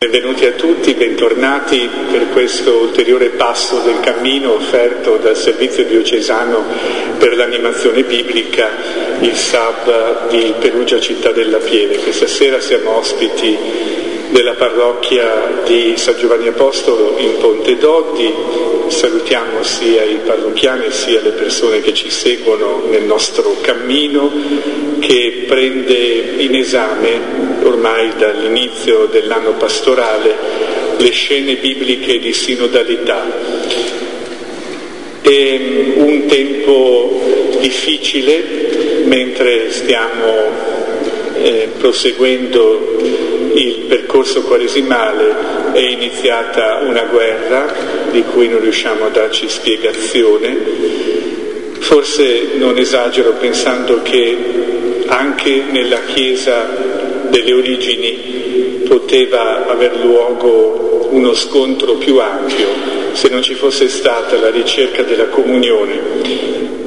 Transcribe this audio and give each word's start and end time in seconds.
Benvenuti 0.00 0.46
a 0.46 0.52
tutti, 0.52 0.94
bentornati 0.94 1.90
per 2.12 2.28
questo 2.28 2.82
ulteriore 2.82 3.30
passo 3.30 3.80
del 3.80 3.98
cammino 3.98 4.52
offerto 4.52 5.16
dal 5.16 5.36
Servizio 5.36 5.84
Diocesano 5.86 6.62
per 7.18 7.34
l'animazione 7.34 8.04
biblica, 8.04 8.70
il 9.18 9.34
SAB 9.34 10.28
di 10.28 10.54
Perugia 10.60 11.00
Città 11.00 11.32
della 11.32 11.58
Pieve. 11.58 11.96
Questa 11.96 12.28
sera 12.28 12.60
siamo 12.60 12.96
ospiti 12.96 13.58
della 14.30 14.54
parrocchia 14.54 15.62
di 15.64 15.94
San 15.96 16.16
Giovanni 16.18 16.48
Apostolo 16.48 17.16
in 17.18 17.38
Ponte 17.38 17.76
Doddi. 17.76 18.32
Salutiamo 18.88 19.62
sia 19.62 20.02
i 20.02 20.20
parrocchiani 20.24 20.90
sia 20.90 21.20
le 21.20 21.30
persone 21.30 21.80
che 21.80 21.94
ci 21.94 22.10
seguono 22.10 22.84
nel 22.88 23.04
nostro 23.04 23.56
cammino 23.60 24.30
che 24.98 25.44
prende 25.46 26.34
in 26.38 26.54
esame 26.54 27.20
ormai 27.62 28.10
dall'inizio 28.16 29.06
dell'anno 29.06 29.52
pastorale 29.52 30.34
le 30.96 31.10
scene 31.10 31.56
bibliche 31.56 32.18
di 32.18 32.32
sinodalità. 32.32 33.26
È 35.20 35.60
un 35.96 36.26
tempo 36.26 37.20
difficile 37.60 39.02
mentre 39.04 39.70
stiamo 39.70 40.76
eh, 41.40 41.68
proseguendo 41.78 43.27
il 43.58 43.86
percorso 43.88 44.42
quaresimale 44.42 45.72
è 45.72 45.80
iniziata 45.80 46.80
una 46.86 47.02
guerra 47.02 47.74
di 48.10 48.22
cui 48.22 48.48
non 48.48 48.60
riusciamo 48.60 49.06
a 49.06 49.08
darci 49.08 49.48
spiegazione. 49.48 50.56
Forse 51.78 52.50
non 52.56 52.78
esagero 52.78 53.32
pensando 53.32 54.02
che 54.02 54.36
anche 55.06 55.62
nella 55.70 56.00
Chiesa 56.04 56.68
delle 57.28 57.52
origini 57.52 58.84
poteva 58.86 59.66
aver 59.68 59.96
luogo 60.04 61.08
uno 61.10 61.34
scontro 61.34 61.94
più 61.94 62.18
ampio 62.20 62.68
se 63.12 63.28
non 63.28 63.42
ci 63.42 63.54
fosse 63.54 63.88
stata 63.88 64.38
la 64.38 64.50
ricerca 64.50 65.02
della 65.02 65.26
comunione 65.26 66.77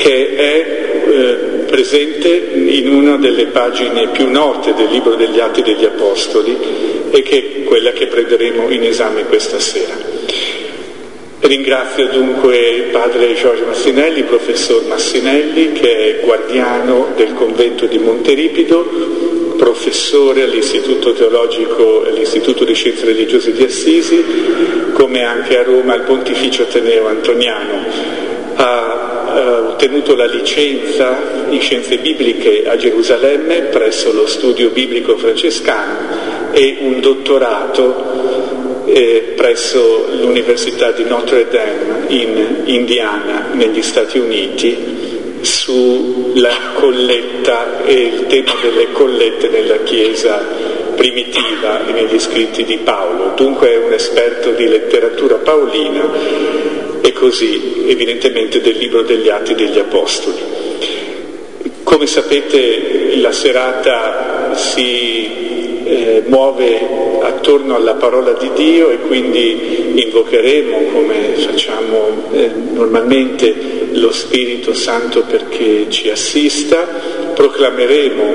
che 0.00 0.34
è 0.34 1.10
eh, 1.10 1.34
presente 1.66 2.52
in 2.54 2.88
una 2.88 3.16
delle 3.16 3.46
pagine 3.46 4.08
più 4.08 4.30
note 4.30 4.72
del 4.72 4.88
libro 4.88 5.14
degli 5.14 5.38
Atti 5.38 5.60
degli 5.60 5.84
Apostoli 5.84 6.56
e 7.10 7.20
che 7.20 7.36
è 7.38 7.64
quella 7.64 7.92
che 7.92 8.06
prenderemo 8.06 8.70
in 8.70 8.84
esame 8.84 9.24
questa 9.24 9.60
sera. 9.60 9.92
Ringrazio 11.40 12.08
dunque 12.08 12.88
padre 12.90 13.34
Giorgio 13.34 13.66
Massinelli, 13.66 14.22
professor 14.22 14.84
Massinelli, 14.86 15.72
che 15.72 15.96
è 15.96 16.24
guardiano 16.24 17.08
del 17.14 17.34
convento 17.34 17.84
di 17.84 17.98
Monteripido, 17.98 18.88
professore 19.58 20.44
all'Istituto 20.44 21.12
Teologico 21.12 22.06
e 22.06 22.08
all'Istituto 22.08 22.64
di 22.64 22.72
Scienze 22.72 23.04
Religiose 23.04 23.52
di 23.52 23.64
Assisi, 23.64 24.24
come 24.94 25.24
anche 25.24 25.58
a 25.58 25.62
Roma 25.62 25.92
al 25.92 26.02
Pontificio 26.02 26.62
Ateneo 26.62 27.06
Antoniano. 27.06 27.84
Ha 28.54 29.09
eh, 29.36 29.48
ottenuto 29.72 30.14
la 30.14 30.26
licenza 30.26 31.18
in 31.48 31.60
scienze 31.60 31.98
bibliche 31.98 32.64
a 32.66 32.76
Gerusalemme 32.76 33.62
presso 33.62 34.12
lo 34.12 34.26
studio 34.26 34.70
biblico 34.70 35.16
francescano 35.16 36.50
e 36.52 36.78
un 36.80 37.00
dottorato 37.00 38.84
eh, 38.86 39.32
presso 39.36 40.08
l'Università 40.20 40.90
di 40.92 41.04
Notre 41.04 41.46
Dame 41.48 42.04
in 42.08 42.62
Indiana, 42.64 43.50
negli 43.52 43.82
Stati 43.82 44.18
Uniti, 44.18 45.08
sulla 45.40 46.72
colletta 46.74 47.84
e 47.84 47.94
il 47.94 48.26
tema 48.26 48.52
delle 48.60 48.90
collette 48.92 49.48
nella 49.48 49.78
Chiesa 49.78 50.44
primitiva 50.94 51.86
e 51.86 51.92
negli 51.92 52.18
scritti 52.18 52.64
di 52.64 52.78
Paolo. 52.78 53.32
Dunque 53.34 53.72
è 53.72 53.76
un 53.78 53.92
esperto 53.92 54.50
di 54.50 54.68
letteratura 54.68 55.36
paolina 55.36 56.69
e 57.00 57.12
così 57.12 57.84
evidentemente 57.86 58.60
del 58.60 58.76
libro 58.76 59.02
degli 59.02 59.28
Atti 59.28 59.54
degli 59.54 59.78
Apostoli. 59.78 60.38
Come 61.82 62.06
sapete 62.06 63.16
la 63.16 63.32
serata 63.32 64.54
si 64.54 65.48
eh, 65.84 66.22
muove 66.26 66.78
attorno 67.22 67.74
alla 67.74 67.94
parola 67.94 68.32
di 68.32 68.50
Dio 68.54 68.90
e 68.90 68.98
quindi 68.98 69.92
invocheremo, 69.94 70.92
come 70.92 71.34
facciamo 71.36 72.28
eh, 72.32 72.50
normalmente, 72.72 73.88
lo 73.92 74.12
Spirito 74.12 74.72
Santo 74.72 75.24
perché 75.24 75.86
ci 75.88 76.10
assista, 76.10 76.86
proclameremo 77.34 78.34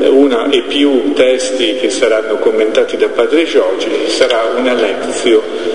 eh, 0.00 0.08
una 0.08 0.48
e 0.50 0.62
più 0.62 1.12
testi 1.12 1.76
che 1.76 1.90
saranno 1.90 2.36
commentati 2.38 2.96
da 2.96 3.08
Padre 3.08 3.44
Giorgi, 3.44 3.88
sarà 4.06 4.54
una 4.56 4.74
lezione 4.74 5.71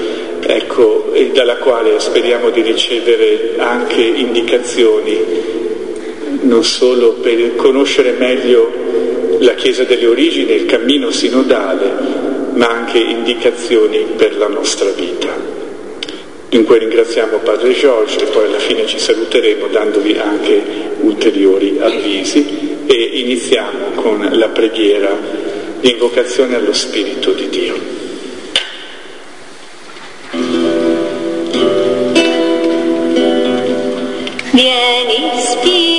ecco, 0.48 1.12
dalla 1.34 1.58
quale 1.58 2.00
speriamo 2.00 2.50
di 2.50 2.62
ricevere 2.62 3.56
anche 3.58 4.02
indicazioni 4.02 5.56
non 6.42 6.64
solo 6.64 7.14
per 7.14 7.56
conoscere 7.56 8.12
meglio 8.12 8.72
la 9.40 9.54
Chiesa 9.56 9.84
delle 9.84 10.08
origini, 10.08 10.54
il 10.54 10.66
cammino 10.66 11.12
sinodale, 11.12 11.92
ma 12.54 12.70
anche 12.70 12.98
indicazioni 12.98 14.06
per 14.16 14.38
la 14.38 14.48
nostra 14.48 14.90
vita. 14.90 15.56
Dunque 16.50 16.78
ringraziamo 16.78 17.40
Padre 17.40 17.74
Giorgio 17.74 18.22
e 18.22 18.26
poi 18.26 18.46
alla 18.46 18.60
fine 18.60 18.88
ci 18.88 18.98
saluteremo 18.98 19.68
dandovi 19.68 20.18
anche 20.18 20.62
ulteriori 21.02 21.78
avvisi 21.80 22.86
e 22.88 22.94
iniziamo 22.96 23.92
con 23.96 24.28
la 24.32 24.48
preghiera 24.48 25.16
di 25.82 25.92
invocazione 25.92 26.56
allo 26.56 26.74
Spirito 26.74 27.32
di 27.32 27.50
Dio. 27.50 27.97
Vieni 34.78 35.42
Spirito 35.42 35.97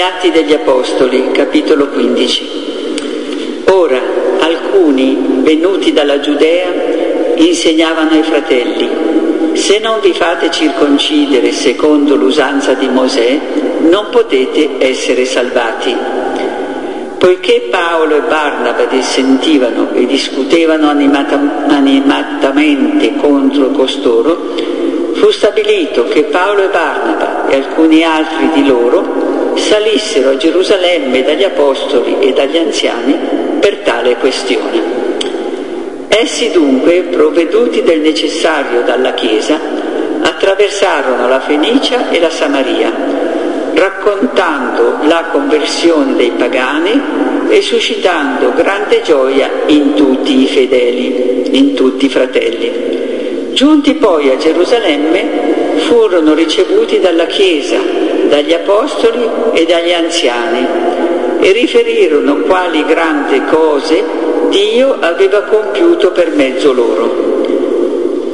Atti 0.00 0.30
degli 0.30 0.52
Apostoli, 0.52 1.30
capitolo 1.32 1.88
15. 1.88 3.62
Ora 3.66 4.00
alcuni 4.40 5.40
venuti 5.42 5.92
dalla 5.92 6.20
Giudea 6.20 6.72
insegnavano 7.36 8.10
ai 8.10 8.22
fratelli, 8.22 8.88
se 9.54 9.78
non 9.78 10.00
vi 10.00 10.12
fate 10.12 10.50
circoncidere 10.50 11.52
secondo 11.52 12.16
l'usanza 12.16 12.74
di 12.74 12.88
Mosè, 12.88 13.38
non 13.80 14.06
potete 14.10 14.76
essere 14.78 15.24
salvati. 15.24 15.94
Poiché 17.18 17.68
Paolo 17.70 18.16
e 18.16 18.20
Barnaba 18.20 18.84
dissentivano 18.84 19.92
e 19.94 20.06
discutevano 20.06 20.88
animata, 20.88 21.40
animatamente 21.68 23.16
contro 23.16 23.70
costoro, 23.70 24.54
fu 25.14 25.30
stabilito 25.30 26.04
che 26.08 26.24
Paolo 26.24 26.64
e 26.64 26.68
Barnaba 26.68 27.48
e 27.48 27.56
alcuni 27.56 28.02
altri 28.04 28.50
di 28.52 28.66
loro 28.66 29.23
salissero 29.56 30.30
a 30.30 30.36
Gerusalemme 30.36 31.22
dagli 31.22 31.44
apostoli 31.44 32.16
e 32.20 32.32
dagli 32.32 32.56
anziani 32.56 33.16
per 33.60 33.78
tale 33.78 34.16
questione. 34.16 35.02
Essi 36.08 36.50
dunque, 36.50 37.02
provveduti 37.10 37.82
del 37.82 38.00
necessario 38.00 38.82
dalla 38.82 39.14
Chiesa, 39.14 39.58
attraversarono 40.22 41.28
la 41.28 41.40
Fenicia 41.40 42.08
e 42.10 42.20
la 42.20 42.30
Samaria, 42.30 42.92
raccontando 43.74 44.98
la 45.02 45.24
conversione 45.32 46.14
dei 46.14 46.30
pagani 46.30 47.00
e 47.48 47.60
suscitando 47.60 48.52
grande 48.52 49.02
gioia 49.02 49.50
in 49.66 49.94
tutti 49.94 50.42
i 50.42 50.46
fedeli, 50.46 51.58
in 51.58 51.74
tutti 51.74 52.06
i 52.06 52.08
fratelli. 52.08 53.52
Giunti 53.52 53.94
poi 53.94 54.30
a 54.30 54.36
Gerusalemme 54.36 55.74
furono 55.76 56.34
ricevuti 56.34 57.00
dalla 57.00 57.26
Chiesa, 57.26 58.03
dagli 58.28 58.52
Apostoli 58.52 59.28
e 59.52 59.64
dagli 59.64 59.92
anziani 59.92 60.66
e 61.40 61.52
riferirono 61.52 62.36
quali 62.42 62.84
grandi 62.84 63.42
cose 63.44 64.02
Dio 64.48 64.96
aveva 65.00 65.42
compiuto 65.42 66.12
per 66.12 66.30
mezzo 66.30 66.72
loro. 66.72 67.32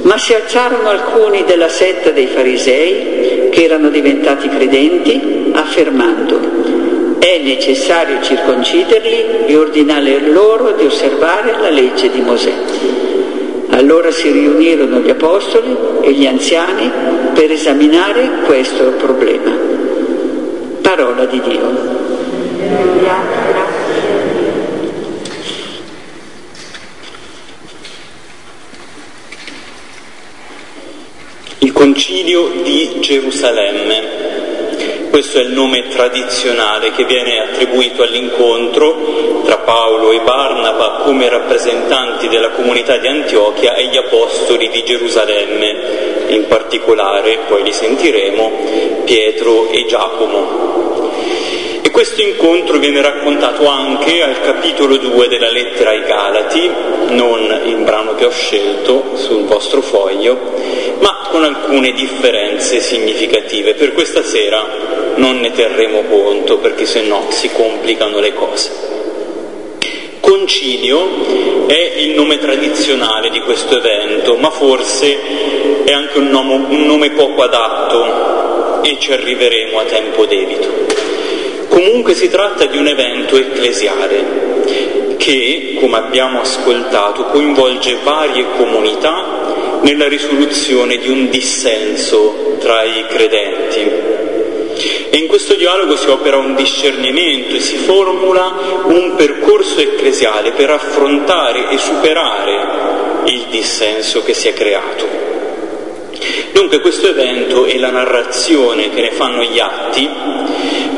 Ma 0.03 0.17
si 0.19 0.35
alzarono 0.35 0.89
alcuni 0.89 1.45
della 1.45 1.69
setta 1.69 2.11
dei 2.11 2.27
farisei, 2.27 3.49
che 3.51 3.63
erano 3.63 3.89
diventati 3.89 4.49
credenti, 4.49 5.51
affermando 5.53 6.61
è 7.21 7.39
necessario 7.39 8.23
circonciderli 8.23 9.45
e 9.47 9.57
ordinare 9.57 10.21
loro 10.21 10.73
di 10.73 10.87
osservare 10.87 11.55
la 11.61 11.69
legge 11.69 12.11
di 12.11 12.23
Mosè. 12.23 12.53
Allora 13.69 14.11
si 14.11 14.31
riunirono 14.31 15.01
gli 15.01 15.11
apostoli 15.11 15.77
e 16.01 16.13
gli 16.13 16.27
anziani 16.27 16.91
per 17.35 17.53
esaminare 17.53 18.43
questo 18.47 18.85
problema. 18.97 19.70
Parola 20.91 21.25
di 21.25 21.41
Dio. 21.41 21.71
Il 31.59 31.73
concilio 31.73 32.49
di 32.63 32.97
Gerusalemme. 32.99 34.19
Questo 35.11 35.39
è 35.39 35.43
il 35.43 35.53
nome 35.53 35.87
tradizionale 35.87 36.91
che 36.91 37.05
viene 37.05 37.39
attribuito 37.39 38.03
all'incontro 38.03 39.43
tra 39.45 39.59
Paolo 39.59 40.11
e 40.11 40.21
Barnaba 40.23 41.03
come 41.05 41.29
rappresentanti 41.29 42.27
della 42.27 42.51
comunità 42.51 42.97
di 42.97 43.07
Antiochia 43.07 43.75
e 43.75 43.87
gli 43.87 43.97
apostoli 43.97 44.69
di 44.71 44.83
Gerusalemme, 44.83 46.27
in 46.31 46.49
particolare, 46.49 47.39
poi 47.47 47.63
li 47.63 47.73
sentiremo, 47.73 49.03
Pietro 49.05 49.71
e 49.71 49.87
Giacomo. 49.87 50.70
Questo 51.91 52.23
incontro 52.23 52.79
viene 52.79 53.03
raccontato 53.03 53.67
anche 53.67 54.23
al 54.23 54.41
capitolo 54.41 54.97
2 54.97 55.29
della 55.29 55.51
lettera 55.51 55.91
ai 55.91 56.03
Galati, 56.05 56.71
non 57.09 57.61
il 57.65 57.77
brano 57.79 58.15
che 58.15 58.25
ho 58.25 58.31
scelto 58.31 59.17
sul 59.17 59.45
vostro 59.45 59.83
foglio, 59.83 60.39
ma 61.01 61.29
con 61.31 61.45
alcune 61.45 61.93
differenze 61.93 62.81
significative. 62.81 63.75
Per 63.75 63.93
questa 63.93 64.23
sera 64.23 64.67
non 65.17 65.41
ne 65.41 65.51
terremo 65.53 66.05
conto 66.05 66.59
perché 66.59 66.87
se 66.87 67.03
no 67.03 67.27
si 67.29 67.51
complicano 67.51 68.19
le 68.21 68.33
cose. 68.35 68.71
Concilio 70.21 71.67
è 71.67 71.93
il 71.99 72.11
nome 72.11 72.39
tradizionale 72.39 73.31
di 73.31 73.41
questo 73.41 73.77
evento, 73.77 74.37
ma 74.37 74.51
forse 74.51 75.85
è 75.85 75.93
anche 75.93 76.19
un 76.19 76.29
nome, 76.29 76.55
un 76.55 76.87
nome 76.87 77.11
poco 77.11 77.43
adatto 77.43 78.83
e 78.83 78.97
ci 78.99 79.13
arriveremo 79.13 79.79
a 79.79 79.85
tempo 79.85 80.25
debito. 80.25 80.90
Comunque 81.71 82.15
si 82.15 82.29
tratta 82.29 82.67
di 82.67 82.77
un 82.77 82.87
evento 82.87 83.37
ecclesiale 83.37 85.17
che, 85.17 85.79
come 85.81 85.97
abbiamo 85.97 86.41
ascoltato, 86.41 87.25
coinvolge 87.27 87.97
varie 88.03 88.45
comunità 88.57 89.79
nella 89.83 90.09
risoluzione 90.09 90.99
di 90.99 91.09
un 91.09 91.31
dissenso 91.31 92.57
tra 92.59 92.83
i 92.83 93.07
credenti 93.09 94.19
e 95.11 95.17
in 95.17 95.27
questo 95.27 95.55
dialogo 95.55 95.97
si 95.97 96.09
opera 96.09 96.37
un 96.37 96.55
discernimento 96.55 97.55
e 97.55 97.61
si 97.61 97.77
formula 97.77 98.83
un 98.85 99.15
percorso 99.17 99.81
ecclesiale 99.81 100.53
per 100.53 100.71
affrontare 100.71 101.69
e 101.71 101.79
superare 101.79 103.23
il 103.25 103.47
dissenso 103.51 104.23
che 104.23 104.35
si 104.35 104.49
è 104.49 104.55
creato. 104.55 105.07
Dunque 106.53 106.81
questo 106.81 107.09
evento 107.09 107.65
e 107.67 107.79
la 107.79 107.91
narrazione 107.91 108.91
che 108.91 109.01
ne 109.01 109.11
fanno 109.11 109.43
gli 109.43 109.59
atti 109.59 110.09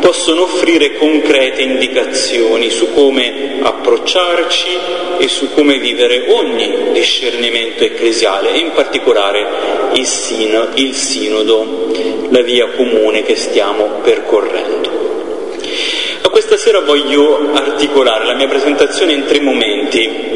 possono 0.03 0.43
offrire 0.43 0.97
concrete 0.97 1.63
indicazioni 1.63 2.71
su 2.71 2.93
come 2.93 3.61
approcciarci 3.63 4.69
e 5.19 5.29
su 5.29 5.55
come 5.55 5.79
vivere 5.79 6.25
ogni 6.29 6.91
discernimento 6.93 7.85
ecclesiale 7.85 8.53
e 8.53 8.59
in 8.59 8.73
particolare 8.73 9.47
il, 9.93 10.05
sino, 10.05 10.67
il 10.75 10.93
sinodo, 10.95 11.93
la 12.31 12.43
via 12.43 12.67
comune 12.71 13.23
che 13.23 13.37
stiamo 13.37 14.01
percorrendo. 14.03 14.91
A 16.23 16.29
questa 16.31 16.57
sera 16.57 16.81
voglio 16.81 17.53
articolare 17.53 18.25
la 18.27 18.35
mia 18.35 18.49
presentazione 18.49 19.13
in 19.13 19.25
tre 19.25 19.41
momenti. 19.41 20.31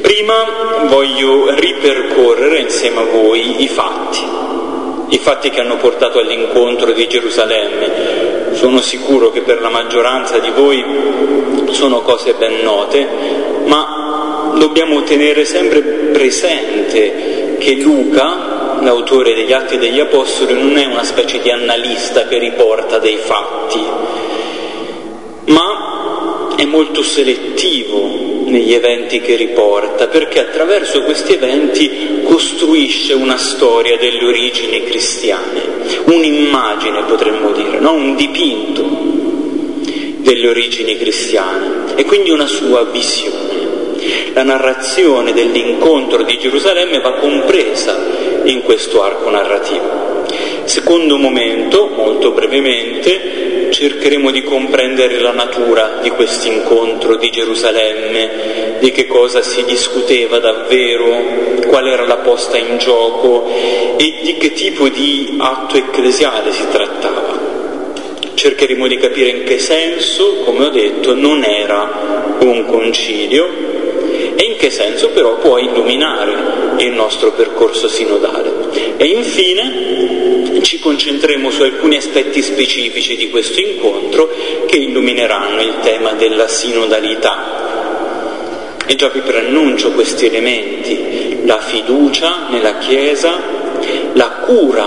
Prima 0.00 0.86
voglio 0.88 1.54
ripercorrere 1.54 2.60
insieme 2.60 3.00
a 3.00 3.04
voi 3.04 3.62
i 3.62 3.68
fatti, 3.68 5.14
i 5.14 5.18
fatti 5.18 5.50
che 5.50 5.60
hanno 5.60 5.76
portato 5.76 6.20
all'incontro 6.20 6.92
di 6.92 7.06
Gerusalemme. 7.06 8.35
Sono 8.56 8.80
sicuro 8.80 9.30
che 9.30 9.42
per 9.42 9.60
la 9.60 9.68
maggioranza 9.68 10.38
di 10.38 10.48
voi 10.48 10.82
sono 11.72 12.00
cose 12.00 12.32
ben 12.34 12.62
note, 12.62 13.06
ma 13.66 14.54
dobbiamo 14.58 15.02
tenere 15.02 15.44
sempre 15.44 15.82
presente 15.82 17.56
che 17.58 17.74
Luca, 17.74 18.78
l'autore 18.80 19.34
degli 19.34 19.52
Atti 19.52 19.76
degli 19.76 20.00
Apostoli, 20.00 20.54
non 20.54 20.74
è 20.78 20.86
una 20.86 21.04
specie 21.04 21.40
di 21.42 21.50
analista 21.50 22.26
che 22.26 22.38
riporta 22.38 22.98
dei 22.98 23.16
fatti, 23.16 23.84
ma 25.44 26.54
è 26.56 26.64
molto 26.64 27.02
selettivo 27.02 28.15
negli 28.56 28.72
eventi 28.72 29.20
che 29.20 29.36
riporta, 29.36 30.08
perché 30.08 30.40
attraverso 30.40 31.02
questi 31.02 31.34
eventi 31.34 32.22
costruisce 32.24 33.12
una 33.12 33.36
storia 33.36 33.98
delle 33.98 34.24
origini 34.24 34.82
cristiane, 34.84 35.60
un'immagine 36.04 37.02
potremmo 37.02 37.52
dire, 37.52 37.78
no? 37.78 37.92
un 37.92 38.16
dipinto 38.16 39.04
delle 40.20 40.48
origini 40.48 40.96
cristiane 40.96 41.94
e 41.96 42.04
quindi 42.04 42.30
una 42.30 42.46
sua 42.46 42.84
visione. 42.84 43.74
La 44.32 44.42
narrazione 44.42 45.34
dell'incontro 45.34 46.22
di 46.22 46.38
Gerusalemme 46.38 47.00
va 47.00 47.14
compresa 47.14 47.98
in 48.44 48.62
questo 48.62 49.02
arco 49.02 49.28
narrativo. 49.28 50.15
Secondo 50.76 51.16
momento, 51.16 51.88
molto 51.88 52.32
brevemente, 52.32 53.70
cercheremo 53.70 54.30
di 54.30 54.42
comprendere 54.42 55.18
la 55.20 55.32
natura 55.32 56.00
di 56.02 56.10
questo 56.10 56.48
incontro 56.48 57.16
di 57.16 57.30
Gerusalemme, 57.30 58.76
di 58.78 58.90
che 58.90 59.06
cosa 59.06 59.40
si 59.40 59.64
discuteva 59.64 60.38
davvero, 60.38 61.64
qual 61.66 61.88
era 61.88 62.04
la 62.04 62.18
posta 62.18 62.58
in 62.58 62.76
gioco 62.76 63.48
e 63.96 64.18
di 64.20 64.36
che 64.36 64.52
tipo 64.52 64.90
di 64.90 65.36
atto 65.38 65.78
ecclesiale 65.78 66.52
si 66.52 66.68
trattava. 66.70 67.40
Cercheremo 68.34 68.86
di 68.86 68.98
capire 68.98 69.30
in 69.30 69.44
che 69.44 69.58
senso, 69.58 70.42
come 70.44 70.66
ho 70.66 70.70
detto, 70.70 71.14
non 71.14 71.42
era 71.42 72.36
un 72.40 72.66
concilio 72.66 73.48
e 74.36 74.44
in 74.44 74.56
che 74.58 74.68
senso 74.68 75.08
però 75.08 75.36
può 75.38 75.56
illuminare 75.56 76.84
il 76.84 76.92
nostro 76.92 77.32
percorso 77.32 77.88
sinodale. 77.88 78.55
E 78.96 79.04
infine 79.04 80.60
ci 80.62 80.78
concentreremo 80.78 81.50
su 81.50 81.62
alcuni 81.62 81.96
aspetti 81.96 82.42
specifici 82.42 83.16
di 83.16 83.30
questo 83.30 83.60
incontro 83.60 84.32
che 84.66 84.76
illumineranno 84.76 85.60
il 85.60 85.74
tema 85.82 86.12
della 86.12 86.48
sinodalità. 86.48 87.64
E 88.86 88.94
già 88.94 89.08
vi 89.08 89.20
preannuncio 89.20 89.92
questi 89.92 90.26
elementi, 90.26 91.40
la 91.44 91.58
fiducia 91.58 92.46
nella 92.50 92.78
Chiesa, 92.78 93.38
la 94.12 94.44
cura 94.46 94.86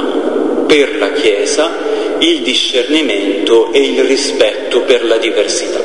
per 0.66 0.98
la 0.98 1.12
Chiesa, 1.12 1.72
il 2.20 2.40
discernimento 2.40 3.72
e 3.72 3.80
il 3.80 4.04
rispetto 4.04 4.82
per 4.82 5.06
la 5.06 5.18
diversità. 5.18 5.82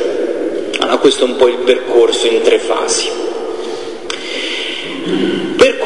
Allora 0.79 0.99
questo 0.99 1.25
è 1.25 1.29
un 1.29 1.37
po' 1.37 1.49
il 1.49 1.59
percorso 1.59 2.27
in 2.27 2.41
tre 2.43 2.59
fasi. 2.59 3.09
Per 5.57 5.79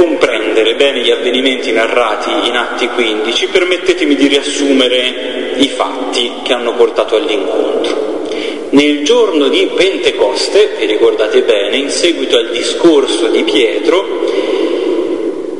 comprendere 0.58 0.74
bene 0.74 1.00
gli 1.02 1.10
avvenimenti 1.10 1.70
narrati 1.70 2.30
in 2.48 2.56
Atti 2.56 2.88
15, 2.88 3.46
permettetemi 3.48 4.16
di 4.16 4.26
riassumere 4.26 5.52
i 5.56 5.68
fatti 5.68 6.32
che 6.42 6.52
hanno 6.52 6.74
portato 6.74 7.14
all'incontro. 7.14 8.26
Nel 8.70 9.04
giorno 9.04 9.48
di 9.48 9.70
Pentecoste, 9.74 10.74
vi 10.78 10.86
ricordate 10.86 11.42
bene, 11.42 11.76
in 11.76 11.90
seguito 11.90 12.36
al 12.36 12.50
discorso 12.50 13.28
di 13.28 13.44
Pietro, 13.44 14.26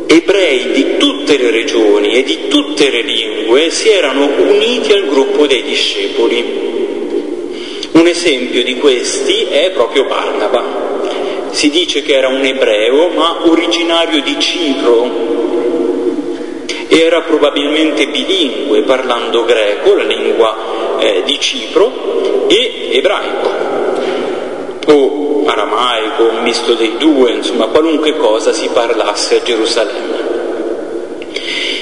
ebrei 0.06 0.72
di 0.72 0.96
tutte 0.96 1.36
le 1.36 1.50
regioni 1.50 2.14
e 2.14 2.24
di 2.24 2.48
tutte 2.48 2.90
le 2.90 3.02
lingue 3.02 3.70
si 3.70 3.90
erano 3.90 4.28
uniti 4.36 4.92
al 4.92 5.06
gruppo 5.06 5.46
dei 5.46 5.62
discepoli. 5.62 6.66
Un 7.92 8.06
esempio 8.06 8.64
di 8.64 8.76
questi 8.76 9.46
è 9.48 9.70
proprio 9.70 10.04
Barnaba. 10.06 10.97
Si 11.58 11.70
dice 11.70 12.02
che 12.02 12.14
era 12.14 12.28
un 12.28 12.44
ebreo, 12.44 13.08
ma 13.08 13.48
originario 13.48 14.22
di 14.22 14.38
Cipro. 14.38 15.10
Era 16.86 17.22
probabilmente 17.22 18.06
bilingue, 18.06 18.82
parlando 18.82 19.44
greco, 19.44 19.96
la 19.96 20.04
lingua 20.04 20.98
eh, 21.00 21.24
di 21.24 21.36
Cipro, 21.40 22.46
e 22.46 22.90
ebraico, 22.92 23.50
o 24.86 25.46
aramaico, 25.46 26.28
un 26.28 26.42
misto 26.44 26.74
dei 26.74 26.96
due, 26.96 27.32
insomma 27.32 27.66
qualunque 27.66 28.16
cosa 28.16 28.52
si 28.52 28.68
parlasse 28.72 29.38
a 29.38 29.42
Gerusalemme. 29.42 30.26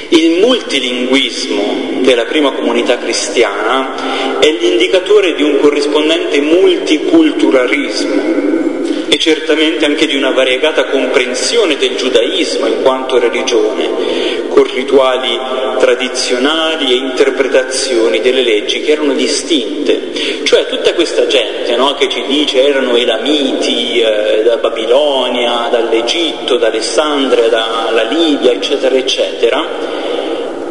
Il 0.09 0.41
multilinguismo 0.41 2.01
della 2.01 2.25
prima 2.25 2.53
comunità 2.53 2.97
cristiana 2.97 4.39
è 4.39 4.51
l'indicatore 4.51 5.35
di 5.35 5.43
un 5.43 5.61
corrispondente 5.61 6.41
multiculturalismo 6.41 8.66
e 9.09 9.19
certamente 9.19 9.85
anche 9.85 10.07
di 10.07 10.17
una 10.17 10.31
variegata 10.31 10.87
comprensione 10.87 11.77
del 11.77 11.97
giudaismo 11.97 12.67
in 12.67 12.83
quanto 12.83 13.19
religione, 13.19 14.47
con 14.49 14.65
rituali 14.65 15.39
tradizionali 15.79 16.93
e 16.93 16.97
interpretazioni 16.97 18.21
delle 18.21 18.43
leggi 18.43 18.83
che 18.83 18.93
erano 18.93 19.13
distinte. 19.13 20.13
Cioè 20.43 20.67
tutta 20.67 20.95
questa 20.95 21.27
gente 21.27 21.77
no, 21.77 21.95
che 21.95 22.09
ci 22.09 22.25
dice 22.27 22.67
erano 22.67 22.97
elamiti 22.97 24.01
eh, 24.01 24.43
da 24.45 24.57
Babilonia, 24.57 25.69
dall'Egitto, 25.71 26.57
da 26.57 26.67
Alessandria, 26.67 27.49
dalla 27.49 28.03
Libia, 28.03 28.53
eccetera, 28.53 28.97
eccetera, 28.97 29.65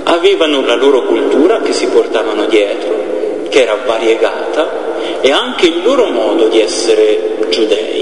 avevano 0.04 0.66
la 0.66 0.76
loro 0.76 1.04
cultura 1.04 1.62
che 1.62 1.74
si 1.74 1.88
portavano 1.88 2.46
dietro, 2.46 3.44
che 3.50 3.62
era 3.62 3.78
variegata, 3.86 4.84
e 5.22 5.32
anche 5.32 5.68
il 5.68 5.82
loro 5.84 6.08
modo 6.08 6.48
di 6.48 6.60
essere 6.60 7.38
giudei 7.50 7.95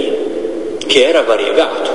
che 0.86 1.08
era 1.08 1.22
variegato. 1.22 1.92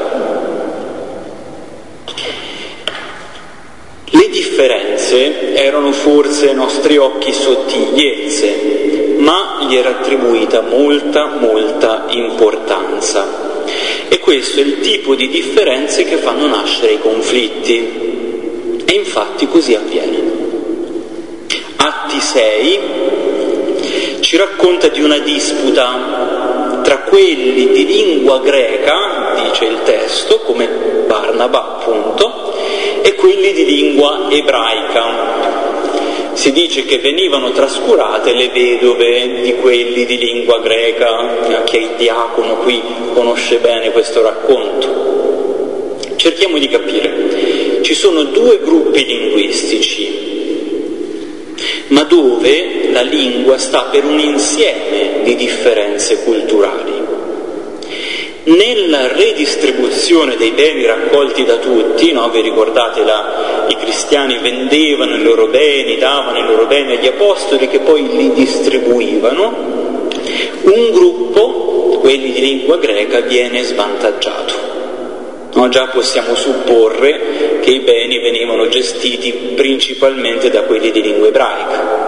Le 4.11 4.29
differenze 4.31 5.55
erano 5.55 5.93
forse 5.93 6.49
ai 6.49 6.55
nostri 6.55 6.97
occhi 6.97 7.33
sottigliezze, 7.33 9.17
ma 9.19 9.67
gli 9.69 9.77
era 9.77 9.91
attribuita 9.91 10.63
molta, 10.63 11.27
molta 11.27 12.07
importanza. 12.09 13.65
E 14.09 14.19
questo 14.19 14.61
è 14.61 14.63
il 14.63 14.81
tipo 14.81 15.15
di 15.15 15.29
differenze 15.29 16.05
che 16.05 16.17
fanno 16.17 16.47
nascere 16.47 16.93
i 16.93 17.01
conflitti. 17.01 18.85
E 18.85 18.93
infatti 18.93 19.47
così 19.47 19.75
avviene. 19.75 20.37
Atti 21.77 22.21
6 22.21 22.79
ci 24.21 24.37
racconta 24.37 24.89
di 24.89 25.03
una 25.03 25.19
disputa 25.19 26.28
tra 26.89 27.01
quelli 27.01 27.71
di 27.71 27.85
lingua 27.85 28.41
greca, 28.41 29.35
dice 29.45 29.67
il 29.67 29.83
testo, 29.83 30.39
come 30.39 30.67
Barnaba 31.07 31.77
appunto, 31.77 32.55
e 33.03 33.15
quelli 33.15 33.53
di 33.53 33.67
lingua 33.67 34.29
ebraica. 34.31 35.05
Si 36.33 36.51
dice 36.51 36.87
che 36.87 36.97
venivano 36.97 37.51
trascurate 37.51 38.33
le 38.33 38.49
vedove 38.49 39.43
di 39.43 39.57
quelli 39.57 40.07
di 40.07 40.17
lingua 40.17 40.61
greca, 40.61 41.67
è 41.71 41.77
il 41.77 41.91
diacono 41.99 42.57
qui 42.61 42.83
conosce 43.13 43.59
bene 43.59 43.93
questo 43.93 44.23
racconto. 44.23 45.97
Cerchiamo 46.17 46.57
di 46.57 46.69
capire. 46.69 47.83
Ci 47.83 47.93
sono 47.93 48.23
due 48.23 48.61
gruppi 48.61 49.05
linguistici, 49.05 50.38
ma 51.89 52.03
dove 52.05 52.91
la 52.91 53.03
lingua 53.03 53.59
sta 53.59 53.85
per 53.91 54.05
un 54.05 54.19
insieme 54.19 55.21
di 55.23 55.35
differenze 55.37 56.23
culturali. 56.23 57.07
Nella 58.45 59.09
redistribuzione 59.09 60.37
dei 60.37 60.53
beni 60.53 60.87
raccolti 60.87 61.45
da 61.45 61.57
tutti, 61.57 62.13
no? 62.13 62.31
vi 62.31 62.41
ricordate 62.41 63.05
la, 63.05 63.67
i 63.69 63.77
cristiani 63.77 64.39
vendevano 64.39 65.17
i 65.17 65.23
loro 65.23 65.49
beni, 65.49 65.99
davano 65.99 66.39
i 66.39 66.47
loro 66.47 66.67
beni 66.67 66.97
agli 66.97 67.07
apostoli 67.07 67.69
che 67.69 67.81
poi 67.81 68.09
li 68.09 68.33
distribuivano, 68.33 69.77
un 70.63 70.91
gruppo, 70.93 71.99
quelli 72.01 72.33
di 72.33 72.41
lingua 72.41 72.79
greca, 72.79 73.21
viene 73.21 73.63
svantaggiato. 73.63 74.68
No? 75.59 75.69
Già 75.69 75.89
possiamo 75.89 76.37
supporre 76.37 77.59
che 77.61 77.71
i 77.71 77.81
beni 77.81 78.21
venivano 78.21 78.69
gestiti 78.69 79.33
principalmente 79.57 80.51
da 80.51 80.63
quelli 80.63 80.93
di 80.93 81.03
lingua 81.03 81.27
ebraica. 81.27 82.07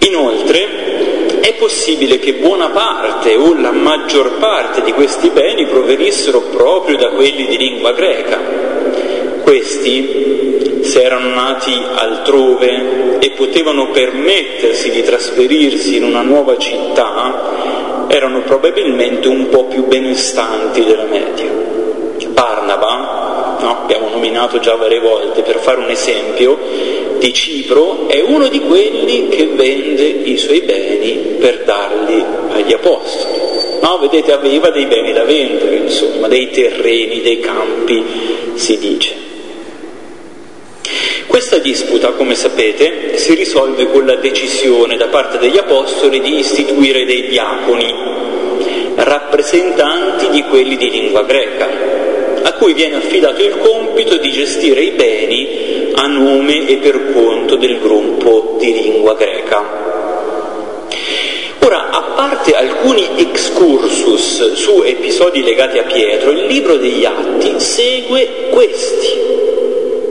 Inoltre 0.00 1.40
è 1.40 1.54
possibile 1.54 2.18
che 2.18 2.34
buona 2.34 2.68
parte 2.68 3.34
o 3.34 3.58
la 3.58 3.70
maggior 3.70 4.32
parte 4.32 4.82
di 4.82 4.92
questi 4.92 5.30
beni 5.30 5.64
provenissero 5.64 6.42
proprio 6.42 6.98
da 6.98 7.08
quelli 7.08 7.46
di 7.46 7.56
lingua 7.56 7.92
greca. 7.92 8.38
Questi, 9.40 10.80
se 10.82 11.02
erano 11.02 11.30
nati 11.30 11.72
altrove 11.94 13.18
e 13.20 13.30
potevano 13.30 13.88
permettersi 13.88 14.90
di 14.90 15.02
trasferirsi 15.02 15.96
in 15.96 16.04
una 16.04 16.20
nuova 16.20 16.58
città, 16.58 17.69
erano 18.10 18.40
probabilmente 18.40 19.28
un 19.28 19.48
po' 19.48 19.66
più 19.66 19.86
benestanti 19.86 20.84
della 20.84 21.04
media. 21.04 21.48
Barnaba, 22.28 23.56
no, 23.60 23.82
abbiamo 23.82 24.08
nominato 24.08 24.58
già 24.58 24.74
varie 24.74 24.98
volte 24.98 25.42
per 25.42 25.58
fare 25.58 25.80
un 25.80 25.90
esempio, 25.90 26.58
di 27.18 27.32
Cipro 27.32 28.08
è 28.08 28.20
uno 28.20 28.48
di 28.48 28.60
quelli 28.60 29.28
che 29.28 29.46
vende 29.46 30.02
i 30.02 30.36
suoi 30.38 30.62
beni 30.62 31.36
per 31.38 31.62
darli 31.64 32.24
agli 32.50 32.72
apostoli. 32.72 33.38
No, 33.80 33.98
vedete, 33.98 34.32
aveva 34.32 34.70
dei 34.70 34.86
beni 34.86 35.12
da 35.12 35.24
vendere, 35.24 35.76
insomma, 35.76 36.28
dei 36.28 36.50
terreni, 36.50 37.20
dei 37.20 37.40
campi, 37.40 38.04
si 38.54 38.78
dice. 38.78 39.29
Questa 41.30 41.58
disputa, 41.58 42.10
come 42.10 42.34
sapete, 42.34 43.16
si 43.16 43.34
risolve 43.34 43.86
con 43.86 44.04
la 44.04 44.16
decisione 44.16 44.96
da 44.96 45.06
parte 45.06 45.38
degli 45.38 45.58
apostoli 45.58 46.20
di 46.20 46.40
istituire 46.40 47.04
dei 47.04 47.28
diaconi, 47.28 47.94
rappresentanti 48.96 50.28
di 50.30 50.42
quelli 50.42 50.76
di 50.76 50.90
lingua 50.90 51.22
greca, 51.22 51.68
a 52.42 52.52
cui 52.54 52.74
viene 52.74 52.96
affidato 52.96 53.40
il 53.42 53.58
compito 53.58 54.16
di 54.16 54.32
gestire 54.32 54.80
i 54.80 54.90
beni 54.90 55.92
a 55.94 56.08
nome 56.08 56.66
e 56.66 56.78
per 56.78 57.12
conto 57.12 57.54
del 57.54 57.78
gruppo 57.78 58.56
di 58.58 58.72
lingua 58.72 59.14
greca. 59.14 59.64
Ora, 61.60 61.90
a 61.90 62.02
parte 62.16 62.56
alcuni 62.56 63.08
excursus 63.18 64.54
su 64.54 64.82
episodi 64.82 65.44
legati 65.44 65.78
a 65.78 65.84
Pietro, 65.84 66.32
il 66.32 66.46
libro 66.46 66.76
degli 66.76 67.04
Atti 67.04 67.60
segue 67.60 68.48
questi, 68.50 69.59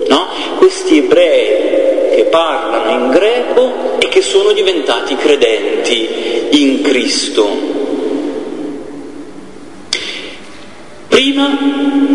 no? 0.09 0.27
questi 0.57 0.97
ebrei 0.97 2.15
che 2.15 2.25
parlano 2.29 3.05
in 3.05 3.11
greco 3.11 3.97
e 3.99 4.07
che 4.09 4.21
sono 4.21 4.51
diventati 4.51 5.15
credenti 5.15 6.07
in 6.51 6.81
Cristo. 6.81 7.77
Prima, 11.07 11.57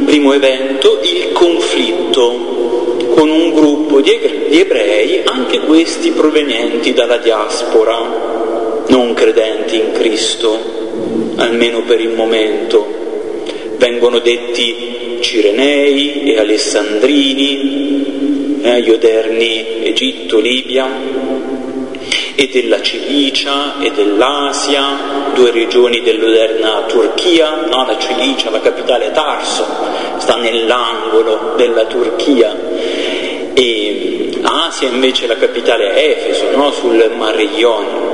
primo 0.05 0.33
evento, 0.33 1.01
il 1.03 1.33
conflitto 1.33 2.53
con 3.15 3.29
un 3.29 3.53
gruppo 3.53 4.01
di 4.01 4.11
ebrei, 4.51 5.23
anche 5.25 5.61
questi 5.61 6.11
provenienti 6.11 6.93
dalla 6.93 7.19
diaspora, 7.19 8.83
non 8.89 9.15
credenti 9.15 9.77
in 9.77 9.93
Cristo, 9.93 10.59
almeno 11.37 11.83
per 11.83 12.01
il 12.01 12.11
momento. 12.11 13.03
Vengono 13.77 14.19
detti 14.19 15.04
Cirenei 15.25 16.25
e 16.25 16.39
Alessandrini, 16.39 18.61
eh, 18.61 18.83
gli 18.83 18.91
odierni 18.91 19.83
Egitto, 19.83 20.39
Libia, 20.39 20.87
e 22.35 22.49
della 22.53 22.83
Cilicia 22.83 23.81
e 23.81 23.91
dell'Asia, 23.93 25.31
due 25.33 25.51
regioni 25.51 26.03
dell'oderna 26.03 26.85
Turchia, 26.87 27.65
no, 27.71 27.87
la 27.87 27.97
Cilicia, 27.97 28.51
la 28.51 28.61
capitale 28.61 29.13
Tarso, 29.13 29.65
sta 30.19 30.37
nell'angolo 30.37 31.55
della 31.57 31.87
Turchia, 31.87 32.55
e 33.55 34.29
Asia 34.43 34.89
invece 34.89 35.27
la 35.27 35.37
capitale 35.37 35.97
Efeso, 35.97 36.55
no? 36.55 36.71
sul 36.71 37.13
Mar 37.17 37.41
Ionio. 37.41 38.13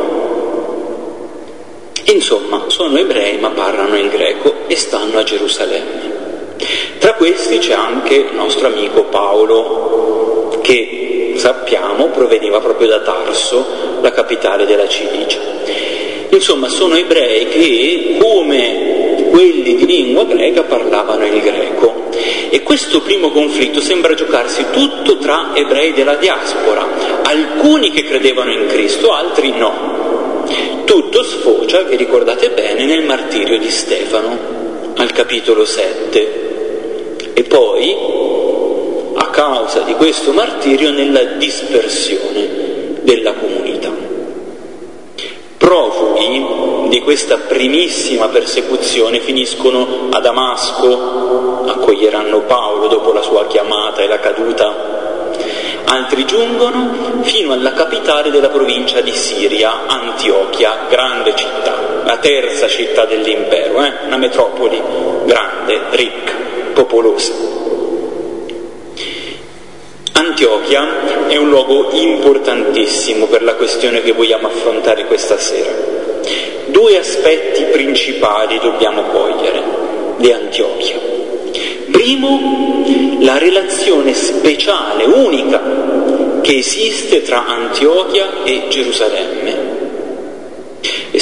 Insomma, 2.04 2.66
sono 2.68 2.98
ebrei 2.98 3.36
ma 3.38 3.50
parlano 3.50 3.96
in 3.96 4.10
greco 4.10 4.68
e 4.68 4.76
stanno 4.76 5.18
a 5.18 5.24
Gerusalemme. 5.24 6.09
Tra 7.10 7.18
questi 7.18 7.58
c'è 7.58 7.72
anche 7.72 8.14
il 8.14 8.34
nostro 8.34 8.68
amico 8.68 9.02
Paolo, 9.06 10.60
che 10.62 11.32
sappiamo 11.34 12.06
proveniva 12.06 12.60
proprio 12.60 12.86
da 12.86 13.00
Tarso, 13.00 13.66
la 14.00 14.12
capitale 14.12 14.64
della 14.64 14.86
Cilicia. 14.86 15.40
Insomma, 16.28 16.68
sono 16.68 16.94
ebrei 16.94 17.48
che, 17.48 18.16
come 18.16 19.26
quelli 19.28 19.74
di 19.74 19.86
lingua 19.86 20.24
greca, 20.24 20.62
parlavano 20.62 21.26
il 21.26 21.40
greco. 21.40 22.10
E 22.48 22.62
questo 22.62 23.00
primo 23.00 23.32
conflitto 23.32 23.80
sembra 23.80 24.14
giocarsi 24.14 24.66
tutto 24.70 25.18
tra 25.18 25.50
ebrei 25.54 25.92
della 25.92 26.14
diaspora, 26.14 26.86
alcuni 27.24 27.90
che 27.90 28.04
credevano 28.04 28.52
in 28.52 28.66
Cristo, 28.68 29.12
altri 29.12 29.50
no. 29.50 30.44
Tutto 30.84 31.24
sfocia, 31.24 31.82
vi 31.82 31.96
ricordate 31.96 32.50
bene, 32.50 32.84
nel 32.84 33.04
martirio 33.04 33.58
di 33.58 33.68
Stefano, 33.68 34.38
al 34.94 35.10
capitolo 35.10 35.64
7. 35.64 36.49
E 37.40 37.44
poi, 37.44 37.96
a 39.14 39.30
causa 39.30 39.80
di 39.80 39.94
questo 39.94 40.30
martirio, 40.32 40.90
nella 40.90 41.22
dispersione 41.38 42.98
della 43.00 43.32
comunità. 43.32 43.90
Profughi 45.56 46.88
di 46.90 47.00
questa 47.00 47.38
primissima 47.38 48.28
persecuzione 48.28 49.20
finiscono 49.20 50.08
a 50.10 50.20
Damasco, 50.20 51.62
accoglieranno 51.64 52.40
Paolo 52.40 52.88
dopo 52.88 53.10
la 53.10 53.22
sua 53.22 53.46
chiamata 53.46 54.02
e 54.02 54.06
la 54.06 54.20
caduta 54.20 54.98
altri 55.86 56.26
giungono 56.26 57.22
fino 57.22 57.54
alla 57.54 57.72
capitale 57.72 58.30
della 58.30 58.50
provincia 58.50 59.00
di 59.00 59.12
Siria, 59.12 59.86
Antiochia, 59.86 60.80
grande 60.90 61.34
città, 61.34 62.02
la 62.04 62.18
terza 62.18 62.68
città 62.68 63.06
dell'impero, 63.06 63.82
eh? 63.82 63.92
una 64.04 64.18
metropoli 64.18 64.80
grande, 65.24 65.80
ricca, 65.92 66.49
popolosa. 66.72 67.32
Antiochia 70.12 71.26
è 71.28 71.36
un 71.36 71.48
luogo 71.48 71.90
importantissimo 71.92 73.26
per 73.26 73.42
la 73.42 73.54
questione 73.54 74.02
che 74.02 74.12
vogliamo 74.12 74.48
affrontare 74.48 75.06
questa 75.06 75.38
sera. 75.38 75.70
Due 76.66 76.98
aspetti 76.98 77.64
principali 77.64 78.58
dobbiamo 78.58 79.02
cogliere 79.04 79.62
di 80.16 80.32
Antiochia. 80.32 80.98
Primo, 81.90 82.84
la 83.20 83.38
relazione 83.38 84.14
speciale, 84.14 85.04
unica, 85.04 86.40
che 86.40 86.56
esiste 86.56 87.22
tra 87.22 87.46
Antiochia 87.46 88.42
e 88.44 88.64
Gerusalemme. 88.68 89.69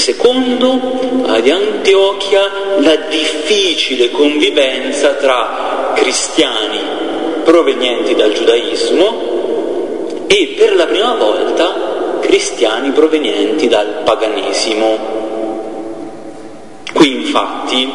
Secondo, 0.09 1.25
ad 1.27 1.47
Antiochia 1.47 2.51
la 2.79 2.97
difficile 3.11 4.11
convivenza 4.11 5.13
tra 5.17 5.93
cristiani 5.95 6.81
provenienti 7.45 8.15
dal 8.15 8.33
giudaismo 8.33 10.25
e 10.27 10.55
per 10.57 10.77
la 10.77 10.87
prima 10.87 11.15
volta 11.15 12.21
cristiani 12.21 12.93
provenienti 12.93 13.69
dal 13.69 14.01
paganesimo. 14.03 14.99
Qui 16.95 17.11
infatti 17.11 17.93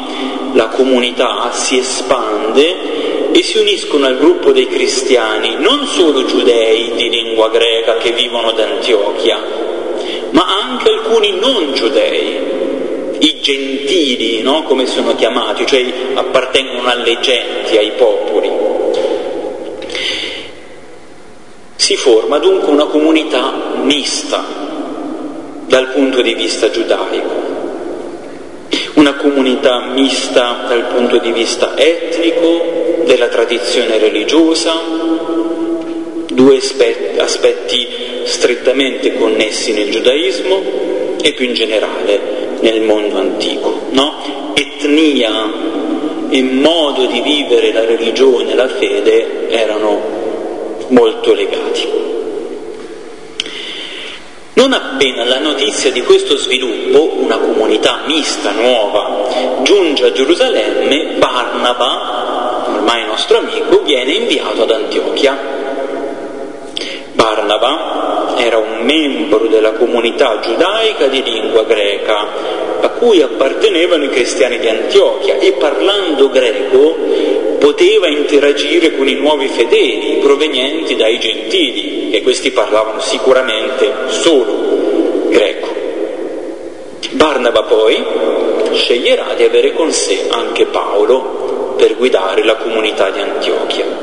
la 0.53 0.67
comunità 0.67 1.49
si 1.51 1.79
espande 1.79 3.31
e 3.31 3.41
si 3.41 3.57
uniscono 3.57 4.05
al 4.05 4.19
gruppo 4.19 4.51
dei 4.51 4.67
cristiani 4.67 5.55
non 5.57 5.87
solo 5.87 6.25
giudei 6.25 6.91
di 6.93 7.09
lingua 7.09 7.49
greca 7.49 7.97
che 7.97 8.11
vivono 8.11 8.49
ad 8.49 8.59
Antiochia, 8.59 9.62
anche 10.73 10.89
alcuni 10.89 11.37
non 11.39 11.73
giudei, 11.73 12.39
i 13.19 13.39
gentili, 13.41 14.41
no? 14.41 14.63
come 14.63 14.87
sono 14.87 15.15
chiamati, 15.15 15.65
cioè 15.67 15.85
appartengono 16.15 16.89
alle 16.89 17.19
genti, 17.19 17.77
ai 17.77 17.91
popoli. 17.91 18.51
Si 21.75 21.95
forma 21.95 22.39
dunque 22.39 22.71
una 22.71 22.85
comunità 22.85 23.53
mista 23.81 24.43
dal 25.67 25.89
punto 25.89 26.21
di 26.21 26.33
vista 26.33 26.69
giudaico 26.69 27.51
una 28.95 29.15
comunità 29.15 29.87
mista 29.87 30.65
dal 30.67 30.85
punto 30.85 31.17
di 31.17 31.31
vista 31.31 31.75
etnico, 31.75 33.01
della 33.05 33.27
tradizione 33.27 33.97
religiosa, 33.97 34.79
due 36.27 36.57
aspetti 37.17 38.12
strettamente 38.25 39.15
connessi 39.15 39.73
nel 39.73 39.89
giudaismo 39.89 40.61
e 41.21 41.33
più 41.33 41.45
in 41.45 41.53
generale 41.53 42.19
nel 42.59 42.81
mondo 42.81 43.17
antico. 43.17 43.87
No? 43.91 44.51
Etnia 44.53 45.51
e 46.29 46.41
modo 46.41 47.05
di 47.05 47.21
vivere 47.21 47.71
la 47.71 47.85
religione 47.85 48.55
la 48.55 48.67
fede 48.67 49.49
erano 49.49 50.01
molto 50.87 51.33
legati. 51.33 51.87
Non 54.55 54.71
appena 54.73 55.23
la 55.23 55.39
notizia 55.39 55.91
di 55.91 56.01
questo 56.01 56.37
sviluppo, 56.37 57.15
una 57.17 57.37
comunità 57.37 58.01
mista, 58.05 58.51
nuova, 58.51 59.27
giunge 59.63 60.05
a 60.05 60.11
Gerusalemme, 60.11 61.15
Barnaba, 61.17 62.65
ormai 62.67 63.05
nostro 63.05 63.39
amico, 63.39 63.81
viene 63.81 64.13
inviato 64.13 64.63
ad 64.63 64.71
Antiochia. 64.71 65.61
Barnaba 67.13 68.35
era 68.37 68.57
un 68.57 68.81
membro 68.81 69.47
della 69.47 69.71
comunità 69.71 70.39
giudaica 70.39 71.07
di 71.07 71.23
lingua 71.23 71.63
greca, 71.63 72.27
a 72.81 72.89
cui 72.89 73.21
appartenevano 73.21 74.03
i 74.03 74.09
cristiani 74.09 74.59
di 74.59 74.67
Antiochia 74.67 75.37
e 75.37 75.53
parlando 75.53 76.29
greco 76.29 76.95
poteva 77.59 78.07
interagire 78.07 78.95
con 78.95 79.07
i 79.07 79.15
nuovi 79.15 79.47
fedeli 79.47 80.17
provenienti 80.21 80.95
dai 80.95 81.19
gentili, 81.19 82.11
e 82.11 82.21
questi 82.21 82.51
parlavano 82.51 82.99
sicuramente 82.99 83.91
solo 84.07 85.27
greco. 85.29 85.67
Barnaba 87.11 87.63
poi 87.63 88.03
sceglierà 88.73 89.33
di 89.35 89.43
avere 89.43 89.73
con 89.73 89.91
sé 89.91 90.25
anche 90.29 90.65
Paolo 90.65 91.75
per 91.77 91.95
guidare 91.95 92.43
la 92.43 92.55
comunità 92.55 93.09
di 93.11 93.19
Antiochia. 93.19 94.02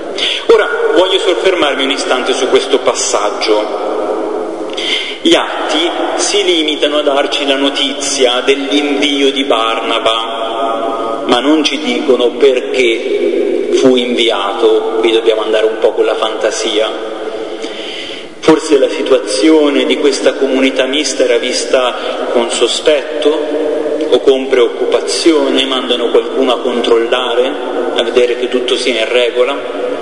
Ora 0.52 0.68
voglio 0.96 1.18
soffermarmi 1.20 1.84
un 1.84 1.90
istante 1.92 2.32
su 2.32 2.48
questo 2.48 2.80
passaggio. 2.80 4.74
Gli 5.22 5.34
atti 5.34 5.88
si 6.16 6.42
limitano 6.42 6.98
a 6.98 7.02
darci 7.02 7.46
la 7.46 7.54
notizia 7.54 8.40
dell'invio 8.40 9.30
di 9.30 9.44
Barnaba, 9.44 11.22
ma 11.26 11.38
non 11.38 11.62
ci 11.62 11.78
dicono 11.78 12.30
perché 12.30 13.68
fu 13.74 13.94
inviato, 13.94 14.96
qui 14.98 15.12
dobbiamo 15.12 15.42
andare 15.42 15.66
un 15.66 15.78
po' 15.78 15.92
con 15.92 16.04
la 16.04 16.16
fantasia. 16.16 16.90
Forse 18.40 18.76
la 18.78 18.88
situazione 18.88 19.84
di 19.84 19.98
questa 19.98 20.32
comunità 20.34 20.86
mista 20.86 21.22
era 21.22 21.36
vista 21.36 21.94
con 22.32 22.50
sospetto 22.50 23.28
o 24.10 24.18
con 24.18 24.48
preoccupazione, 24.48 25.64
mandano 25.66 26.08
qualcuno 26.08 26.54
a 26.54 26.58
controllare, 26.58 27.52
a 27.94 28.02
vedere 28.02 28.36
che 28.36 28.48
tutto 28.48 28.76
sia 28.76 28.98
in 28.98 29.08
regola. 29.08 29.99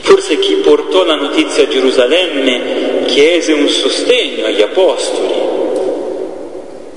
Forse 0.00 0.38
chi 0.38 0.54
portò 0.56 1.04
la 1.04 1.16
notizia 1.16 1.64
a 1.64 1.68
Gerusalemme 1.68 3.04
chiese 3.06 3.52
un 3.52 3.68
sostegno 3.68 4.46
agli 4.46 4.62
apostoli. 4.62 5.50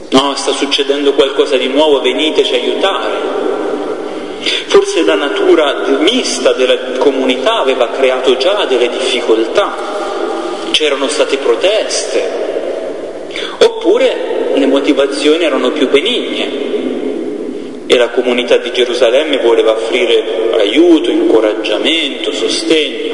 No, 0.09 0.33
sta 0.35 0.53
succedendo 0.53 1.13
qualcosa 1.13 1.57
di 1.57 1.67
nuovo, 1.67 2.01
veniteci 2.01 2.53
aiutare. 2.53 3.43
Forse 4.67 5.03
la 5.03 5.15
natura 5.15 5.87
mista 5.99 6.53
della 6.53 6.77
comunità 6.97 7.59
aveva 7.59 7.89
creato 7.89 8.37
già 8.37 8.65
delle 8.65 8.89
difficoltà, 8.89 9.75
c'erano 10.71 11.07
state 11.07 11.37
proteste, 11.37 12.43
oppure 13.59 14.51
le 14.53 14.65
motivazioni 14.67 15.43
erano 15.43 15.71
più 15.71 15.89
benigne 15.89 16.74
e 17.87 17.97
la 17.97 18.09
comunità 18.09 18.57
di 18.57 18.71
Gerusalemme 18.71 19.37
voleva 19.37 19.71
offrire 19.71 20.51
aiuto, 20.57 21.09
incoraggiamento, 21.09 22.31
sostegno. 22.31 23.13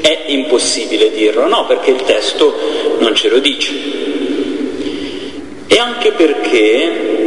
È 0.00 0.24
impossibile 0.26 1.10
dirlo, 1.10 1.46
no, 1.46 1.66
perché 1.66 1.90
il 1.90 2.02
testo 2.02 2.54
non 2.98 3.14
ce 3.14 3.28
lo 3.28 3.38
dice. 3.38 3.72
E 5.66 5.78
anche 5.78 6.12
perché 6.12 7.18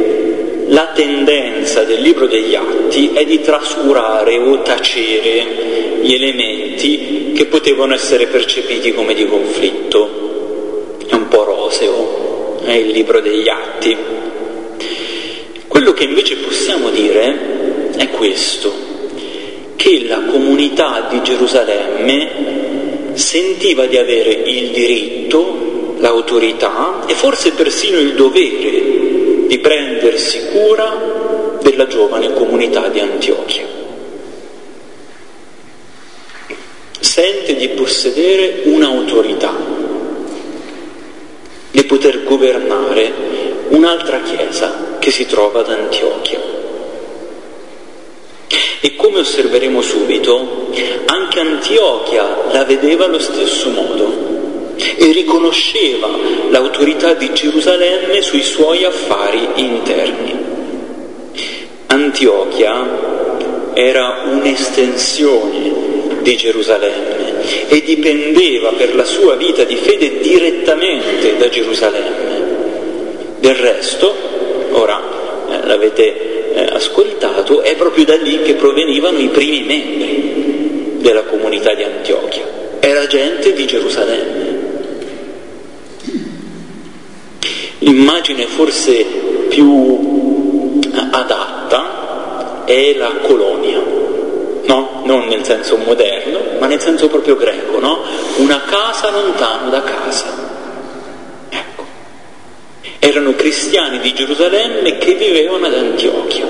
la 0.68 0.92
tendenza 0.94 1.84
del 1.84 2.02
libro 2.02 2.26
degli 2.28 2.56
atti 2.56 3.12
è 3.14 3.26
di 3.26 3.42
trascurare 3.42 4.38
o 4.38 4.62
tacere 4.62 6.00
gli 6.02 6.14
elementi 6.14 7.32
che 7.36 7.46
potevano 7.46 7.94
essere 7.94 8.28
percepiti 8.28 8.94
come 8.94 9.14
di 9.14 9.26
conflitto. 9.26 10.98
È 11.08 11.14
un 11.14 11.28
po' 11.28 11.44
roseo, 11.44 12.60
è 12.64 12.74
il 12.74 12.88
libro 12.88 13.20
degli 13.20 13.48
atti. 13.50 13.98
Quello 15.74 15.94
che 15.94 16.04
invece 16.04 16.36
possiamo 16.36 16.92
dire 16.92 17.90
è 17.98 18.08
questo, 18.12 18.72
che 19.76 20.06
la 20.06 20.20
comunità 20.28 21.08
di 21.10 21.20
Gerusalemme 21.24 23.14
sentiva 23.14 23.88
di 23.88 23.98
avere 23.98 24.30
il 24.30 24.70
diritto, 24.70 25.96
l'autorità 25.98 27.06
e 27.08 27.16
forse 27.16 27.54
persino 27.54 27.98
il 27.98 28.14
dovere 28.14 29.48
di 29.48 29.58
prendersi 29.58 30.46
cura 30.52 31.58
della 31.60 31.88
giovane 31.88 32.34
comunità 32.34 32.88
di 32.90 33.00
Antiochia. 33.00 33.66
Sente 37.00 37.56
di 37.56 37.70
possedere 37.70 38.62
un'autorità, 38.66 39.56
di 41.72 41.84
poter 41.86 42.24
governare 42.26 43.12
un'altra 43.70 44.22
chiesa 44.22 44.93
che 45.04 45.12
si 45.12 45.26
trova 45.26 45.60
ad 45.60 45.70
Antiochia. 45.70 46.40
E 48.80 48.96
come 48.96 49.20
osserveremo 49.20 49.82
subito, 49.82 50.72
anche 51.08 51.42
Antiochia 51.42 52.44
la 52.54 52.64
vedeva 52.64 53.04
allo 53.04 53.20
stesso 53.20 53.70
modo 53.72 54.76
e 54.78 55.12
riconosceva 55.12 56.08
l'autorità 56.50 57.16
di 57.16 57.34
Gerusalemme 57.34 58.22
sui 58.22 58.44
suoi 58.44 58.86
affari 58.86 59.46
interni. 59.56 60.36
Antiochia 61.88 63.74
era 63.74 64.22
un'estensione 64.32 66.22
di 66.22 66.38
Gerusalemme 66.38 67.68
e 67.68 67.82
dipendeva 67.82 68.72
per 68.72 68.96
la 68.96 69.04
sua 69.04 69.36
vita 69.36 69.66
di 69.66 69.76
fede 69.76 70.20
direttamente 70.20 71.36
da 71.36 71.50
Gerusalemme. 71.50 72.32
Del 73.42 73.56
resto, 73.56 74.43
ora 74.74 75.02
eh, 75.50 75.66
l'avete 75.66 76.54
eh, 76.54 76.76
ascoltato, 76.76 77.62
è 77.62 77.76
proprio 77.76 78.06
da 78.06 78.16
lì 78.16 78.42
che 78.42 78.54
provenivano 78.56 79.18
i 79.18 79.30
primi 79.30 79.62
membri 79.64 80.98
della 80.98 81.24
comunità 81.24 81.74
di 81.74 81.84
Antiochia. 81.84 82.62
Era 82.80 83.08
gente 83.08 83.54
di 83.54 83.66
Gerusalemme. 83.66 84.52
L'immagine 87.80 88.46
forse 88.46 89.04
più 89.50 90.80
adatta 91.12 92.64
è 92.66 92.96
la 92.98 93.12
colonia, 93.22 93.82
no? 94.66 95.02
Non 95.04 95.28
nel 95.28 95.44
senso 95.44 95.78
moderno, 95.78 96.40
ma 96.60 96.68
nel 96.68 96.80
senso 96.80 97.08
proprio 97.10 97.36
greco, 97.36 97.80
no? 97.80 98.04
Una 98.38 98.62
casa 98.66 99.12
lontano 99.12 99.70
da 99.70 99.82
casa. 99.82 100.53
Erano 103.06 103.36
cristiani 103.36 104.00
di 104.00 104.14
Gerusalemme 104.14 104.98
che 104.98 105.16
vivevano 105.16 105.66
ad 105.66 105.74
Antiochia. 105.74 106.48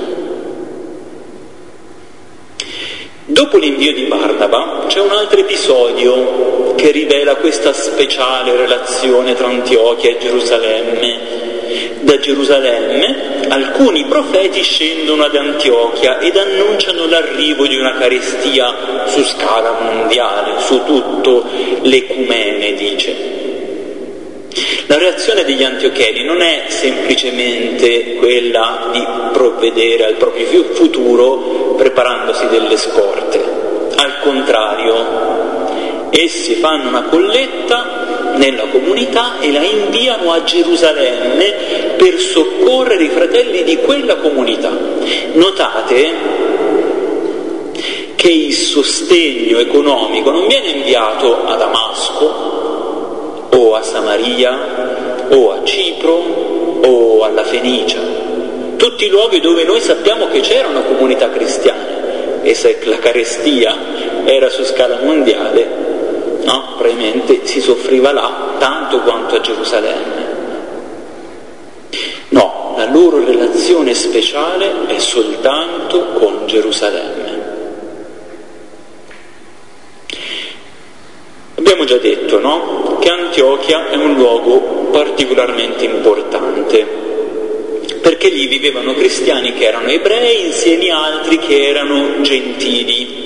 Dopo 3.25 3.57
l'invio 3.57 3.91
di 3.91 4.03
Barnaba 4.03 4.83
c'è 4.85 4.99
un 4.99 5.09
altro 5.09 5.39
episodio 5.39 6.75
che 6.75 6.91
rivela 6.91 7.37
questa 7.37 7.73
speciale 7.73 8.55
relazione 8.55 9.33
tra 9.33 9.47
Antiochia 9.47 10.11
e 10.11 10.17
Gerusalemme. 10.19 11.19
Da 12.01 12.19
Gerusalemme 12.19 13.47
alcuni 13.47 14.05
profeti 14.05 14.61
scendono 14.61 15.23
ad 15.23 15.35
Antiochia 15.35 16.19
ed 16.19 16.37
annunciano 16.37 17.07
l'arrivo 17.07 17.65
di 17.65 17.77
una 17.77 17.95
carestia 17.95 19.07
su 19.07 19.23
scala 19.23 19.71
mondiale, 19.71 20.61
su 20.61 20.83
tutto 20.85 21.49
l'ecumene, 21.81 22.75
dice. 22.75 23.42
La 24.87 24.97
reazione 24.97 25.45
degli 25.45 25.63
antiocheni 25.63 26.23
non 26.23 26.41
è 26.41 26.65
semplicemente 26.67 28.15
quella 28.15 28.89
di 28.91 29.05
provvedere 29.31 30.05
al 30.05 30.15
proprio 30.15 30.63
futuro 30.73 31.75
preparandosi 31.77 32.47
delle 32.47 32.75
scorte, 32.77 33.41
al 33.95 34.19
contrario, 34.21 36.11
essi 36.11 36.55
fanno 36.55 36.89
una 36.89 37.03
colletta 37.03 38.33
nella 38.35 38.65
comunità 38.65 39.39
e 39.39 39.51
la 39.51 39.63
inviano 39.63 40.31
a 40.31 40.43
Gerusalemme 40.43 41.95
per 41.97 42.19
soccorrere 42.19 43.03
i 43.03 43.09
fratelli 43.09 43.63
di 43.63 43.77
quella 43.77 44.15
comunità. 44.17 44.71
Notate 45.33 46.11
che 48.15 48.29
il 48.29 48.53
sostegno 48.53 49.59
economico 49.59 50.31
non 50.31 50.47
viene 50.47 50.69
inviato 50.69 51.45
a 51.45 51.55
Damasco, 51.55 52.62
a 53.75 53.81
Samaria 53.81 55.27
o 55.29 55.51
a 55.51 55.63
Cipro 55.63 56.81
o 56.83 57.23
alla 57.23 57.43
Fenicia, 57.43 57.99
tutti 58.77 59.05
i 59.05 59.09
luoghi 59.09 59.39
dove 59.39 59.63
noi 59.63 59.79
sappiamo 59.79 60.27
che 60.27 60.41
c'era 60.41 60.67
una 60.67 60.81
comunità 60.81 61.29
cristiana 61.29 62.41
e 62.41 62.53
se 62.53 62.79
la 62.83 62.97
carestia 62.97 63.75
era 64.25 64.49
su 64.49 64.63
scala 64.63 64.99
mondiale, 65.01 65.67
no, 66.43 66.73
probabilmente 66.77 67.45
si 67.45 67.61
soffriva 67.61 68.11
là 68.11 68.55
tanto 68.57 68.99
quanto 68.99 69.35
a 69.35 69.41
Gerusalemme. 69.41 70.31
No, 72.29 72.73
la 72.75 72.89
loro 72.91 73.23
relazione 73.23 73.93
speciale 73.93 74.87
è 74.87 74.99
soltanto 74.99 76.07
con 76.13 76.45
Gerusalemme. 76.45 77.42
Abbiamo 81.63 81.85
già 81.85 81.95
detto, 81.95 82.39
no? 82.39 82.97
Che 82.99 83.09
Antiochia 83.09 83.87
è 83.87 83.95
un 83.95 84.15
luogo 84.15 84.59
particolarmente 84.91 85.85
importante, 85.85 86.85
perché 88.01 88.27
lì 88.27 88.47
vivevano 88.47 88.93
cristiani 88.93 89.53
che 89.53 89.63
erano 89.67 89.87
ebrei 89.87 90.47
insieme 90.47 90.89
a 90.89 91.05
altri 91.05 91.39
che 91.39 91.69
erano 91.69 92.19
gentili. 92.19 93.21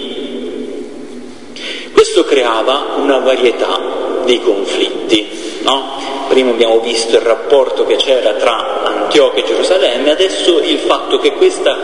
Questo 1.91 2.25
creava 2.25 2.97
una 2.97 3.17
varietà 3.17 4.21
di 4.23 4.39
conflitti, 4.39 5.27
no? 5.63 5.99
Prima 6.27 6.51
abbiamo 6.51 6.79
visto 6.79 7.15
il 7.15 7.23
rapporto 7.23 7.87
che 7.87 7.95
c'era 7.95 8.33
tra 8.33 8.83
Antiochia 8.83 9.43
e 9.43 9.47
Gerusalemme, 9.47 10.11
adesso 10.11 10.59
il 10.59 10.77
fatto 10.77 11.17
che 11.17 11.31
questa 11.31 11.75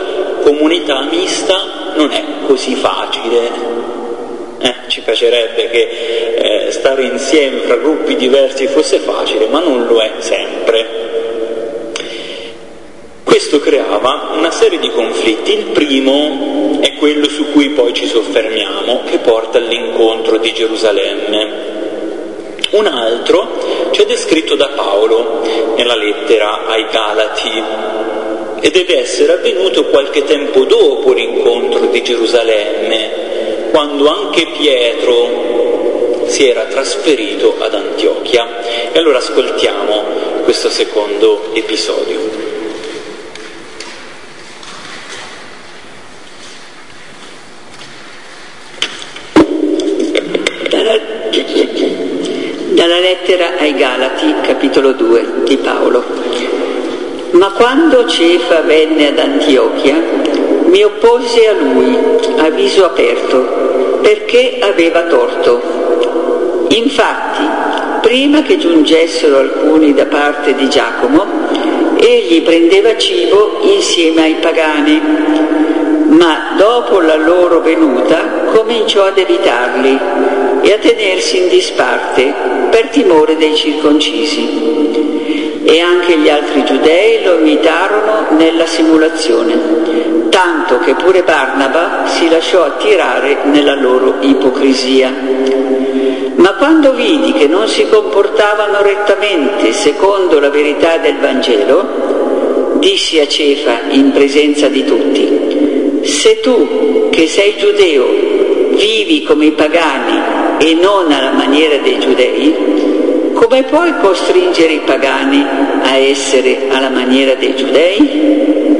comunità 0.44 1.02
mista 1.02 1.92
non 1.96 2.12
è 2.12 2.22
così 2.46 2.76
facile 2.76 3.93
eh, 4.58 4.74
ci 4.88 5.00
piacerebbe 5.00 5.68
che 5.68 6.66
eh, 6.66 6.70
stare 6.70 7.04
insieme 7.04 7.60
fra 7.60 7.76
gruppi 7.76 8.16
diversi 8.16 8.66
fosse 8.66 8.98
facile, 8.98 9.46
ma 9.46 9.60
non 9.60 9.86
lo 9.86 10.00
è 10.00 10.12
sempre. 10.18 11.02
Questo 13.22 13.58
creava 13.58 14.30
una 14.36 14.50
serie 14.50 14.78
di 14.78 14.90
conflitti. 14.90 15.52
Il 15.54 15.64
primo 15.66 16.78
è 16.80 16.94
quello 16.94 17.28
su 17.28 17.50
cui 17.50 17.70
poi 17.70 17.92
ci 17.92 18.06
soffermiamo, 18.06 19.02
che 19.04 19.18
porta 19.18 19.58
all'incontro 19.58 20.38
di 20.38 20.52
Gerusalemme. 20.52 21.72
Un 22.70 22.86
altro 22.86 23.90
c'è 23.90 24.04
descritto 24.04 24.54
da 24.56 24.68
Paolo 24.74 25.42
nella 25.76 25.96
lettera 25.96 26.66
ai 26.66 26.86
Galati 26.90 27.62
e 28.60 28.70
deve 28.70 28.98
essere 28.98 29.34
avvenuto 29.34 29.84
qualche 29.84 30.24
tempo 30.24 30.64
dopo 30.64 31.12
l'incontro 31.12 31.86
di 31.86 32.02
Gerusalemme, 32.02 33.23
quando 33.74 34.06
anche 34.06 34.46
Pietro 34.56 36.26
si 36.28 36.48
era 36.48 36.62
trasferito 36.66 37.56
ad 37.58 37.74
Antiochia. 37.74 38.92
E 38.92 38.96
allora 38.96 39.18
ascoltiamo 39.18 40.42
questo 40.44 40.70
secondo 40.70 41.52
episodio. 41.54 42.20
Dalla 52.74 53.00
lettera 53.00 53.56
ai 53.58 53.74
Galati, 53.74 54.34
capitolo 54.40 54.92
2 54.92 55.26
di 55.46 55.56
Paolo. 55.56 56.04
Ma 57.32 57.50
quando 57.50 58.06
Cefa 58.06 58.60
venne 58.60 59.08
ad 59.08 59.18
Antiochia, 59.18 60.33
mi 60.74 60.82
opposi 60.82 61.38
a 61.46 61.52
lui 61.52 61.96
a 62.36 62.50
viso 62.50 62.84
aperto 62.84 64.00
perché 64.02 64.58
aveva 64.60 65.02
torto. 65.02 66.66
Infatti, 66.70 67.42
prima 68.00 68.42
che 68.42 68.58
giungessero 68.58 69.38
alcuni 69.38 69.94
da 69.94 70.06
parte 70.06 70.52
di 70.56 70.68
Giacomo, 70.68 71.24
egli 71.96 72.42
prendeva 72.42 72.96
cibo 72.96 73.60
insieme 73.62 74.22
ai 74.22 74.34
pagani, 74.40 75.00
ma 76.08 76.54
dopo 76.56 76.98
la 76.98 77.18
loro 77.18 77.60
venuta 77.60 78.50
cominciò 78.52 79.04
ad 79.04 79.18
evitarli 79.18 79.96
e 80.60 80.72
a 80.72 80.78
tenersi 80.78 81.38
in 81.38 81.48
disparte 81.50 82.34
per 82.70 82.88
timore 82.88 83.36
dei 83.36 83.54
circoncisi. 83.54 85.62
E 85.62 85.78
anche 85.78 86.18
gli 86.18 86.28
altri 86.28 86.64
giudei 86.64 87.22
lo 87.22 87.38
imitarono 87.38 88.36
nella 88.36 88.66
simulazione 88.66 90.13
tanto 90.34 90.80
che 90.80 90.94
pure 90.94 91.22
Barnaba 91.22 92.06
si 92.06 92.28
lasciò 92.28 92.64
attirare 92.64 93.44
nella 93.44 93.76
loro 93.76 94.16
ipocrisia. 94.18 95.14
Ma 96.34 96.54
quando 96.54 96.92
vidi 96.92 97.32
che 97.34 97.46
non 97.46 97.68
si 97.68 97.86
comportavano 97.88 98.82
rettamente 98.82 99.72
secondo 99.72 100.40
la 100.40 100.50
verità 100.50 100.96
del 100.96 101.18
Vangelo, 101.20 102.78
dissi 102.80 103.20
a 103.20 103.28
Cefa 103.28 103.82
in 103.90 104.10
presenza 104.10 104.66
di 104.66 104.84
tutti, 104.84 106.00
se 106.02 106.40
tu 106.40 107.10
che 107.10 107.28
sei 107.28 107.54
giudeo 107.56 108.04
vivi 108.70 109.22
come 109.22 109.46
i 109.46 109.52
pagani 109.52 110.20
e 110.58 110.74
non 110.74 111.12
alla 111.12 111.30
maniera 111.30 111.76
dei 111.76 112.00
giudei, 112.00 113.32
come 113.34 113.62
puoi 113.62 113.94
costringere 114.00 114.72
i 114.72 114.80
pagani 114.84 115.46
a 115.80 115.94
essere 115.96 116.66
alla 116.70 116.90
maniera 116.90 117.34
dei 117.34 117.54
giudei? 117.54 118.73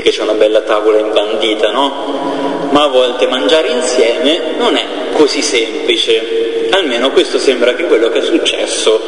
Vedete 0.00 0.02
che 0.02 0.10
c'è 0.10 0.22
una 0.22 0.34
bella 0.34 0.62
tavola 0.62 0.98
imbandita, 0.98 1.70
no? 1.70 2.68
Ma 2.70 2.84
a 2.84 2.88
volte 2.88 3.26
mangiare 3.26 3.68
insieme 3.68 4.54
non 4.56 4.74
è 4.76 4.84
così 5.12 5.42
semplice. 5.42 6.68
Almeno 6.70 7.10
questo 7.10 7.38
sembra 7.38 7.74
che 7.74 7.84
quello 7.84 8.08
che 8.08 8.20
è 8.20 8.22
successo 8.22 9.00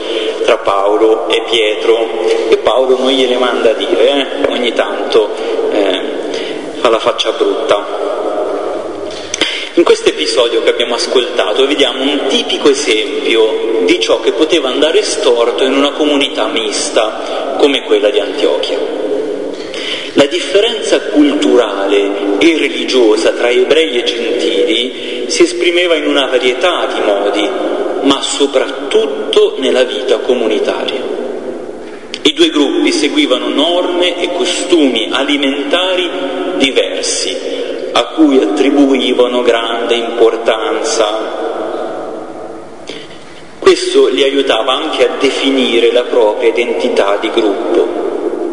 tra 0.44 0.58
Paolo 0.58 1.28
e 1.28 1.42
Pietro. 1.48 2.26
E 2.50 2.58
Paolo 2.58 2.98
non 2.98 3.10
gliele 3.10 3.36
manda 3.38 3.70
a 3.70 3.74
dire, 3.74 4.08
eh? 4.08 4.26
ogni 4.50 4.72
tanto 4.74 5.30
eh, 5.70 6.00
fa 6.80 6.90
la 6.90 6.98
faccia 6.98 7.30
brutta. 7.32 8.00
In 9.74 9.84
questo 9.84 10.10
episodio 10.10 10.62
che 10.62 10.68
abbiamo 10.68 10.96
ascoltato 10.96 11.66
vediamo 11.66 12.02
un 12.02 12.26
tipico 12.28 12.68
esempio 12.68 13.80
di 13.84 13.98
ciò 13.98 14.20
che 14.20 14.32
poteva 14.32 14.68
andare 14.68 15.02
storto 15.02 15.64
in 15.64 15.72
una 15.72 15.92
comunità 15.92 16.48
mista 16.48 17.56
come 17.58 17.82
quella 17.84 18.10
di 18.10 18.20
Antiochia. 18.20 19.01
La 20.22 20.28
differenza 20.28 21.00
culturale 21.00 22.38
e 22.38 22.56
religiosa 22.56 23.32
tra 23.32 23.50
ebrei 23.50 23.98
e 23.98 24.04
gentili 24.04 25.24
si 25.26 25.42
esprimeva 25.42 25.96
in 25.96 26.06
una 26.06 26.26
varietà 26.26 26.86
di 26.86 27.00
modi, 27.00 27.50
ma 28.02 28.22
soprattutto 28.22 29.56
nella 29.58 29.82
vita 29.82 30.18
comunitaria. 30.18 31.02
I 32.22 32.32
due 32.34 32.50
gruppi 32.50 32.92
seguivano 32.92 33.48
norme 33.48 34.22
e 34.22 34.32
costumi 34.32 35.08
alimentari 35.10 36.08
diversi, 36.56 37.36
a 37.90 38.04
cui 38.14 38.38
attribuivano 38.38 39.42
grande 39.42 39.96
importanza. 39.96 41.18
Questo 43.58 44.06
li 44.06 44.22
aiutava 44.22 44.72
anche 44.72 45.04
a 45.04 45.10
definire 45.18 45.90
la 45.90 46.04
propria 46.04 46.50
identità 46.50 47.18
di 47.20 47.28
gruppo. 47.32 48.50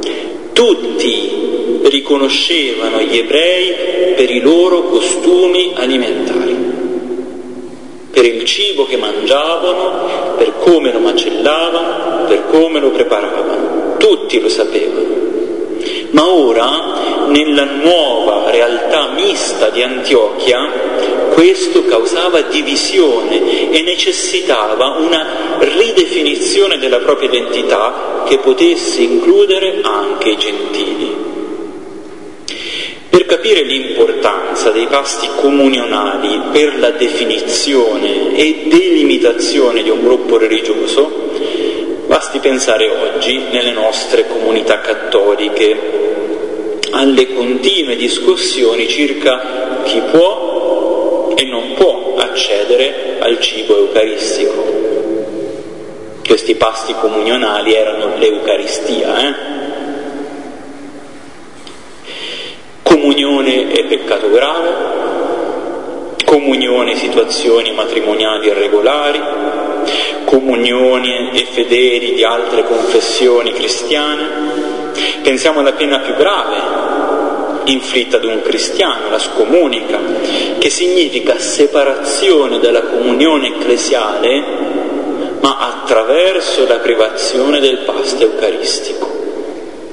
Tutti 0.52 1.49
riconoscevano 1.84 3.00
gli 3.02 3.18
ebrei 3.18 4.14
per 4.16 4.30
i 4.30 4.42
loro 4.42 4.84
costumi 4.84 5.72
alimentari, 5.76 6.56
per 8.12 8.26
il 8.26 8.44
cibo 8.46 8.86
che 8.86 8.98
mangiavano, 8.98 10.36
per 10.38 10.54
come 10.60 10.92
lo 10.92 11.00
macellavano, 11.00 12.26
per 12.28 12.44
come 12.50 12.80
lo 12.80 12.90
preparavano. 12.90 13.96
Tutti 13.98 14.40
lo 14.40 14.50
sapevano. 14.50 15.18
Ma 16.12 16.28
ora, 16.28 17.28
nella 17.28 17.66
nuova 17.66 18.50
realtà 18.50 19.12
mista 19.12 19.70
di 19.70 19.84
Antiochia, 19.84 21.30
questo 21.34 21.86
causava 21.86 22.42
divisione 22.42 23.72
e 23.72 23.82
necessitava 23.84 24.98
una 25.00 25.58
ridefinizione 25.60 26.78
della 26.80 26.98
propria 26.98 27.30
identità 27.30 28.24
che 28.28 28.40
potesse 28.40 29.02
includere 29.02 29.80
anche 29.84 30.30
i 30.30 30.38
gentili. 30.38 30.89
Per 33.10 33.26
capire 33.26 33.64
l'importanza 33.64 34.70
dei 34.70 34.86
pasti 34.86 35.28
comunionali 35.36 36.42
per 36.52 36.78
la 36.78 36.92
definizione 36.92 38.36
e 38.36 38.66
delimitazione 38.68 39.82
di 39.82 39.90
un 39.90 40.02
gruppo 40.02 40.38
religioso, 40.38 41.32
basti 42.06 42.40
pensare 42.40 42.90
oggi 42.90 43.42
nelle 43.52 43.72
nostre 43.72 44.28
comunità 44.28 44.80
cattoliche 44.80 45.78
alle 46.92 47.34
continue 47.34 47.96
discussioni 47.96 48.88
circa 48.88 49.82
chi 49.84 50.02
può 50.12 51.34
e 51.36 51.44
non 51.46 51.74
può 51.74 52.16
accedere 52.18 53.18
al 53.20 53.40
cibo 53.40 53.78
eucaristico. 53.78 54.78
Questi 56.26 56.56
pasti 56.56 56.94
comunionali 56.94 57.74
erano 57.74 58.18
l'Eucaristia, 58.18 59.28
eh? 59.28 59.59
Comunione 62.90 63.72
è 63.72 63.86
peccato 63.86 64.32
grave, 64.32 64.74
comunione 66.26 66.96
situazioni 66.96 67.72
matrimoniali 67.72 68.48
irregolari, 68.48 69.22
comunione 70.26 71.32
e 71.34 71.46
fedeli 71.52 72.16
di 72.16 72.24
altre 72.24 72.64
confessioni 72.64 73.54
cristiane. 73.54 74.28
Pensiamo 75.22 75.60
alla 75.60 75.74
pena 75.74 76.00
più 76.00 76.16
grave 76.16 76.88
inflitta 77.66 78.18
ad 78.18 78.24
un 78.24 78.42
cristiano, 78.42 79.12
la 79.12 79.20
scomunica, 79.20 80.00
che 80.58 80.70
significa 80.72 81.38
separazione 81.38 82.58
dalla 82.58 82.82
comunione 82.82 83.50
ecclesiale, 83.50 84.44
ma 85.42 85.58
attraverso 85.60 86.66
la 86.68 86.78
privazione 86.78 87.60
del 87.60 87.78
pasto 87.86 88.24
eucaristico. 88.24 89.19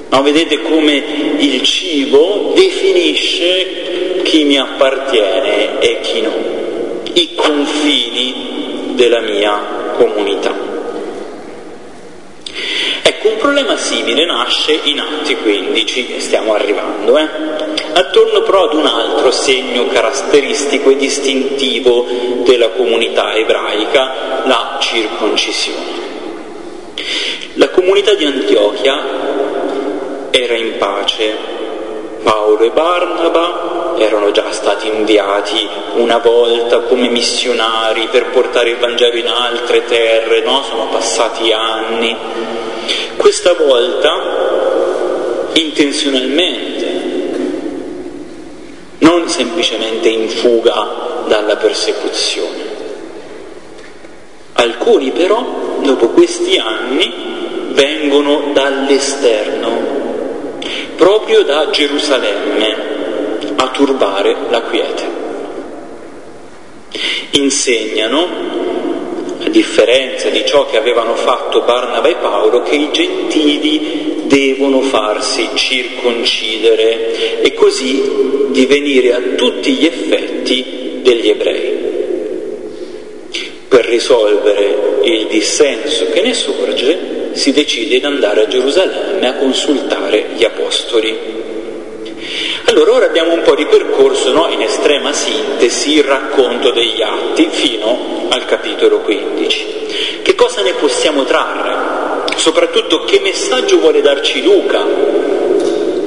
No, 0.09 0.21
vedete 0.21 0.61
come 0.61 1.03
il 1.37 1.61
cibo 1.63 2.53
definisce 2.55 4.21
chi 4.23 4.45
mi 4.45 4.57
appartiene 4.57 5.79
e 5.79 5.99
chi 6.01 6.21
no, 6.21 6.31
i 7.13 7.35
confini 7.35 8.93
della 8.93 9.19
mia 9.19 9.93
comunità. 9.97 10.55
Ecco, 13.01 13.29
un 13.29 13.37
problema 13.37 13.75
simile 13.77 14.25
nasce 14.25 14.79
in 14.83 14.99
Atti 14.99 15.35
15, 15.35 16.15
e 16.15 16.19
stiamo 16.19 16.53
arrivando, 16.53 17.17
eh? 17.17 17.27
attorno 17.93 18.41
però 18.43 18.69
ad 18.69 18.73
un 18.75 18.85
altro 18.85 19.31
segno 19.31 19.87
caratteristico 19.87 20.89
e 20.89 20.95
distintivo 20.95 22.05
della 22.43 22.69
comunità 22.69 23.33
ebraica, 23.35 24.43
la 24.45 24.77
circoncisione. 24.79 26.05
La 27.55 27.69
comunità 27.69 28.13
di 28.13 28.25
Antiochia 28.25 29.56
era 30.31 30.55
in 30.55 30.77
pace. 30.77 31.35
Paolo 32.23 32.63
e 32.63 32.71
Barnaba 32.71 33.95
erano 33.97 34.31
già 34.31 34.51
stati 34.51 34.87
inviati 34.87 35.67
una 35.95 36.17
volta 36.17 36.79
come 36.79 37.07
missionari 37.09 38.07
per 38.11 38.27
portare 38.31 38.71
il 38.71 38.77
Vangelo 38.77 39.15
in 39.17 39.27
altre 39.27 39.85
terre, 39.85 40.41
no? 40.41 40.63
sono 40.63 40.87
passati 40.87 41.51
anni. 41.51 42.15
Questa 43.15 43.53
volta 43.53 44.47
intenzionalmente, 45.53 47.01
non 48.99 49.27
semplicemente 49.27 50.09
in 50.09 50.29
fuga 50.29 51.23
dalla 51.27 51.55
persecuzione. 51.55 52.75
Alcuni 54.53 55.11
però, 55.11 55.79
dopo 55.81 56.09
questi 56.09 56.57
anni, 56.57 57.13
vengono 57.71 58.51
dall'esterno 58.53 59.86
proprio 60.97 61.43
da 61.43 61.69
Gerusalemme 61.69 62.75
a 63.55 63.67
turbare 63.69 64.35
la 64.49 64.61
quiete. 64.63 65.15
Insegnano, 67.31 68.27
a 69.43 69.49
differenza 69.49 70.29
di 70.29 70.43
ciò 70.45 70.65
che 70.65 70.77
avevano 70.77 71.15
fatto 71.15 71.61
Barnaba 71.61 72.07
e 72.09 72.15
Paolo, 72.15 72.63
che 72.63 72.75
i 72.75 72.89
gentili 72.91 74.23
devono 74.25 74.81
farsi 74.81 75.47
circoncidere 75.53 77.41
e 77.41 77.53
così 77.53 78.47
divenire 78.49 79.13
a 79.13 79.21
tutti 79.35 79.71
gli 79.73 79.85
effetti 79.85 80.99
degli 81.01 81.29
ebrei. 81.29 81.85
Per 83.67 83.85
risolvere 83.85 84.99
il 85.03 85.27
dissenso 85.27 86.09
che 86.09 86.21
ne 86.21 86.33
sorge, 86.33 87.16
si 87.37 87.51
decide 87.51 87.99
di 87.99 88.05
andare 88.05 88.41
a 88.41 88.47
Gerusalemme 88.47 89.27
a 89.27 89.35
consultare 89.35 90.29
gli 90.35 90.43
apostoli. 90.43 91.15
Allora 92.65 92.91
ora 92.93 93.05
abbiamo 93.05 93.33
un 93.33 93.43
po' 93.43 93.53
ripercorso 93.53 94.31
no, 94.31 94.47
in 94.49 94.61
estrema 94.61 95.13
sintesi 95.13 95.93
il 95.93 96.03
racconto 96.03 96.71
degli 96.71 97.01
atti 97.01 97.47
fino 97.49 98.25
al 98.29 98.45
capitolo 98.45 98.99
15. 99.01 100.21
Che 100.23 100.35
cosa 100.35 100.63
ne 100.63 100.73
possiamo 100.73 101.23
trarre? 101.23 102.25
Soprattutto 102.35 103.03
che 103.03 103.19
messaggio 103.19 103.79
vuole 103.79 104.01
darci 104.01 104.41
Luca 104.41 104.83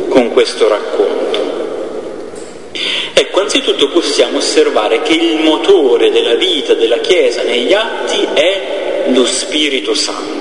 con 0.09 0.31
questo 0.33 0.69
racconto? 0.69 1.38
Ecco, 3.14 3.40
anzitutto 3.40 3.88
possiamo 3.90 4.38
osservare 4.38 5.03
che 5.03 5.12
il 5.12 5.40
motore 5.43 6.11
della 6.11 6.35
vita 6.35 6.75
della 6.75 6.99
Chiesa 6.99 7.43
negli 7.43 7.73
atti 7.73 8.27
è 8.35 9.05
lo 9.12 9.25
Spirito 9.25 9.95
Santo 9.95 10.39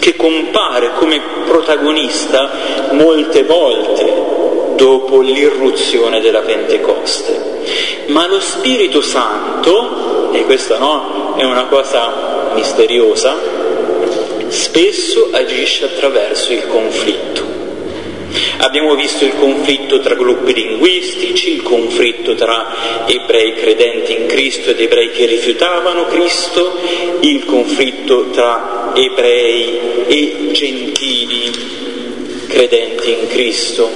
che 0.00 0.16
compare 0.16 0.90
come 0.96 1.20
protagonista 1.46 2.50
molte 2.90 3.44
volte 3.44 4.74
dopo 4.74 5.20
l'irruzione 5.20 6.20
della 6.20 6.40
Pentecoste. 6.40 8.06
Ma 8.06 8.26
lo 8.26 8.40
Spirito 8.40 9.02
Santo, 9.02 10.32
e 10.32 10.44
questa 10.44 10.78
no, 10.78 11.34
è 11.36 11.44
una 11.44 11.66
cosa 11.66 12.50
misteriosa, 12.54 13.36
spesso 14.48 15.28
agisce 15.30 15.84
attraverso 15.84 16.52
il 16.52 16.66
conflitto. 16.66 17.59
Abbiamo 18.62 18.94
visto 18.94 19.24
il 19.24 19.36
conflitto 19.38 20.00
tra 20.00 20.14
gruppi 20.14 20.52
linguistici, 20.52 21.54
il 21.54 21.62
conflitto 21.62 22.34
tra 22.34 23.06
ebrei 23.06 23.54
credenti 23.54 24.12
in 24.12 24.26
Cristo 24.26 24.70
ed 24.70 24.80
ebrei 24.80 25.10
che 25.12 25.24
rifiutavano 25.24 26.04
Cristo, 26.04 26.78
il 27.20 27.46
conflitto 27.46 28.28
tra 28.28 28.92
ebrei 28.94 29.78
e 30.06 30.48
gentili 30.52 31.50
credenti 32.48 33.10
in 33.10 33.28
Cristo. 33.28 33.90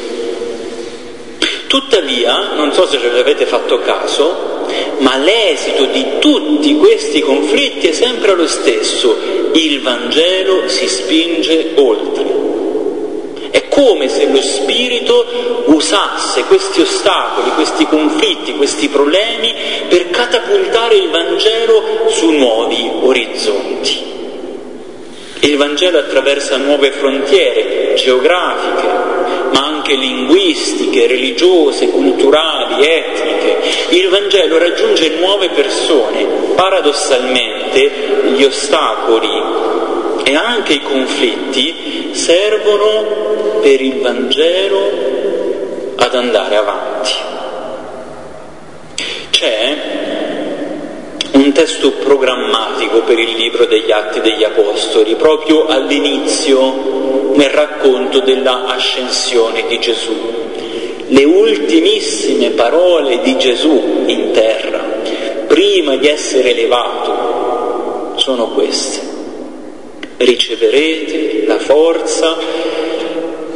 Tuttavia, 1.66 2.54
non 2.54 2.72
so 2.72 2.86
se 2.86 2.98
ce 2.98 3.10
l'avete 3.10 3.44
fatto 3.44 3.80
caso, 3.80 4.66
ma 4.98 5.18
l'esito 5.18 5.84
di 5.86 6.04
tutti 6.20 6.74
questi 6.76 7.20
conflitti 7.20 7.88
è 7.88 7.92
sempre 7.92 8.34
lo 8.34 8.46
stesso. 8.46 9.14
Il 9.52 9.82
Vangelo 9.82 10.68
si 10.68 10.88
spinge 10.88 11.72
oltre. 11.74 12.53
È 13.54 13.68
come 13.68 14.08
se 14.08 14.26
lo 14.26 14.42
Spirito 14.42 15.62
usasse 15.66 16.42
questi 16.46 16.80
ostacoli, 16.80 17.52
questi 17.52 17.86
conflitti, 17.86 18.56
questi 18.56 18.88
problemi 18.88 19.54
per 19.86 20.10
catapultare 20.10 20.96
il 20.96 21.08
Vangelo 21.08 22.08
su 22.08 22.30
nuovi 22.30 22.90
orizzonti. 23.00 24.02
Il 25.38 25.56
Vangelo 25.56 25.98
attraversa 25.98 26.56
nuove 26.56 26.90
frontiere 26.90 27.94
geografiche, 27.94 28.88
ma 29.52 29.66
anche 29.66 29.94
linguistiche, 29.94 31.06
religiose, 31.06 31.86
culturali, 31.90 32.84
etniche. 32.84 33.56
Il 33.90 34.08
Vangelo 34.08 34.58
raggiunge 34.58 35.10
nuove 35.10 35.50
persone. 35.50 36.24
Paradossalmente 36.56 37.92
gli 38.34 38.42
ostacoli 38.42 39.73
e 40.24 40.34
anche 40.34 40.72
i 40.72 40.82
conflitti 40.82 42.10
servono 42.12 43.60
per 43.60 43.80
il 43.80 44.00
Vangelo 44.00 44.90
ad 45.96 46.14
andare 46.14 46.56
avanti. 46.56 47.12
C'è 49.30 49.76
un 51.32 51.52
testo 51.52 51.92
programmatico 51.92 53.02
per 53.02 53.18
il 53.18 53.34
libro 53.34 53.66
degli 53.66 53.90
Atti 53.90 54.20
degli 54.20 54.44
Apostoli, 54.44 55.14
proprio 55.14 55.66
all'inizio 55.66 57.32
nel 57.34 57.50
racconto 57.50 58.20
della 58.20 58.64
ascensione 58.66 59.66
di 59.66 59.78
Gesù. 59.78 60.14
Le 61.06 61.24
ultimissime 61.24 62.50
parole 62.50 63.20
di 63.20 63.36
Gesù 63.36 64.04
in 64.06 64.30
terra, 64.32 64.78
prima 65.46 65.96
di 65.96 66.08
essere 66.08 66.50
elevato, 66.50 68.14
sono 68.16 68.48
queste. 68.48 69.13
Riceverete 70.16 71.44
la 71.46 71.58
forza 71.58 72.36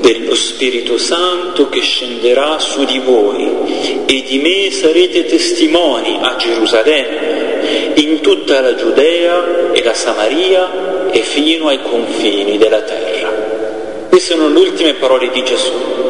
dello 0.00 0.34
Spirito 0.34 0.98
Santo 0.98 1.68
che 1.68 1.80
scenderà 1.80 2.58
su 2.58 2.84
di 2.84 2.98
voi 2.98 4.04
e 4.06 4.24
di 4.26 4.38
me 4.38 4.70
sarete 4.70 5.24
testimoni 5.24 6.18
a 6.20 6.36
Gerusalemme, 6.36 7.92
in 7.94 8.20
tutta 8.20 8.60
la 8.60 8.74
Giudea 8.74 9.72
e 9.72 9.82
la 9.82 9.94
Samaria 9.94 11.10
e 11.10 11.20
fino 11.20 11.68
ai 11.68 11.80
confini 11.82 12.58
della 12.58 12.82
terra. 12.82 13.30
Queste 14.08 14.34
sono 14.34 14.48
le 14.48 14.58
ultime 14.58 14.94
parole 14.94 15.30
di 15.30 15.44
Gesù. 15.44 16.07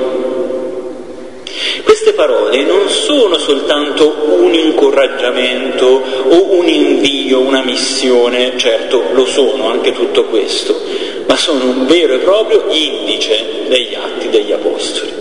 Queste 1.82 2.12
parole 2.12 2.62
non 2.62 2.88
sono 2.88 3.38
soltanto 3.38 4.36
un 4.40 4.54
incoraggiamento 4.54 5.86
o 6.28 6.54
un 6.54 6.68
invio, 6.68 7.40
una 7.40 7.62
missione, 7.62 8.54
certo 8.56 9.02
lo 9.12 9.26
sono 9.26 9.68
anche 9.68 9.92
tutto 9.92 10.24
questo, 10.24 10.80
ma 11.26 11.36
sono 11.36 11.64
un 11.64 11.86
vero 11.86 12.14
e 12.14 12.18
proprio 12.18 12.64
indice 12.68 13.44
degli 13.68 13.94
atti 13.94 14.28
degli 14.28 14.52
Apostoli. 14.52 15.12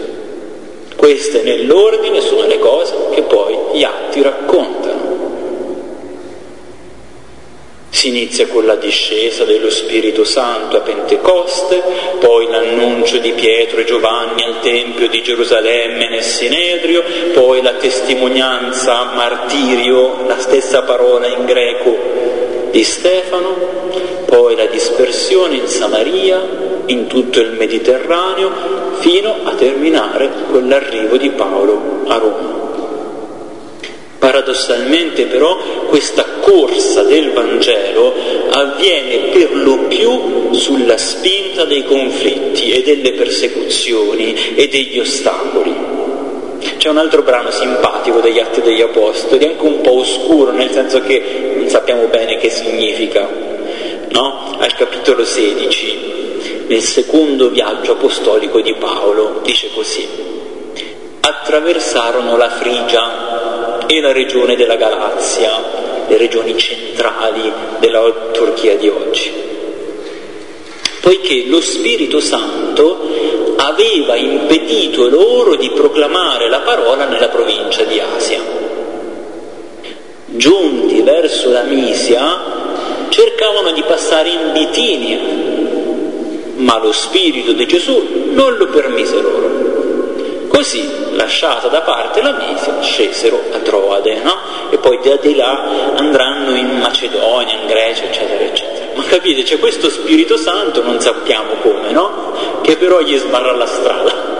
Queste 0.96 1.44
nell'ordine 1.44 2.22
sono 2.22 2.48
le 2.48 2.60
cose 2.60 2.94
che 3.12 3.22
poi 3.22 3.56
gli 3.74 3.84
atti 3.84 4.22
raccontano. 4.22 5.07
Si 7.98 8.10
inizia 8.10 8.46
con 8.46 8.64
la 8.68 8.76
discesa 8.76 9.44
dello 9.44 9.72
Spirito 9.72 10.24
Santo 10.24 10.78
a 10.78 10.82
Pentecoste, 10.82 11.82
poi 12.20 12.48
l'annuncio 12.48 13.18
di 13.18 13.32
Pietro 13.32 13.80
e 13.80 13.86
Giovanni 13.86 14.44
al 14.44 14.60
Tempio 14.60 15.10
di 15.10 15.24
Gerusalemme 15.24 16.08
nel 16.08 16.22
Sinedrio, 16.22 17.04
poi 17.34 17.64
la 17.64 17.74
testimonianza, 17.74 19.14
martirio, 19.16 20.28
la 20.28 20.38
stessa 20.38 20.84
parola 20.84 21.26
in 21.26 21.46
greco 21.46 21.98
di 22.70 22.84
Stefano, 22.84 23.56
poi 24.28 24.56
la 24.56 24.68
dispersione 24.68 25.56
in 25.56 25.66
Samaria, 25.66 26.40
in 26.86 27.08
tutto 27.08 27.40
il 27.40 27.54
Mediterraneo, 27.54 28.52
fino 29.00 29.38
a 29.44 29.56
terminare 29.56 30.30
con 30.52 30.68
l'arrivo 30.68 31.18
di 31.18 31.32
Paolo 31.32 32.04
a 32.06 32.18
Roma. 32.18 32.67
Paradossalmente 34.20 35.26
però 35.26 35.58
questa 35.88 36.24
corsa 36.42 37.04
del 37.04 37.32
Vangelo 37.32 38.14
avviene 38.50 39.30
per 39.32 39.56
lo 39.56 39.78
più 39.88 40.54
sulla 40.54 40.98
spinta 40.98 41.66
dei 41.66 41.86
conflitti 41.86 42.72
e 42.72 42.82
delle 42.84 43.12
persecuzioni 43.12 44.56
e 44.56 44.68
degli 44.68 45.00
ostacoli. 45.00 45.76
C'è 46.78 46.90
un 46.90 46.98
altro 46.98 47.22
brano 47.22 47.52
simpatico 47.52 48.20
degli 48.20 48.40
Atti 48.40 48.62
degli 48.62 48.82
Apostoli, 48.82 49.46
anche 49.46 49.64
un 49.64 49.82
po' 49.82 50.00
oscuro, 50.00 50.52
nel 50.52 50.72
senso 50.72 51.02
che 51.02 51.54
non 51.56 51.68
sappiamo 51.68 52.08
bene 52.08 52.38
che 52.38 52.50
significa, 52.50 53.28
no? 54.10 54.56
Al 54.58 54.74
capitolo 54.76 55.26
16, 55.26 56.66
nel 56.68 56.82
secondo 56.82 57.50
viaggio 57.50 57.94
apostolico 57.94 58.62
di 58.62 58.74
Paolo, 58.74 59.42
dice 59.44 59.70
così, 59.74 60.08
attraversarono 61.20 62.38
la 62.38 62.50
Frigia 62.50 63.57
e 63.88 64.02
la 64.02 64.12
regione 64.12 64.56
della 64.56 64.76
Galazia, 64.76 66.06
le 66.08 66.18
regioni 66.18 66.58
centrali 66.58 67.52
della 67.80 68.30
Turchia 68.32 68.76
di 68.76 68.88
oggi. 68.90 69.32
Poiché 71.02 71.46
lo 71.48 71.62
Spirito 71.62 72.20
Santo 72.20 73.56
aveva 73.56 74.16
impedito 74.16 75.08
loro 75.08 75.56
di 75.56 75.70
proclamare 75.70 76.50
la 76.50 76.60
parola 76.60 77.06
nella 77.06 77.30
provincia 77.30 77.84
di 77.84 78.00
Asia. 78.00 78.42
Giunti 80.26 81.02
verso 81.02 81.50
la 81.50 81.64
Misia, 81.64 83.08
cercavano 83.10 83.72
di 83.72 83.82
passare 83.84 84.30
in 84.30 84.52
Bitinia, 84.52 85.20
ma 86.56 86.78
lo 86.78 86.92
Spirito 86.92 87.54
di 87.54 87.66
Gesù 87.66 88.32
non 88.34 88.58
lo 88.58 88.68
permise 88.68 89.22
loro. 89.22 89.57
Così, 90.48 91.16
lasciata 91.16 91.68
da 91.68 91.82
parte 91.82 92.22
la 92.22 92.32
Misia, 92.32 92.82
scesero 92.82 93.40
a 93.52 93.60
Troade, 93.60 94.20
no? 94.22 94.36
E 94.70 94.78
poi 94.78 95.00
da 95.04 95.16
di 95.18 95.36
là 95.36 95.64
andranno 95.96 96.56
in 96.56 96.80
Macedonia, 96.80 97.56
in 97.56 97.68
Grecia, 97.68 98.04
eccetera, 98.06 98.44
eccetera. 98.44 98.86
Ma 98.96 99.04
capite, 99.04 99.44
c'è 99.44 99.60
questo 99.60 99.90
Spirito 99.90 100.38
Santo, 100.38 100.82
non 100.82 101.00
sappiamo 101.00 101.54
come, 101.62 101.92
no? 101.92 102.34
Che 102.62 102.78
però 102.78 103.00
gli 103.02 103.16
sbarra 103.18 103.56
la 103.56 103.66
strada. 103.66 104.36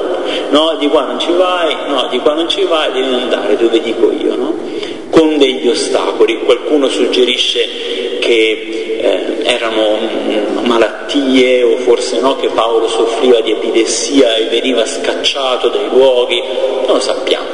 No, 0.50 0.76
di 0.78 0.88
qua 0.88 1.04
non 1.04 1.20
ci 1.20 1.32
vai, 1.32 1.76
no, 1.88 2.08
di 2.10 2.20
qua 2.20 2.34
non 2.34 2.50
ci 2.50 2.64
vai, 2.64 2.92
devi 2.92 3.14
andare 3.14 3.56
dove 3.58 3.80
dico 3.80 4.12
io, 4.12 4.36
no? 4.36 4.58
Con 5.18 5.40
degli 5.40 5.68
ostacoli. 5.68 6.38
Qualcuno 6.46 6.88
suggerisce 6.90 8.20
che 8.20 9.00
eh, 9.00 9.38
erano 9.42 9.98
mm, 9.98 10.64
malattie 10.64 11.64
o 11.64 11.78
forse 11.78 12.20
no, 12.20 12.36
che 12.36 12.50
Paolo 12.50 12.88
soffriva 12.88 13.40
di 13.42 13.50
epidessia 13.50 14.36
e 14.36 14.44
veniva 14.44 14.86
scacciato 14.86 15.70
dai 15.70 15.90
luoghi, 15.90 16.40
non 16.86 16.98
lo 16.98 17.00
sappiamo. 17.00 17.48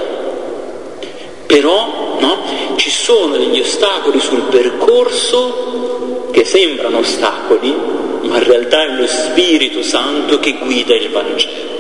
Però 1.46 2.18
no, 2.20 2.44
ci 2.76 2.90
sono 2.90 3.38
degli 3.38 3.62
ostacoli 3.62 4.20
sul 4.20 4.42
percorso 4.50 6.28
che 6.32 6.44
sembrano 6.44 6.98
ostacoli, 6.98 7.74
ma 8.24 8.40
in 8.40 8.44
realtà 8.44 8.84
è 8.84 8.90
lo 8.90 9.08
Spirito 9.08 9.82
Santo 9.84 10.38
che 10.40 10.58
guida 10.60 10.94
il 10.96 11.10
Vangelo. 11.12 11.73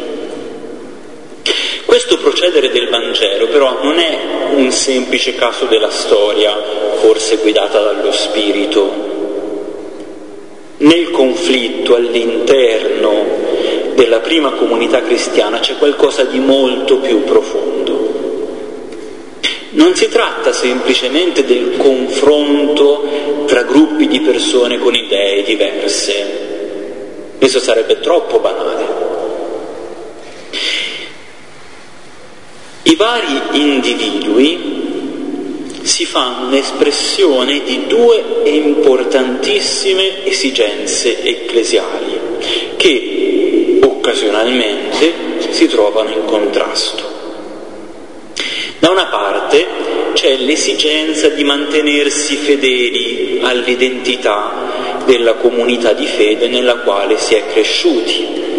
Questo 1.93 2.17
procedere 2.17 2.71
del 2.71 2.89
Vangelo 2.89 3.45
però 3.49 3.83
non 3.83 3.99
è 3.99 4.17
un 4.55 4.71
semplice 4.71 5.35
caso 5.35 5.65
della 5.65 5.91
storia, 5.91 6.59
forse 6.95 7.35
guidata 7.35 7.83
dallo 7.83 8.11
Spirito. 8.11 8.91
Nel 10.77 11.11
conflitto 11.11 11.93
all'interno 11.93 13.91
della 13.93 14.21
prima 14.21 14.53
comunità 14.53 15.03
cristiana 15.03 15.59
c'è 15.59 15.77
qualcosa 15.77 16.23
di 16.23 16.39
molto 16.39 16.97
più 16.97 17.23
profondo. 17.25 18.09
Non 19.73 19.93
si 19.93 20.09
tratta 20.09 20.51
semplicemente 20.51 21.45
del 21.45 21.77
confronto 21.77 23.45
tra 23.45 23.61
gruppi 23.61 24.07
di 24.07 24.19
persone 24.19 24.79
con 24.79 24.95
idee 24.95 25.43
diverse, 25.43 26.39
questo 27.37 27.59
sarebbe 27.59 27.99
troppo 27.99 28.39
banale. 28.39 29.12
I 32.83 32.95
vari 32.95 33.41
individui 33.53 34.81
si 35.83 36.05
fanno 36.05 36.55
espressione 36.55 37.61
di 37.63 37.87
due 37.87 38.23
importantissime 38.45 40.25
esigenze 40.25 41.23
ecclesiali 41.23 42.19
che 42.77 43.79
occasionalmente 43.81 45.13
si 45.49 45.67
trovano 45.67 46.11
in 46.11 46.25
contrasto. 46.25 47.11
Da 48.79 48.89
una 48.89 49.05
parte 49.05 49.65
c'è 50.13 50.35
l'esigenza 50.37 51.29
di 51.29 51.43
mantenersi 51.43 52.35
fedeli 52.35 53.39
all'identità 53.41 55.01
della 55.05 55.33
comunità 55.35 55.93
di 55.93 56.05
fede 56.05 56.47
nella 56.47 56.75
quale 56.77 57.17
si 57.17 57.33
è 57.33 57.43
cresciuti. 57.51 58.52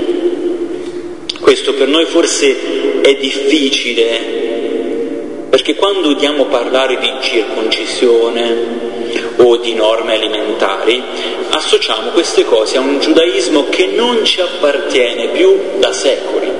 Questo 1.44 1.74
per 1.74 1.88
noi 1.88 2.06
forse 2.06 3.02
è 3.02 3.14
difficile 3.16 4.18
perché 5.50 5.74
quando 5.74 6.08
udiamo 6.08 6.46
parlare 6.46 6.98
di 6.98 7.12
circoncisione 7.20 8.56
o 9.36 9.58
di 9.58 9.74
norme 9.74 10.14
alimentari, 10.14 11.02
associamo 11.50 12.12
queste 12.12 12.46
cose 12.46 12.78
a 12.78 12.80
un 12.80 12.98
giudaismo 12.98 13.68
che 13.68 13.88
non 13.88 14.24
ci 14.24 14.40
appartiene 14.40 15.28
più 15.28 15.54
da 15.76 15.92
secoli. 15.92 16.50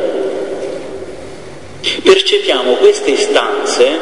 Percepiamo 2.02 2.74
queste 2.74 3.12
istanze, 3.12 3.98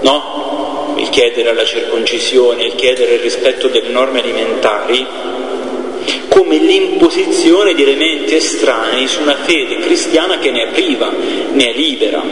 no? 0.00 0.94
Il 0.96 1.10
chiedere 1.10 1.52
la 1.52 1.66
circoncisione, 1.66 2.64
il 2.64 2.76
chiedere 2.76 3.16
il 3.16 3.20
rispetto 3.20 3.68
delle 3.68 3.90
norme 3.90 4.20
alimentari, 4.20 5.06
come 6.32 6.56
l'imposizione 6.56 7.74
di 7.74 7.82
elementi 7.82 8.34
estranei 8.34 9.06
su 9.06 9.20
una 9.20 9.36
fede 9.36 9.76
cristiana 9.76 10.38
che 10.38 10.50
ne 10.50 10.62
è 10.62 10.68
priva, 10.68 11.10
ne 11.10 11.72
è 11.72 11.76
libera. 11.76 12.22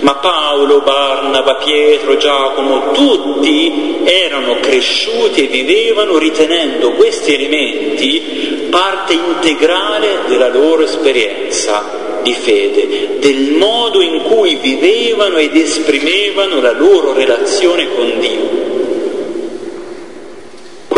Ma 0.00 0.14
Paolo, 0.16 0.80
Barnaba, 0.80 1.54
Pietro, 1.56 2.16
Giacomo, 2.16 2.90
tutti 2.90 3.98
erano 4.02 4.58
cresciuti 4.60 5.44
e 5.44 5.46
vivevano 5.46 6.18
ritenendo 6.18 6.92
questi 6.92 7.34
elementi 7.34 8.66
parte 8.68 9.12
integrale 9.12 10.20
della 10.26 10.48
loro 10.48 10.82
esperienza 10.82 12.18
di 12.22 12.32
fede, 12.32 13.18
del 13.20 13.52
modo 13.52 14.00
in 14.00 14.22
cui 14.22 14.56
vivevano 14.56 15.36
ed 15.36 15.54
esprimevano 15.54 16.60
la 16.60 16.72
loro 16.72 17.12
relazione 17.12 17.88
con 17.94 18.18
Dio. 18.18 18.79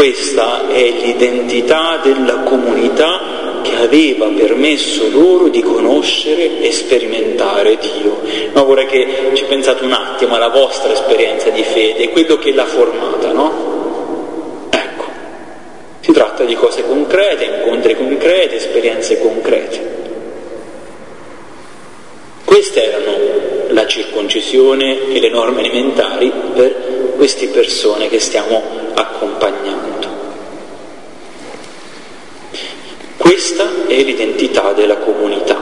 Questa 0.02 0.66
è 0.66 0.82
l'identità 0.90 2.00
della 2.02 2.38
comunità 2.38 3.60
che 3.62 3.76
aveva 3.76 4.26
permesso 4.34 5.08
loro 5.08 5.46
di 5.46 5.62
conoscere 5.62 6.58
e 6.58 6.72
sperimentare 6.72 7.78
Dio. 7.78 8.20
Ma 8.52 8.62
vorrei 8.62 8.86
che 8.86 9.30
ci 9.34 9.44
pensate 9.44 9.84
un 9.84 9.92
attimo 9.92 10.34
alla 10.34 10.48
vostra 10.48 10.92
esperienza 10.92 11.50
di 11.50 11.62
fede, 11.62 12.08
quello 12.08 12.36
che 12.36 12.52
l'ha 12.52 12.64
formata, 12.64 13.30
no? 13.30 14.66
Ecco, 14.70 15.04
si 16.00 16.10
tratta 16.10 16.42
di 16.42 16.56
cose 16.56 16.82
concrete, 16.82 17.44
incontri 17.44 17.94
concreti, 17.94 18.56
esperienze 18.56 19.20
concrete. 19.20 20.00
Queste 22.44 22.88
erano 22.88 23.18
la 23.68 23.86
circoncisione 23.86 25.12
e 25.14 25.20
le 25.20 25.28
norme 25.28 25.60
alimentari 25.60 26.32
per 26.54 27.01
queste 27.22 27.46
persone 27.46 28.08
che 28.08 28.18
stiamo 28.18 28.60
accompagnando. 28.94 30.08
Questa 33.16 33.86
è 33.86 34.02
l'identità 34.02 34.72
della 34.72 34.96
comunità. 34.96 35.56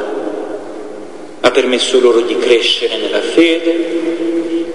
Ha 1.40 1.50
permesso 1.50 2.00
loro 2.00 2.20
di 2.20 2.38
crescere 2.38 2.96
nella 2.96 3.20
fede 3.20 3.72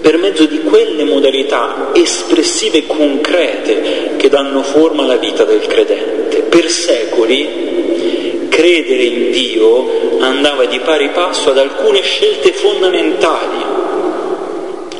per 0.00 0.16
mezzo 0.18 0.44
di 0.46 0.60
quelle 0.60 1.02
modalità 1.02 1.90
espressive 1.92 2.78
e 2.78 2.86
concrete 2.86 4.12
che 4.16 4.28
danno 4.28 4.62
forma 4.62 5.02
alla 5.02 5.16
vita 5.16 5.42
del 5.42 5.66
credente. 5.66 6.42
Per 6.42 6.70
secoli 6.70 8.46
credere 8.48 9.02
in 9.02 9.32
Dio 9.32 10.20
andava 10.20 10.66
di 10.66 10.78
pari 10.78 11.08
passo 11.08 11.50
ad 11.50 11.58
alcune 11.58 12.00
scelte 12.02 12.52
fondamentali 12.52 13.75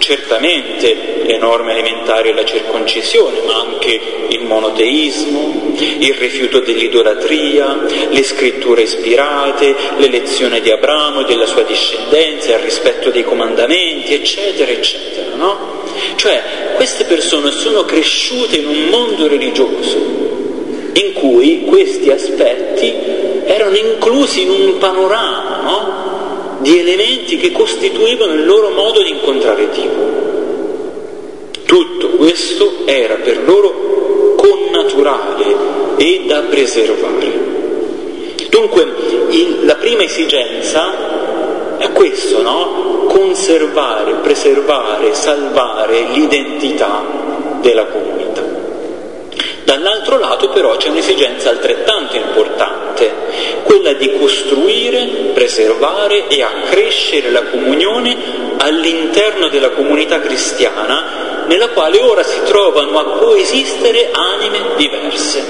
certamente 0.07 1.25
le 1.25 1.37
norme 1.37 1.73
alimentari 1.73 2.29
e 2.29 2.33
la 2.33 2.45
circoncisione, 2.45 3.41
ma 3.45 3.59
anche 3.59 4.01
il 4.29 4.45
monoteismo, 4.45 5.75
il 5.77 6.15
rifiuto 6.15 6.61
dell'idolatria, 6.61 7.85
le 8.09 8.23
scritture 8.23 8.83
ispirate, 8.83 9.75
l'elezione 9.97 10.61
di 10.61 10.71
Abramo 10.71 11.23
e 11.23 11.25
della 11.25 11.47
sua 11.47 11.63
discendenza, 11.63 12.53
il 12.53 12.61
rispetto 12.61 13.11
dei 13.11 13.25
comandamenti, 13.25 14.15
eccetera, 14.15 14.71
eccetera. 14.71 15.35
No? 15.35 15.83
Cioè, 16.15 16.41
queste 16.77 17.05
persone 17.05 17.51
sono 17.51 17.85
cresciute 17.85 18.59
in 18.59 18.69
un 18.69 18.85
mondo 18.89 19.27
religioso 19.27 20.25
in 20.93 21.15
cui 21.15 21.65
questi 21.65 22.11
aspetti 22.11 22.95
erano 23.45 23.77
inclusi 23.77 24.43
in 24.43 24.51
un 24.51 24.79
panorama, 24.79 25.61
no? 25.63 26.07
Di 26.67 26.81
elementi 26.81 27.37
che 27.37 27.53
costituivano 27.53 28.33
il 28.33 28.45
loro 28.45 28.71
modo 28.71 29.01
di 29.01 29.11
incontrare 29.11 29.69
Dio. 29.69 30.15
Tutto 31.65 32.09
questo 32.17 32.79
era 32.87 33.15
per 33.15 33.45
loro 33.45 34.35
connaturale 34.37 35.95
e 35.97 36.25
da 36.27 36.41
preservare. 36.41 37.55
Dunque 38.49 38.85
il, 39.31 39.59
la 39.65 39.77
prima 39.77 40.03
esigenza 40.03 41.77
è 41.79 41.93
questo, 41.93 42.43
no? 42.43 43.05
Conservare, 43.07 44.15
preservare, 44.15 45.15
salvare 45.15 46.07
l'identità 46.11 47.05
della 47.61 47.85
comunità. 47.85 48.46
Dall'altro 49.67 50.17
lato 50.17 50.51
però 50.51 50.77
c'è 50.77 50.91
un'esigenza 50.91 51.51
altrettanto 51.51 52.15
importante, 52.15 53.13
quella 53.65 53.95
di 53.95 54.17
costruire, 54.17 55.33
preservare 55.35 56.29
e 56.29 56.41
accrescere 56.41 57.33
la 57.33 57.43
comunione 57.43 58.17
all'interno 58.59 59.49
della 59.49 59.71
comunità 59.71 60.21
cristiana 60.21 61.45
nella 61.47 61.71
quale 61.71 61.99
ora 61.99 62.23
si 62.23 62.39
trovano 62.45 62.97
a 62.97 63.19
coesistere 63.19 64.11
anime 64.13 64.77
diverse. 64.77 65.45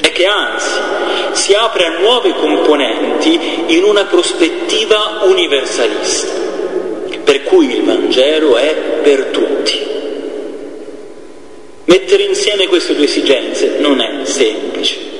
E 0.00 0.12
che 0.12 0.26
anzi 0.26 0.78
si 1.32 1.54
apre 1.54 1.86
a 1.86 1.98
nuove 1.98 2.34
componenti 2.34 3.64
in 3.66 3.82
una 3.82 4.04
prospettiva 4.04 5.22
universalista, 5.22 6.32
per 7.24 7.42
cui 7.42 7.78
il 7.78 7.82
Vangelo 7.82 8.56
è 8.56 8.74
per 9.02 9.24
tutti 9.32 9.85
Mettere 11.86 12.24
insieme 12.24 12.66
queste 12.66 12.96
due 12.96 13.04
esigenze 13.04 13.76
non 13.78 14.00
è 14.00 14.24
semplice. 14.24 15.14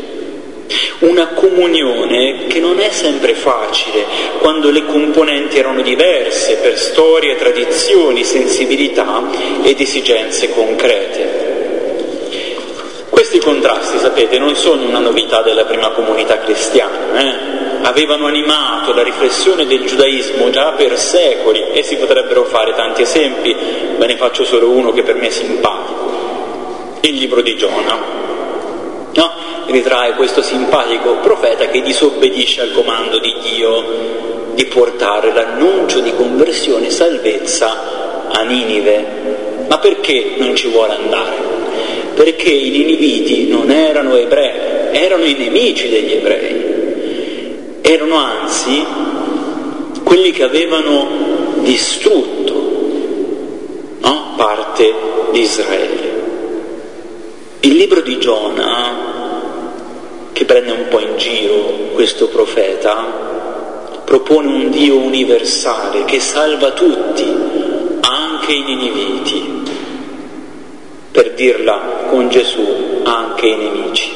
Una 0.98 1.28
comunione 1.28 2.46
che 2.48 2.58
non 2.58 2.80
è 2.80 2.90
sempre 2.90 3.34
facile 3.34 4.04
quando 4.40 4.70
le 4.70 4.84
componenti 4.84 5.58
erano 5.58 5.82
diverse 5.82 6.56
per 6.56 6.76
storie, 6.76 7.36
tradizioni, 7.36 8.24
sensibilità 8.24 9.22
ed 9.62 9.80
esigenze 9.80 10.50
concrete. 10.50 11.44
Questi 13.10 13.38
contrasti, 13.38 13.98
sapete, 13.98 14.36
non 14.38 14.56
sono 14.56 14.86
una 14.86 14.98
novità 14.98 15.42
della 15.42 15.66
prima 15.66 15.90
comunità 15.90 16.38
cristiana, 16.38 17.20
eh? 17.20 17.34
avevano 17.82 18.26
animato 18.26 18.92
la 18.92 19.04
riflessione 19.04 19.66
del 19.66 19.84
giudaismo 19.84 20.50
già 20.50 20.72
per 20.72 20.98
secoli 20.98 21.70
e 21.70 21.84
si 21.84 21.94
potrebbero 21.96 22.44
fare 22.44 22.74
tanti 22.74 23.02
esempi, 23.02 23.54
ve 23.96 24.06
ne 24.06 24.16
faccio 24.16 24.44
solo 24.44 24.70
uno 24.70 24.92
che 24.92 25.04
per 25.04 25.14
me 25.14 25.28
è 25.28 25.30
simpatico 25.30 26.15
il 27.00 27.14
libro 27.14 27.40
di 27.40 27.56
Giona. 27.56 28.24
No? 29.14 29.30
Ritrae 29.66 30.14
questo 30.14 30.42
simpatico 30.42 31.16
profeta 31.16 31.66
che 31.68 31.82
disobbedisce 31.82 32.60
al 32.60 32.72
comando 32.72 33.18
di 33.18 33.34
Dio 33.42 33.84
di 34.54 34.64
portare 34.66 35.32
l'annuncio 35.32 36.00
di 36.00 36.14
conversione 36.14 36.86
e 36.86 36.90
salvezza 36.90 38.28
a 38.30 38.42
Ninive. 38.42 39.64
Ma 39.68 39.78
perché 39.78 40.34
non 40.36 40.54
ci 40.54 40.68
vuole 40.68 40.94
andare? 40.94 41.36
Perché 42.14 42.48
i 42.48 42.70
niniviti 42.70 43.48
non 43.48 43.70
erano 43.70 44.16
ebrei, 44.16 44.52
erano 44.92 45.24
i 45.24 45.34
nemici 45.34 45.88
degli 45.88 46.12
ebrei. 46.12 46.64
Erano 47.82 48.16
anzi 48.16 48.84
quelli 50.02 50.30
che 50.30 50.44
avevano 50.44 51.08
distrutto 51.60 52.52
no? 54.00 54.32
parte 54.36 54.94
di 55.32 55.40
Israele. 55.40 56.15
Il 57.66 57.74
libro 57.74 58.00
di 58.00 58.16
Giona, 58.20 58.94
che 60.32 60.44
prende 60.44 60.70
un 60.70 60.86
po' 60.88 61.00
in 61.00 61.16
giro 61.16 61.90
questo 61.94 62.28
profeta, 62.28 62.94
propone 64.04 64.46
un 64.52 64.70
Dio 64.70 64.98
universale 64.98 66.04
che 66.04 66.20
salva 66.20 66.70
tutti, 66.70 67.24
anche 68.02 68.52
i 68.52 68.62
niniviti, 68.62 69.64
per 71.10 71.32
dirla 71.32 72.04
con 72.08 72.28
Gesù, 72.28 73.00
anche 73.02 73.46
i 73.48 73.56
nemici. 73.56 74.12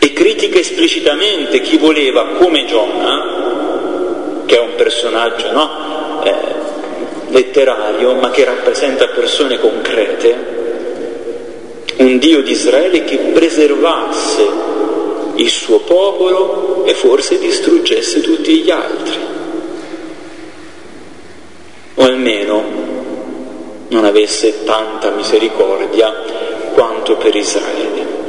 E 0.00 0.12
critica 0.12 0.58
esplicitamente 0.58 1.62
chi 1.62 1.78
voleva, 1.78 2.26
come 2.36 2.66
Giona, 2.66 4.44
che 4.44 4.56
è 4.56 4.60
un 4.60 4.74
personaggio 4.76 5.50
no? 5.50 6.20
eh, 6.24 6.34
letterario, 7.28 8.16
ma 8.16 8.28
che 8.28 8.44
rappresenta 8.44 9.06
persone 9.06 9.58
concrete, 9.58 10.60
un 11.96 12.18
Dio 12.18 12.42
di 12.42 12.52
Israele 12.52 13.04
che 13.04 13.16
preservasse 13.18 14.48
il 15.36 15.48
suo 15.48 15.80
popolo 15.80 16.84
e 16.84 16.94
forse 16.94 17.38
distruggesse 17.38 18.20
tutti 18.20 18.58
gli 18.58 18.70
altri. 18.70 19.18
O 21.94 22.02
almeno 22.04 22.64
non 23.88 24.04
avesse 24.04 24.64
tanta 24.64 25.10
misericordia 25.10 26.12
quanto 26.74 27.16
per 27.16 27.34
Israele. 27.34 28.20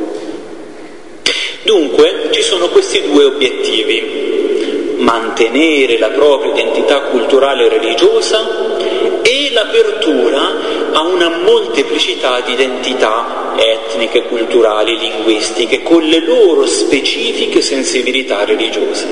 Dunque 1.64 2.28
ci 2.32 2.42
sono 2.42 2.68
questi 2.68 3.02
due 3.04 3.24
obiettivi, 3.24 4.96
mantenere 4.98 5.98
la 5.98 6.10
propria 6.10 6.52
identità 6.52 7.02
culturale 7.04 7.66
e 7.66 7.70
religiosa 7.70 9.03
e 9.24 9.52
l'apertura 9.54 10.92
a 10.92 11.02
una 11.02 11.30
molteplicità 11.30 12.42
di 12.42 12.52
identità 12.54 13.54
etniche, 13.56 14.24
culturali, 14.24 14.98
linguistiche, 14.98 15.82
con 15.82 16.04
le 16.04 16.20
loro 16.20 16.68
specifiche 16.68 17.62
sensibilità 17.62 18.44
religiose. 18.44 19.08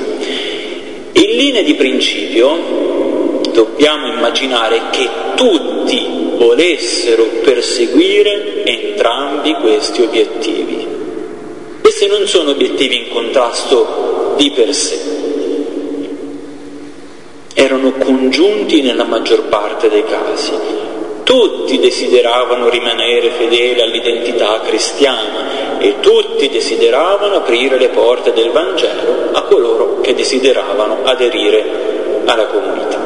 In 1.12 1.30
linea 1.36 1.62
di 1.62 1.74
principio 1.74 3.40
dobbiamo 3.52 4.06
immaginare 4.06 4.82
che 4.90 5.08
tutti 5.34 6.06
volessero 6.36 7.24
perseguire 7.42 8.64
entrambi 8.64 9.54
questi 9.54 10.02
obiettivi. 10.02 10.86
Questi 11.80 12.06
non 12.06 12.26
sono 12.26 12.50
obiettivi 12.50 12.96
in 12.96 13.08
contrasto 13.10 14.34
di 14.36 14.50
per 14.50 14.74
sé, 14.74 15.11
erano 17.72 17.92
congiunti 17.92 18.82
nella 18.82 19.04
maggior 19.04 19.44
parte 19.44 19.88
dei 19.88 20.04
casi. 20.04 20.52
Tutti 21.22 21.78
desideravano 21.78 22.68
rimanere 22.68 23.30
fedeli 23.30 23.80
all'identità 23.80 24.60
cristiana 24.60 25.78
e 25.78 26.00
tutti 26.00 26.50
desideravano 26.50 27.36
aprire 27.36 27.78
le 27.78 27.88
porte 27.88 28.32
del 28.34 28.50
Vangelo 28.50 29.30
a 29.32 29.42
coloro 29.42 30.00
che 30.02 30.14
desideravano 30.14 30.98
aderire 31.04 31.64
alla 32.26 32.46
comunità. 32.46 33.00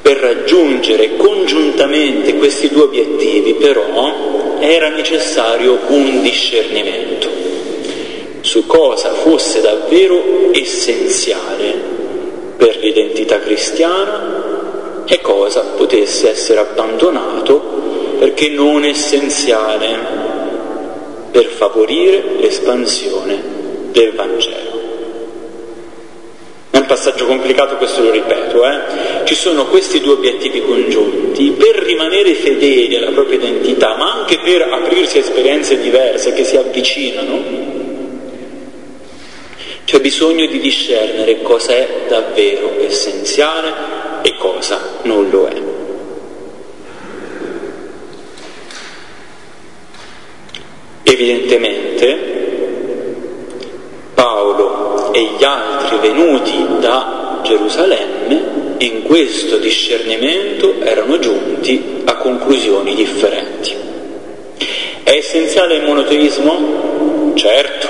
Per 0.00 0.16
raggiungere 0.18 1.16
congiuntamente 1.16 2.36
questi 2.36 2.68
due 2.68 2.84
obiettivi 2.84 3.54
però 3.54 4.58
era 4.60 4.88
necessario 4.90 5.78
un 5.88 6.22
discernimento 6.22 7.42
su 8.42 8.66
cosa 8.66 9.10
fosse 9.14 9.62
davvero 9.62 10.50
essenziale 10.52 12.03
per 12.56 12.76
l'identità 12.78 13.38
cristiana 13.40 15.02
e 15.06 15.20
cosa 15.20 15.60
potesse 15.76 16.30
essere 16.30 16.60
abbandonato 16.60 17.60
perché 18.18 18.48
non 18.48 18.84
essenziale 18.84 20.22
per 21.30 21.44
favorire 21.46 22.22
l'espansione 22.38 23.42
del 23.90 24.12
Vangelo. 24.12 24.82
È 26.70 26.76
un 26.78 26.86
passaggio 26.86 27.26
complicato, 27.26 27.76
questo 27.76 28.02
lo 28.02 28.10
ripeto, 28.10 28.64
eh? 28.66 29.24
ci 29.24 29.34
sono 29.34 29.66
questi 29.66 30.00
due 30.00 30.14
obiettivi 30.14 30.62
congiunti 30.62 31.52
per 31.52 31.82
rimanere 31.82 32.34
fedeli 32.34 32.96
alla 32.96 33.10
propria 33.10 33.38
identità, 33.38 33.96
ma 33.96 34.20
anche 34.20 34.38
per 34.38 34.62
aprirsi 34.62 35.18
a 35.18 35.20
esperienze 35.20 35.80
diverse 35.80 36.32
che 36.32 36.44
si 36.44 36.56
avvicinano 36.56 37.83
c'è 39.84 40.00
bisogno 40.00 40.46
di 40.46 40.60
discernere 40.60 41.42
cosa 41.42 41.72
è 41.72 41.88
davvero 42.08 42.74
essenziale 42.80 43.72
e 44.22 44.34
cosa 44.36 44.80
non 45.02 45.28
lo 45.30 45.46
è. 45.46 45.62
Evidentemente 51.02 52.32
Paolo 54.14 55.12
e 55.12 55.28
gli 55.36 55.44
altri 55.44 55.98
venuti 55.98 56.66
da 56.80 57.40
Gerusalemme 57.44 58.76
in 58.78 59.02
questo 59.02 59.58
discernimento 59.58 60.80
erano 60.80 61.18
giunti 61.18 62.02
a 62.04 62.16
conclusioni 62.16 62.94
differenti. 62.94 63.74
È 65.02 65.10
essenziale 65.10 65.76
il 65.76 65.84
monoteismo? 65.84 67.32
Certo, 67.34 67.88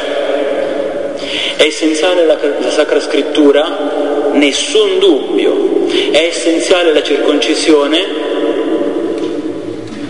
è 1.57 1.63
essenziale 1.63 2.27
la, 2.27 2.39
Sacra 2.71 3.01
Scrittura? 3.01 4.31
Nessun 4.33 4.99
dubbio. 4.99 5.87
È 6.11 6.19
essenziale 6.19 6.93
la 6.93 7.03
circoncisione? 7.03 8.05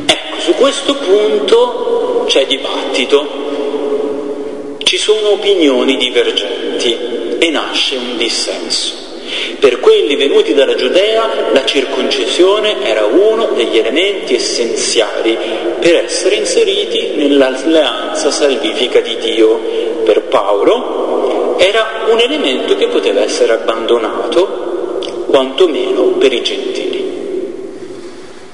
Ecco, 0.07 0.40
su 0.40 0.55
questo 0.55 0.95
punto 0.97 2.24
c'è 2.26 2.47
dibattito, 2.47 3.42
ci 4.82 4.97
sono 4.97 5.32
opinioni 5.32 5.97
divergenti 5.97 6.97
e 7.38 7.51
nasce 7.51 7.97
un 7.97 8.16
dissenso. 8.16 9.03
Per 9.59 9.80
quelli 9.80 10.16
venuti 10.16 10.55
dalla 10.55 10.74
Giudea 10.74 11.51
la 11.53 11.64
circoncisione 11.64 12.84
era 12.84 13.05
uno 13.05 13.53
degli 13.55 13.78
elementi 13.78 14.34
essenziali 14.34 15.36
per 15.80 15.97
essere 16.05 16.36
inseriti 16.36 17.12
nell'alleanza 17.14 18.30
salvifica 18.30 19.01
di 19.01 19.16
Dio. 19.16 19.92
Per 20.05 20.22
Paolo 20.22 21.23
era 21.66 22.04
un 22.10 22.20
elemento 22.20 22.76
che 22.76 22.88
poteva 22.88 23.22
essere 23.22 23.52
abbandonato, 23.52 25.00
quantomeno 25.28 26.02
per 26.18 26.32
i 26.32 26.42
gentili. 26.42 27.12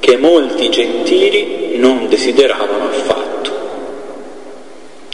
che 0.00 0.18
molti 0.18 0.68
gentili 0.68 1.78
non 1.78 2.08
desideravano 2.08 2.90
affatto. 2.90 3.26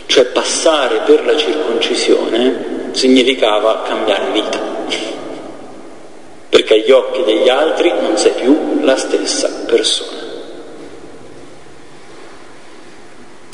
Cioè 0.07 0.25
passare 0.27 1.03
per 1.07 1.25
la 1.25 1.37
circoncisione 1.37 2.91
significava 2.91 3.83
cambiare 3.87 4.33
vita, 4.33 4.61
perché 6.51 6.75
agli 6.75 6.91
occhi 6.91 7.23
degli 7.23 7.49
altri 7.49 7.93
non 8.01 8.19
sei 8.19 8.33
più 8.33 8.81
la 8.83 8.97
stessa 8.97 9.49
persona. 9.67 10.23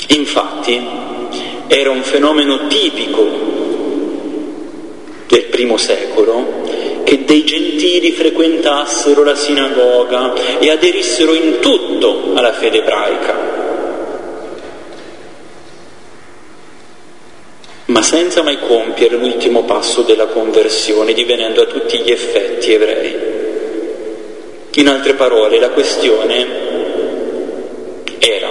Infatti 0.08 0.88
era 1.66 1.90
un 1.90 2.02
fenomeno 2.02 2.66
tipico 2.66 3.48
del 5.26 5.44
primo 5.44 5.76
secolo 5.76 6.59
che 7.10 7.24
dei 7.24 7.44
gentili 7.44 8.12
frequentassero 8.12 9.24
la 9.24 9.34
sinagoga 9.34 10.32
e 10.60 10.70
aderissero 10.70 11.34
in 11.34 11.58
tutto 11.58 12.30
alla 12.34 12.52
fede 12.52 12.78
ebraica, 12.78 13.36
ma 17.86 18.02
senza 18.02 18.42
mai 18.42 18.60
compiere 18.60 19.16
l'ultimo 19.16 19.64
passo 19.64 20.02
della 20.02 20.26
conversione, 20.26 21.12
divenendo 21.12 21.62
a 21.62 21.66
tutti 21.66 21.98
gli 21.98 22.12
effetti 22.12 22.74
ebrei. 22.74 23.16
In 24.74 24.86
altre 24.86 25.14
parole, 25.14 25.58
la 25.58 25.70
questione 25.70 26.46
era 28.20 28.50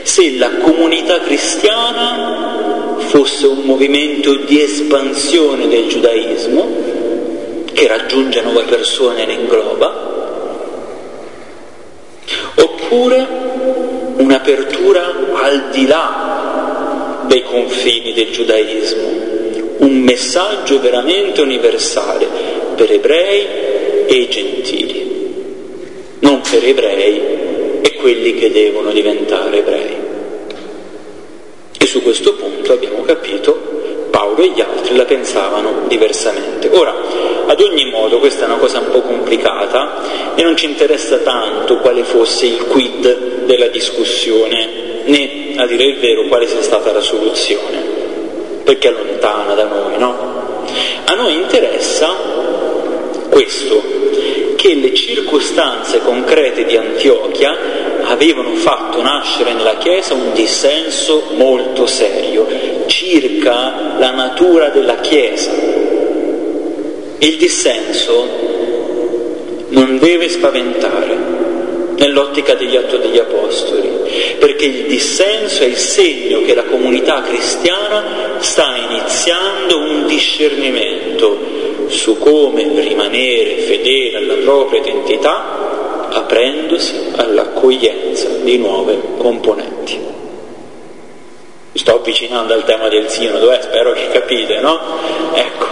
se 0.00 0.38
la 0.38 0.48
comunità 0.62 1.20
cristiana 1.20 2.96
fosse 3.00 3.46
un 3.46 3.64
movimento 3.64 4.34
di 4.34 4.62
espansione 4.62 5.68
del 5.68 5.88
giudaismo 5.88 7.00
che 7.72 7.86
raggiunge 7.86 8.40
nuove 8.42 8.64
persone 8.64 9.22
e 9.22 9.26
ne 9.26 9.32
ingloba, 9.32 10.10
oppure 12.54 13.26
un'apertura 14.16 15.14
al 15.34 15.70
di 15.70 15.86
là 15.86 17.22
dei 17.26 17.42
confini 17.42 18.12
del 18.12 18.30
giudaismo, 18.30 19.08
un 19.78 19.98
messaggio 19.98 20.80
veramente 20.80 21.40
universale 21.40 22.26
per 22.74 22.92
ebrei 22.92 23.46
e 24.06 24.28
gentili, 24.28 25.34
non 26.20 26.40
per 26.40 26.64
ebrei 26.64 27.80
e 27.82 27.94
quelli 27.94 28.34
che 28.34 28.50
devono 28.50 28.90
diventare 28.90 29.58
ebrei. 29.58 29.96
E 31.78 31.86
su 31.86 32.02
questo 32.02 32.34
punto 32.34 32.72
abbiamo 32.72 33.02
capito 33.02 33.81
Paolo 34.12 34.42
e 34.42 34.50
gli 34.50 34.60
altri 34.60 34.94
la 34.94 35.06
pensavano 35.06 35.84
diversamente. 35.88 36.68
Ora, 36.70 36.94
ad 37.46 37.58
ogni 37.62 37.90
modo, 37.90 38.18
questa 38.18 38.42
è 38.42 38.46
una 38.46 38.58
cosa 38.58 38.80
un 38.80 38.90
po' 38.90 39.00
complicata 39.00 40.34
e 40.34 40.42
non 40.42 40.54
ci 40.54 40.66
interessa 40.66 41.16
tanto 41.16 41.78
quale 41.78 42.04
fosse 42.04 42.44
il 42.44 42.66
quid 42.66 43.44
della 43.46 43.68
discussione, 43.68 44.68
né, 45.04 45.54
a 45.56 45.66
dire 45.66 45.84
il 45.84 45.98
vero, 45.98 46.28
quale 46.28 46.46
sia 46.46 46.60
stata 46.60 46.92
la 46.92 47.00
soluzione, 47.00 47.82
perché 48.64 48.88
è 48.88 48.92
lontana 48.92 49.54
da 49.54 49.64
noi, 49.64 49.96
no? 49.96 50.64
A 51.06 51.14
noi 51.14 51.32
interessa 51.32 52.14
questo, 53.30 53.82
che 54.56 54.74
le 54.74 54.92
circostanze 54.92 56.00
concrete 56.02 56.64
di 56.66 56.76
Antiochia 56.76 57.56
avevano 58.02 58.54
fatto 58.56 59.00
nascere 59.00 59.54
nella 59.54 59.76
Chiesa 59.76 60.12
un 60.12 60.32
dissenso 60.34 61.24
molto 61.30 61.86
serio 61.86 62.46
circa 63.02 63.96
la 63.98 64.12
natura 64.12 64.68
della 64.68 65.00
Chiesa. 65.00 65.50
Il 67.18 67.36
dissenso 67.36 68.28
non 69.70 69.98
deve 69.98 70.28
spaventare 70.28 71.16
nell'ottica 71.96 72.54
degli 72.54 72.76
atti 72.76 72.98
degli 72.98 73.18
Apostoli, 73.18 73.88
perché 74.38 74.66
il 74.66 74.84
dissenso 74.86 75.64
è 75.64 75.66
il 75.66 75.76
segno 75.76 76.42
che 76.42 76.54
la 76.54 76.64
comunità 76.64 77.22
cristiana 77.22 78.38
sta 78.38 78.76
iniziando 78.88 79.78
un 79.78 80.06
discernimento 80.06 81.50
su 81.88 82.18
come 82.18 82.68
rimanere 82.80 83.56
fedele 83.58 84.16
alla 84.18 84.34
propria 84.34 84.80
identità 84.80 86.08
aprendosi 86.10 86.94
all'accoglienza 87.16 88.28
di 88.42 88.58
nuove 88.58 88.98
componenti. 89.16 90.12
Sto 91.74 91.96
avvicinando 91.96 92.52
al 92.52 92.64
tema 92.64 92.88
del 92.88 93.08
sinodo, 93.08 93.50
eh, 93.50 93.60
spero 93.62 93.92
che 93.92 94.08
capite, 94.10 94.60
no? 94.60 94.78
Ecco, 95.32 95.66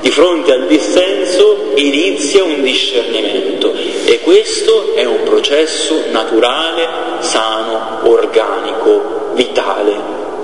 di 0.00 0.10
fronte 0.10 0.52
al 0.52 0.66
dissenso 0.66 1.72
inizia 1.74 2.42
un 2.42 2.62
discernimento 2.62 3.74
e 4.06 4.20
questo 4.20 4.94
è 4.94 5.04
un 5.04 5.24
processo 5.24 6.04
naturale, 6.10 6.88
sano, 7.20 8.08
organico, 8.08 9.32
vitale 9.34 9.94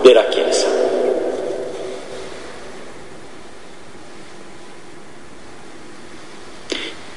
della 0.02 0.26
Chiesa. 0.26 0.66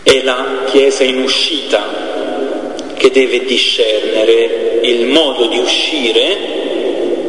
È 0.01 0.21
la 0.21 0.45
Chiesa 0.65 1.03
in 1.03 1.21
uscita 1.23 1.83
che 2.95 3.11
deve 3.11 3.43
discernere 3.43 4.79
il 4.83 5.07
modo 5.07 5.47
di 5.47 5.57
uscire 5.57 6.74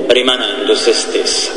rimanendo 0.07 0.75
se 0.75 0.93
stessa. 0.93 1.53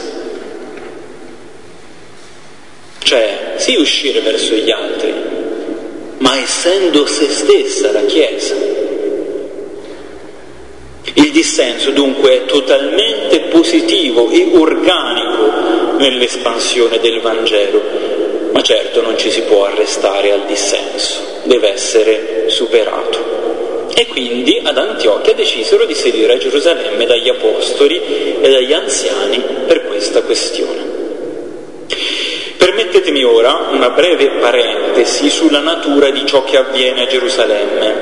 Cioè, 2.99 3.53
sì 3.55 3.75
uscire 3.75 4.19
verso 4.19 4.53
gli 4.53 4.69
altri, 4.69 5.13
ma 6.17 6.37
essendo 6.39 7.05
se 7.05 7.27
stessa 7.29 7.91
la 7.91 8.03
Chiesa. 8.03 8.55
Il 11.13 11.31
dissenso 11.31 11.91
dunque 11.91 12.43
è 12.43 12.45
totalmente 12.45 13.39
positivo 13.41 14.29
e 14.29 14.49
organico 14.53 15.97
nell'espansione 15.97 16.99
del 16.99 17.19
Vangelo 17.19 18.09
ma 18.59 18.61
certo 18.61 19.01
non 19.01 19.17
ci 19.17 19.31
si 19.31 19.43
può 19.43 19.65
arrestare 19.65 20.33
al 20.33 20.45
dissenso, 20.45 21.39
deve 21.43 21.71
essere 21.71 22.49
superato. 22.49 23.38
E 23.99 24.07
quindi 24.07 24.61
ad 24.63 24.77
Antiochia 24.77 25.33
decisero 25.33 25.83
di 25.83 25.93
sedere 25.93 26.31
a 26.31 26.37
Gerusalemme 26.37 27.05
dagli 27.05 27.27
apostoli 27.27 27.99
e 28.39 28.49
dagli 28.49 28.71
anziani 28.71 29.43
per 29.67 29.87
questa 29.87 30.21
questione. 30.21 30.79
Permettetemi 32.55 33.25
ora 33.25 33.67
una 33.71 33.89
breve 33.89 34.29
parentesi 34.39 35.29
sulla 35.29 35.59
natura 35.59 36.11
di 36.11 36.25
ciò 36.25 36.45
che 36.45 36.55
avviene 36.55 37.01
a 37.01 37.07
Gerusalemme. 37.07 37.93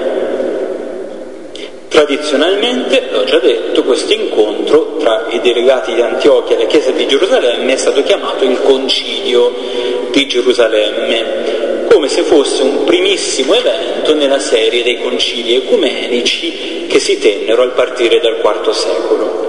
Tradizionalmente, 1.87 3.07
l'ho 3.09 3.23
già 3.23 3.39
detto, 3.39 3.81
questo 3.81 4.13
incontro 4.13 4.97
tra 4.97 5.25
i 5.31 5.41
delegati 5.41 5.95
di 5.95 6.01
Antiochia 6.01 6.57
e 6.57 6.59
la 6.59 6.67
Chiesa 6.67 6.91
di 6.91 7.07
Gerusalemme 7.07 7.73
è 7.73 7.77
stato 7.77 8.03
chiamato 8.03 8.43
il 8.43 8.61
Concilio 8.61 9.51
di 10.11 10.27
Gerusalemme, 10.27 11.66
come 11.87 12.07
se 12.07 12.23
fosse 12.23 12.63
un 12.63 12.83
primissimo 12.83 13.53
evento 13.53 14.13
nella 14.13 14.39
serie 14.39 14.83
dei 14.83 15.01
concili 15.01 15.55
ecumenici 15.55 16.85
che 16.87 16.99
si 16.99 17.19
tennero 17.19 17.61
al 17.61 17.73
partire 17.73 18.19
dal 18.19 18.39
IV 18.41 18.69
secolo. 18.71 19.45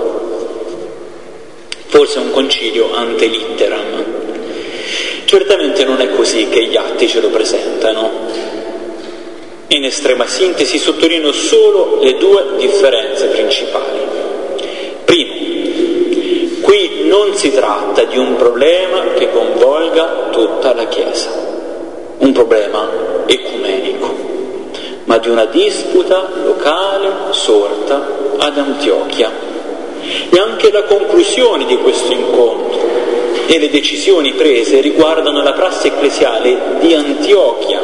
Forse 1.86 2.18
un 2.18 2.30
concilio 2.30 2.94
ante 2.94 3.26
litteram. 3.26 4.04
Certamente 5.24 5.84
non 5.84 6.00
è 6.00 6.10
così 6.10 6.48
che 6.48 6.64
gli 6.64 6.76
atti 6.76 7.06
ce 7.06 7.20
lo 7.20 7.28
presentano. 7.28 8.10
In 9.68 9.84
estrema 9.84 10.26
sintesi 10.26 10.78
sottolineo 10.78 11.32
solo 11.32 11.98
le 12.00 12.16
due 12.16 12.44
differenze 12.56 13.26
principali. 13.26 13.98
Primo, 15.04 15.32
qui 16.62 17.02
non 17.04 17.34
si 17.34 17.52
tratta 17.52 18.04
di 18.04 18.16
un 18.16 18.36
problema 18.36 19.12
che 19.14 19.30
coinvolga 19.30 20.28
tutta 20.30 20.74
la 20.74 20.86
Chiesa, 20.86 21.57
un 22.18 22.32
problema 22.32 22.88
ecumenico, 23.26 24.14
ma 25.04 25.18
di 25.18 25.28
una 25.28 25.46
disputa 25.46 26.30
locale 26.42 27.10
sorta 27.30 28.08
ad 28.38 28.58
Antiochia. 28.58 29.30
E 30.30 30.38
anche 30.38 30.70
la 30.70 30.84
conclusione 30.84 31.66
di 31.66 31.76
questo 31.78 32.12
incontro 32.12 32.80
e 33.46 33.58
le 33.58 33.70
decisioni 33.70 34.32
prese 34.32 34.80
riguardano 34.80 35.42
la 35.42 35.52
prassi 35.52 35.88
ecclesiale 35.88 36.78
di 36.80 36.94
Antiochia 36.94 37.80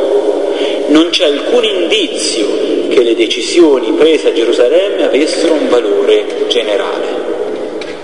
non 0.86 1.08
c'è 1.10 1.24
alcun 1.24 1.64
indizio 1.64 2.46
che 2.88 3.02
le 3.02 3.14
decisioni 3.14 3.92
prese 3.92 4.28
a 4.28 4.32
Gerusalemme 4.32 5.04
avessero 5.04 5.54
un 5.54 5.68
valore 5.68 6.46
generale 6.48 7.06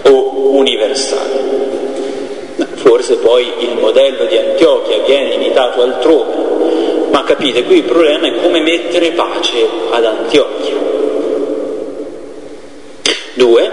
o 0.03 0.55
universale. 0.57 1.70
Forse 2.83 3.16
poi 3.16 3.53
il 3.59 3.76
modello 3.78 4.24
di 4.24 4.39
Antiochia 4.39 5.01
viene 5.05 5.35
imitato 5.35 5.83
altrove, 5.83 7.09
ma 7.11 7.22
capite, 7.24 7.64
qui 7.64 7.76
il 7.76 7.83
problema 7.83 8.26
è 8.26 8.41
come 8.41 8.61
mettere 8.61 9.11
pace 9.11 9.66
ad 9.91 10.03
Antiochia. 10.03 10.76
Due, 13.35 13.70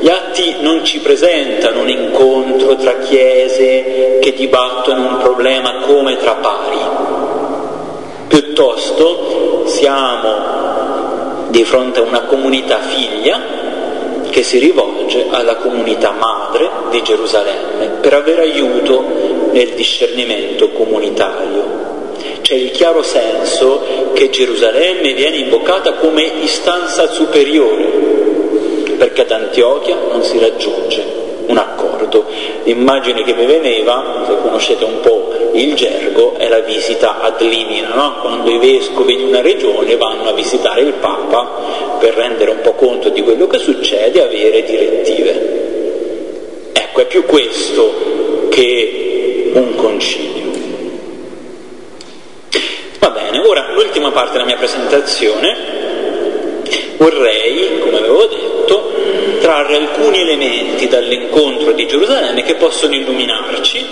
gli 0.00 0.08
atti 0.08 0.56
non 0.60 0.82
ci 0.82 1.00
presentano 1.00 1.80
un 1.80 1.90
incontro 1.90 2.76
tra 2.76 2.96
chiese 3.00 4.18
che 4.20 4.32
dibattono 4.32 5.08
un 5.08 5.18
problema 5.18 5.80
come 5.86 6.16
tra 6.16 6.36
pari, 6.36 6.78
piuttosto 8.28 9.64
siamo 9.66 11.44
di 11.48 11.64
fronte 11.64 12.00
a 12.00 12.04
una 12.04 12.22
comunità 12.22 12.78
figlia 12.78 13.55
che 14.36 14.42
si 14.42 14.58
rivolge 14.58 15.28
alla 15.30 15.56
comunità 15.56 16.10
madre 16.10 16.68
di 16.90 17.02
Gerusalemme 17.02 17.86
per 18.02 18.12
avere 18.12 18.42
aiuto 18.42 19.02
nel 19.50 19.70
discernimento 19.70 20.72
comunitario. 20.72 22.12
C'è 22.42 22.52
il 22.52 22.70
chiaro 22.70 23.02
senso 23.02 24.10
che 24.12 24.28
Gerusalemme 24.28 25.14
viene 25.14 25.38
invocata 25.38 25.94
come 25.94 26.30
istanza 26.42 27.10
superiore, 27.10 27.84
perché 28.98 29.22
ad 29.22 29.30
Antiochia 29.30 29.96
non 30.10 30.22
si 30.22 30.38
raggiunge 30.38 31.02
un 31.46 31.56
accordo. 31.56 31.95
L'immagine 32.64 33.22
che 33.22 33.34
mi 33.34 33.46
veniva, 33.46 34.24
se 34.26 34.36
conoscete 34.42 34.84
un 34.84 35.00
po' 35.00 35.32
il 35.52 35.74
gergo, 35.74 36.36
è 36.36 36.48
la 36.48 36.60
visita 36.60 37.20
ad 37.20 37.40
limina, 37.40 37.94
no? 37.94 38.16
quando 38.20 38.50
i 38.50 38.58
vescovi 38.58 39.16
di 39.16 39.22
una 39.24 39.40
regione 39.40 39.96
vanno 39.96 40.28
a 40.28 40.32
visitare 40.32 40.82
il 40.82 40.92
Papa 40.94 41.96
per 41.98 42.14
rendere 42.14 42.50
un 42.50 42.60
po' 42.60 42.74
conto 42.74 43.08
di 43.08 43.22
quello 43.22 43.46
che 43.46 43.58
succede 43.58 44.18
e 44.18 44.22
avere 44.22 44.62
direttive. 44.62 45.64
Ecco, 46.72 47.00
è 47.00 47.06
più 47.06 47.24
questo 47.24 48.48
che 48.50 49.50
un 49.52 49.74
concilio. 49.74 50.44
Va 52.98 53.10
bene, 53.10 53.38
ora 53.38 53.72
l'ultima 53.72 54.10
parte 54.10 54.32
della 54.32 54.44
mia 54.44 54.56
presentazione 54.56 55.84
vorrei, 56.96 57.78
come 57.80 57.98
avevo 57.98 58.26
detto, 58.26 58.85
trarre 59.56 59.76
alcuni 59.76 60.20
elementi 60.20 60.86
dall'incontro 60.86 61.72
di 61.72 61.86
Gerusalemme 61.86 62.42
che 62.42 62.56
possono 62.56 62.94
illuminarci 62.94 63.86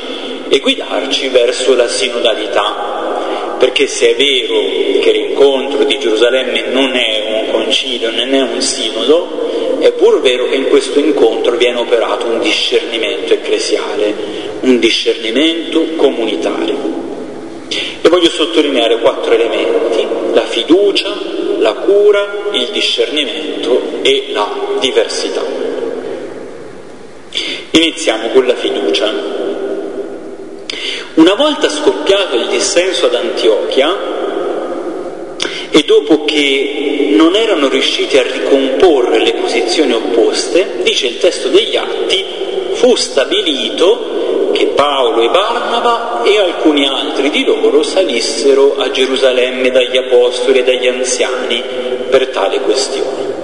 e 0.50 0.58
guidarci 0.58 1.28
verso 1.28 1.74
la 1.74 1.88
sinodalità. 1.88 3.56
Perché 3.58 3.86
se 3.86 4.10
è 4.10 4.14
vero 4.14 5.00
che 5.00 5.10
l'incontro 5.10 5.84
di 5.84 5.98
Gerusalemme 5.98 6.66
non 6.70 6.94
è 6.94 7.44
un 7.46 7.50
concilio 7.50 8.10
né 8.10 8.28
è 8.28 8.42
un 8.42 8.60
sinodo, 8.60 9.78
è 9.80 9.90
pur 9.92 10.20
vero 10.20 10.48
che 10.48 10.56
in 10.56 10.68
questo 10.68 10.98
incontro 10.98 11.56
viene 11.56 11.78
operato 11.78 12.26
un 12.26 12.40
discernimento 12.40 13.32
ecclesiale, 13.32 14.14
un 14.60 14.78
discernimento 14.78 15.82
comunitario. 15.96 16.76
E 18.02 18.08
voglio 18.10 18.28
sottolineare 18.28 18.98
quattro 18.98 19.32
elementi, 19.32 20.06
la 20.34 20.44
fiducia, 20.44 21.43
la 21.64 21.72
cura, 21.72 22.50
il 22.52 22.68
discernimento 22.72 24.00
e 24.02 24.26
la 24.32 24.76
diversità. 24.80 25.42
Iniziamo 27.70 28.28
con 28.28 28.46
la 28.46 28.54
fiducia. 28.54 29.10
Una 31.14 31.34
volta 31.34 31.70
scoppiato 31.70 32.36
il 32.36 32.48
dissenso 32.48 33.06
ad 33.06 33.14
Antiochia, 33.14 34.12
e 35.70 35.82
dopo 35.84 36.26
che 36.26 37.12
non 37.16 37.34
erano 37.34 37.68
riusciti 37.68 38.18
a 38.18 38.22
ricomporre 38.22 39.20
le 39.20 39.32
posizioni 39.32 39.94
opposte, 39.94 40.82
dice 40.82 41.06
il 41.06 41.16
testo 41.16 41.48
degli 41.48 41.76
Atti, 41.76 42.24
fu 42.72 42.94
stabilito 42.94 44.23
che 44.54 44.68
Paolo 44.68 45.20
e 45.20 45.28
Barnaba 45.28 46.22
e 46.22 46.38
alcuni 46.38 46.86
altri 46.86 47.28
di 47.28 47.44
loro 47.44 47.82
salissero 47.82 48.76
a 48.78 48.90
Gerusalemme 48.90 49.70
dagli 49.70 49.98
apostoli 49.98 50.60
e 50.60 50.64
dagli 50.64 50.86
anziani 50.86 51.62
per 52.08 52.28
tale 52.28 52.60
questione. 52.60 53.42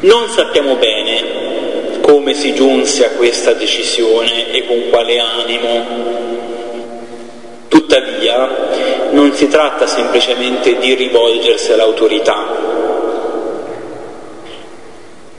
Non 0.00 0.28
sappiamo 0.28 0.74
bene 0.74 2.00
come 2.02 2.34
si 2.34 2.52
giunse 2.52 3.06
a 3.06 3.10
questa 3.10 3.52
decisione 3.52 4.50
e 4.52 4.66
con 4.66 4.90
quale 4.90 5.18
animo, 5.20 6.20
Tuttavia 7.72 9.10
non 9.12 9.32
si 9.32 9.48
tratta 9.48 9.86
semplicemente 9.86 10.78
di 10.78 10.94
rivolgersi 10.94 11.72
all'autorità. 11.72 12.46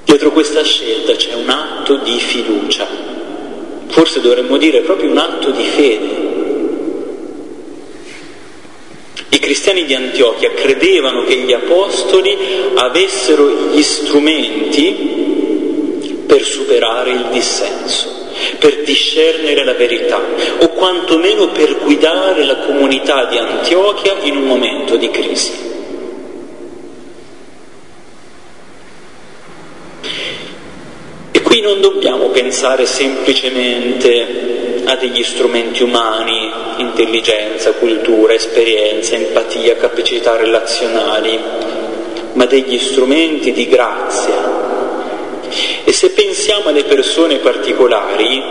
Dietro 0.03 0.31
questa 0.31 0.63
scelta 0.63 1.13
c'è 1.13 1.33
un 1.33 1.49
atto 1.49 1.97
di 1.97 2.17
fiducia, 2.19 2.87
forse 3.93 4.21
dovremmo 4.21 4.57
dire 4.57 4.81
proprio 4.81 5.11
un 5.11 5.17
atto 5.17 5.51
di 5.51 5.63
fede. 5.63 6.31
I 9.29 9.39
cristiani 9.39 9.85
di 9.85 9.93
Antiochia 9.93 10.51
credevano 10.51 11.23
che 11.23 11.35
gli 11.35 11.53
apostoli 11.53 12.35
avessero 12.73 13.69
gli 13.71 13.81
strumenti 13.83 15.11
per 16.25 16.43
superare 16.43 17.11
il 17.11 17.25
dissenso 17.31 18.21
per 18.57 18.81
discernere 18.83 19.63
la 19.63 19.73
verità 19.73 20.19
o 20.59 20.69
quantomeno 20.69 21.49
per 21.49 21.77
guidare 21.83 22.43
la 22.45 22.57
comunità 22.57 23.25
di 23.25 23.37
Antiochia 23.37 24.15
in 24.23 24.37
un 24.37 24.43
momento 24.43 24.95
di 24.95 25.09
crisi. 25.09 25.72
Qui 31.53 31.61
non 31.61 31.81
dobbiamo 31.81 32.29
pensare 32.29 32.87
semplicemente 32.87 34.81
a 34.85 34.95
degli 34.95 35.21
strumenti 35.21 35.83
umani, 35.83 36.51
intelligenza, 36.77 37.73
cultura, 37.73 38.33
esperienza, 38.33 39.13
empatia, 39.13 39.75
capacità 39.75 40.35
relazionali, 40.35 41.39
ma 42.33 42.45
degli 42.47 42.79
strumenti 42.79 43.51
di 43.51 43.67
grazia, 43.67 44.61
e 45.83 45.91
se 45.91 46.09
pensiamo 46.09 46.69
alle 46.69 46.85
persone 46.85 47.35
particolari, 47.35 48.41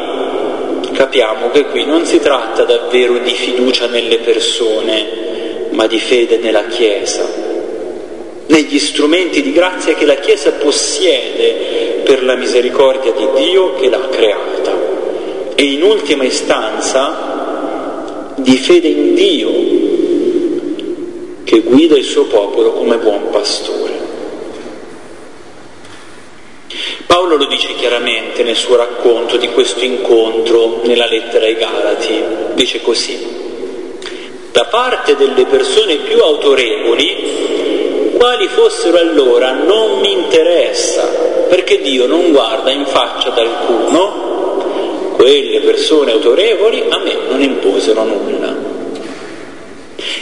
capiamo 0.93 1.51
che 1.51 1.65
qui 1.65 1.85
non 1.85 2.07
si 2.07 2.21
tratta 2.21 2.63
davvero 2.63 3.19
di 3.19 3.35
fiducia 3.35 3.89
nelle 3.89 4.19
persone, 4.19 5.67
ma 5.71 5.89
di 5.89 5.99
fede 5.99 6.37
nella 6.37 6.67
Chiesa, 6.67 7.51
negli 8.47 8.79
strumenti 8.79 9.43
di 9.43 9.53
grazia 9.53 9.95
che 9.95 10.05
la 10.05 10.17
Chiesa 10.17 10.53
possiede 10.53 12.01
per 12.05 12.25
la 12.25 12.35
misericordia 12.35 13.13
di 13.13 13.29
Dio 13.35 13.75
che 13.75 13.89
l'ha 13.89 14.09
creata 14.09 14.91
e 15.55 15.63
in 15.63 15.83
ultima 15.83 16.25
istanza 16.25 18.35
di 18.37 18.57
fede 18.57 18.89
in 18.89 19.15
Dio 19.15 19.51
che 21.45 21.61
guida 21.61 21.97
il 21.97 22.05
suo 22.05 22.25
popolo 22.25 22.73
come 22.73 22.97
buon 22.97 23.31
pastore. 23.31 24.01
Paolo 27.07 27.37
lo 27.37 27.45
dice 27.45 27.75
chiaramente 27.75 28.43
nel 28.43 28.57
suo 28.57 28.77
racconto 28.77 29.37
di 29.37 29.49
questo 29.49 29.85
incontro 29.85 30.81
nella 30.85 31.07
lettera 31.07 31.45
ai 31.45 31.57
Galati, 31.57 32.23
dice 32.55 32.81
così, 32.81 33.19
da 34.51 34.65
parte 34.65 35.15
delle 35.17 35.45
persone 35.45 35.97
più 35.97 36.23
autorevoli, 36.23 37.52
quali 38.23 38.47
fossero 38.47 38.99
allora 38.99 39.51
non 39.51 39.99
mi 39.99 40.13
interessa, 40.13 41.09
perché 41.49 41.81
Dio 41.81 42.07
non 42.07 42.31
guarda 42.31 42.71
in 42.71 42.87
faccia 42.87 43.31
ad 43.31 43.39
alcuno, 43.39 45.15
quelle 45.17 45.59
persone 45.59 46.13
autorevoli 46.13 46.85
a 46.89 46.99
me 46.99 47.17
non 47.29 47.43
imposero 47.43 48.05
nulla. 48.05 48.55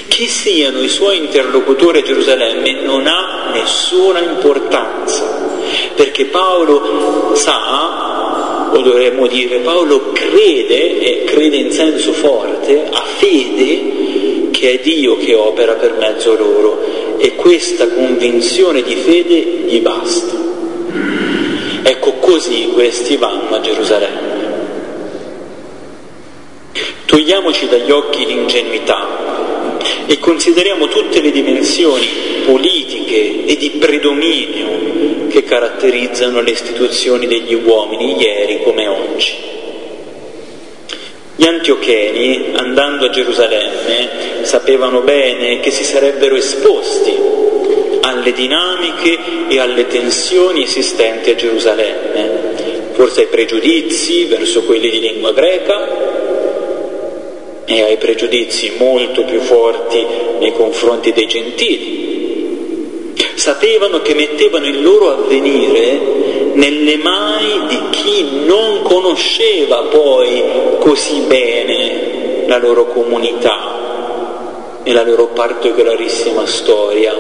Chi 0.08 0.26
siano 0.28 0.80
i 0.80 0.88
suoi 0.88 1.18
interlocutori 1.18 1.98
a 1.98 2.02
Gerusalemme 2.02 2.80
non 2.80 3.06
ha 3.06 3.50
nessuna 3.52 4.20
importanza 4.20 5.48
perché 5.94 6.24
Paolo 6.24 7.34
sa, 7.34 8.70
o 8.72 8.78
dovremmo 8.80 9.26
dire, 9.26 9.58
Paolo 9.58 10.12
crede, 10.12 11.00
e 11.00 11.24
crede 11.24 11.56
in 11.56 11.70
senso 11.70 12.12
forte, 12.12 12.82
ha 12.90 13.02
fede 13.18 14.48
che 14.52 14.72
è 14.72 14.78
Dio 14.78 15.18
che 15.18 15.34
opera 15.34 15.74
per 15.74 15.96
mezzo 15.98 16.34
loro 16.34 16.99
e 17.20 17.34
questa 17.34 17.86
convinzione 17.88 18.82
di 18.82 18.94
fede 18.96 19.34
gli 19.36 19.80
basta. 19.80 20.34
Ecco 21.82 22.12
così 22.14 22.70
questi 22.72 23.16
vanno 23.16 23.54
a 23.54 23.60
Gerusalemme. 23.60 24.38
Togliamoci 27.04 27.68
dagli 27.68 27.90
occhi 27.90 28.24
l'ingenuità 28.24 29.76
e 30.06 30.18
consideriamo 30.18 30.88
tutte 30.88 31.20
le 31.20 31.30
dimensioni 31.30 32.08
politiche 32.44 33.44
e 33.44 33.56
di 33.56 33.70
predominio 33.70 35.26
che 35.28 35.44
caratterizzano 35.44 36.40
le 36.40 36.52
istituzioni 36.52 37.26
degli 37.26 37.54
uomini 37.54 38.16
ieri 38.18 38.62
come 38.62 38.88
oggi. 38.88 39.58
Gli 41.40 41.46
antiocheni, 41.46 42.50
andando 42.52 43.06
a 43.06 43.08
Gerusalemme, 43.08 44.42
sapevano 44.42 45.00
bene 45.00 45.60
che 45.60 45.70
si 45.70 45.84
sarebbero 45.84 46.36
esposti 46.36 47.16
alle 48.02 48.32
dinamiche 48.34 49.16
e 49.48 49.58
alle 49.58 49.86
tensioni 49.86 50.64
esistenti 50.64 51.30
a 51.30 51.34
Gerusalemme, 51.36 52.92
forse 52.92 53.22
ai 53.22 53.26
pregiudizi 53.28 54.26
verso 54.26 54.64
quelli 54.64 54.90
di 54.90 55.00
lingua 55.00 55.32
greca 55.32 55.88
e 57.64 57.82
ai 57.84 57.96
pregiudizi 57.96 58.74
molto 58.76 59.24
più 59.24 59.40
forti 59.40 60.04
nei 60.40 60.52
confronti 60.52 61.14
dei 61.14 61.26
gentili, 61.26 62.09
sapevano 63.40 64.02
che 64.02 64.14
mettevano 64.14 64.66
il 64.66 64.82
loro 64.82 65.12
avvenire 65.12 65.98
nelle 66.52 66.98
mani 66.98 67.66
di 67.68 67.80
chi 67.88 68.44
non 68.44 68.82
conosceva 68.82 69.78
poi 69.84 70.42
così 70.78 71.20
bene 71.20 72.44
la 72.46 72.58
loro 72.58 72.84
comunità 72.88 74.82
e 74.82 74.92
la 74.92 75.02
loro 75.02 75.28
particolarissima 75.28 76.44
storia. 76.44 77.16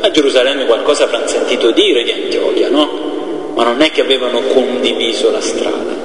A 0.00 0.10
Gerusalemme 0.12 0.66
qualcosa 0.66 1.04
avranno 1.04 1.26
sentito 1.26 1.72
dire 1.72 2.04
di 2.04 2.12
Antiochia, 2.12 2.68
no? 2.68 3.52
Ma 3.56 3.64
non 3.64 3.80
è 3.80 3.90
che 3.90 4.00
avevano 4.00 4.42
condiviso 4.42 5.32
la 5.32 5.40
strada. 5.40 6.02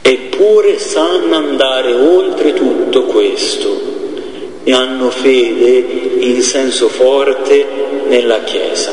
Eppure 0.00 0.78
sanno 0.78 1.36
andare 1.36 1.92
oltre 1.92 2.54
tutto 2.54 3.02
questo 3.04 4.03
e 4.64 4.72
hanno 4.72 5.10
fede 5.10 5.84
in 6.20 6.42
senso 6.42 6.88
forte 6.88 7.66
nella 8.06 8.42
Chiesa. 8.42 8.92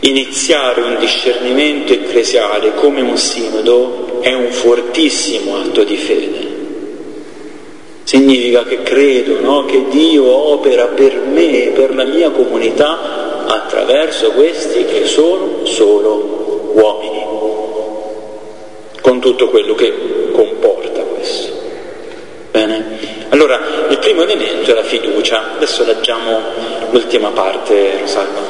Iniziare 0.00 0.82
un 0.82 0.98
discernimento 0.98 1.94
ecclesiale 1.94 2.74
come 2.74 3.00
un 3.00 3.16
sinodo 3.16 4.20
è 4.20 4.34
un 4.34 4.50
fortissimo 4.52 5.56
atto 5.56 5.82
di 5.82 5.96
fede. 5.96 6.52
Significa 8.04 8.64
che 8.64 8.82
credo 8.82 9.40
no? 9.40 9.64
che 9.64 9.86
Dio 9.88 10.30
opera 10.30 10.88
per 10.88 11.20
me 11.20 11.64
e 11.64 11.68
per 11.70 11.94
la 11.94 12.04
mia 12.04 12.30
comunità 12.30 13.46
attraverso 13.46 14.32
questi 14.32 14.84
che 14.84 15.06
sono 15.06 15.64
solo 15.64 16.72
uomini, 16.74 17.24
con 19.00 19.20
tutto 19.20 19.48
quello 19.48 19.74
che 19.74 19.92
comporta? 20.32 20.83
Allora, 23.34 23.60
il 23.88 23.98
primo 23.98 24.22
elemento 24.22 24.70
è 24.70 24.74
la 24.74 24.84
fiducia. 24.84 25.54
Adesso 25.56 25.84
leggiamo 25.84 26.40
l'ultima 26.92 27.30
parte, 27.30 27.98
Rosalba. 27.98 28.40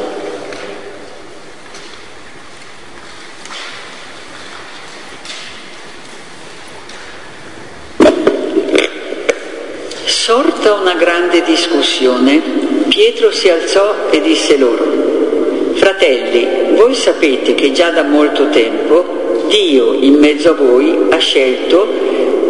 Sorta 10.04 10.74
una 10.74 10.92
grande 10.96 11.42
discussione, 11.44 12.42
Pietro 12.88 13.30
si 13.30 13.48
alzò 13.48 14.10
e 14.10 14.20
disse 14.20 14.58
loro, 14.58 15.72
Fratelli, 15.72 16.74
voi 16.74 16.94
sapete 16.94 17.54
che 17.54 17.72
già 17.72 17.88
da 17.88 18.02
molto 18.02 18.50
tempo 18.50 19.46
Dio 19.48 19.94
in 19.94 20.18
mezzo 20.18 20.50
a 20.50 20.54
voi 20.54 21.06
ha 21.08 21.18
scelto 21.18 21.88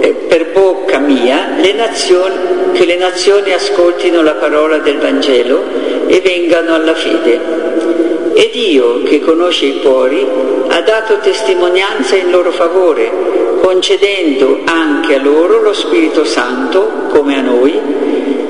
eh, 0.00 0.10
per 0.28 0.43
bocca 0.64 0.98
mia 0.98 1.56
le 1.60 1.74
nazioni, 1.74 2.36
che 2.72 2.86
le 2.86 2.96
nazioni 2.96 3.52
ascoltino 3.52 4.22
la 4.22 4.32
parola 4.32 4.78
del 4.78 4.96
Vangelo 4.96 5.62
e 6.06 6.22
vengano 6.22 6.74
alla 6.74 6.94
fede. 6.94 8.32
E 8.32 8.50
Dio, 8.50 9.02
che 9.02 9.20
conosce 9.20 9.66
i 9.66 9.80
cuori, 9.82 10.26
ha 10.68 10.80
dato 10.80 11.18
testimonianza 11.18 12.16
in 12.16 12.30
loro 12.30 12.50
favore, 12.50 13.12
concedendo 13.60 14.60
anche 14.64 15.16
a 15.16 15.22
loro 15.22 15.60
lo 15.60 15.74
Spirito 15.74 16.24
Santo, 16.24 17.08
come 17.10 17.36
a 17.36 17.42
noi, 17.42 17.78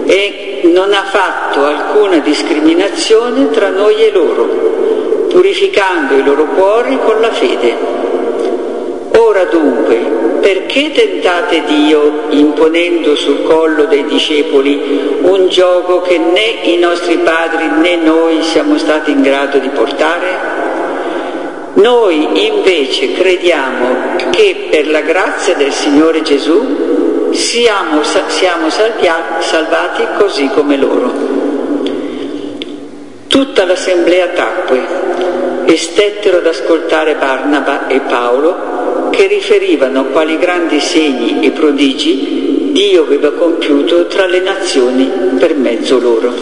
e 0.04 0.60
non 0.72 0.92
ha 0.92 1.02
fatto 1.02 1.64
alcuna 1.64 2.18
discriminazione 2.18 3.50
tra 3.50 3.70
noi 3.70 4.04
e 4.04 4.12
loro, 4.12 5.26
purificando 5.30 6.14
i 6.14 6.22
loro 6.22 6.44
cuori 6.44 6.96
con 7.04 7.20
la 7.20 7.32
fede. 7.32 8.03
Ora 9.34 9.46
dunque, 9.46 9.96
perché 10.38 10.92
tentate 10.92 11.64
Dio 11.64 12.26
imponendo 12.28 13.16
sul 13.16 13.42
collo 13.42 13.86
dei 13.86 14.04
discepoli 14.04 15.18
un 15.22 15.48
gioco 15.48 16.02
che 16.02 16.18
né 16.18 16.60
i 16.62 16.76
nostri 16.76 17.16
padri 17.16 17.66
né 17.66 17.96
noi 17.96 18.44
siamo 18.44 18.78
stati 18.78 19.10
in 19.10 19.22
grado 19.22 19.58
di 19.58 19.68
portare? 19.70 20.38
Noi 21.72 22.46
invece 22.46 23.12
crediamo 23.14 24.14
che 24.30 24.68
per 24.70 24.86
la 24.86 25.00
grazia 25.00 25.56
del 25.56 25.72
Signore 25.72 26.22
Gesù 26.22 27.32
siamo, 27.32 28.04
siamo 28.28 28.70
salvia, 28.70 29.16
salvati 29.40 30.04
così 30.16 30.48
come 30.54 30.76
loro. 30.76 31.12
Tutta 33.26 33.64
l'assemblea 33.64 34.28
tacque 34.28 34.80
e 35.64 35.76
stettero 35.76 36.36
ad 36.36 36.46
ascoltare 36.46 37.16
Barnaba 37.16 37.88
e 37.88 37.98
Paolo 37.98 38.73
che 39.14 39.26
riferivano 39.26 40.06
quali 40.06 40.38
grandi 40.38 40.80
segni 40.80 41.38
e 41.40 41.50
prodigi 41.50 42.70
Dio 42.72 43.02
aveva 43.02 43.32
compiuto 43.32 44.06
tra 44.06 44.26
le 44.26 44.40
nazioni 44.40 45.08
per 45.38 45.54
mezzo 45.54 46.00
loro. 46.00 46.32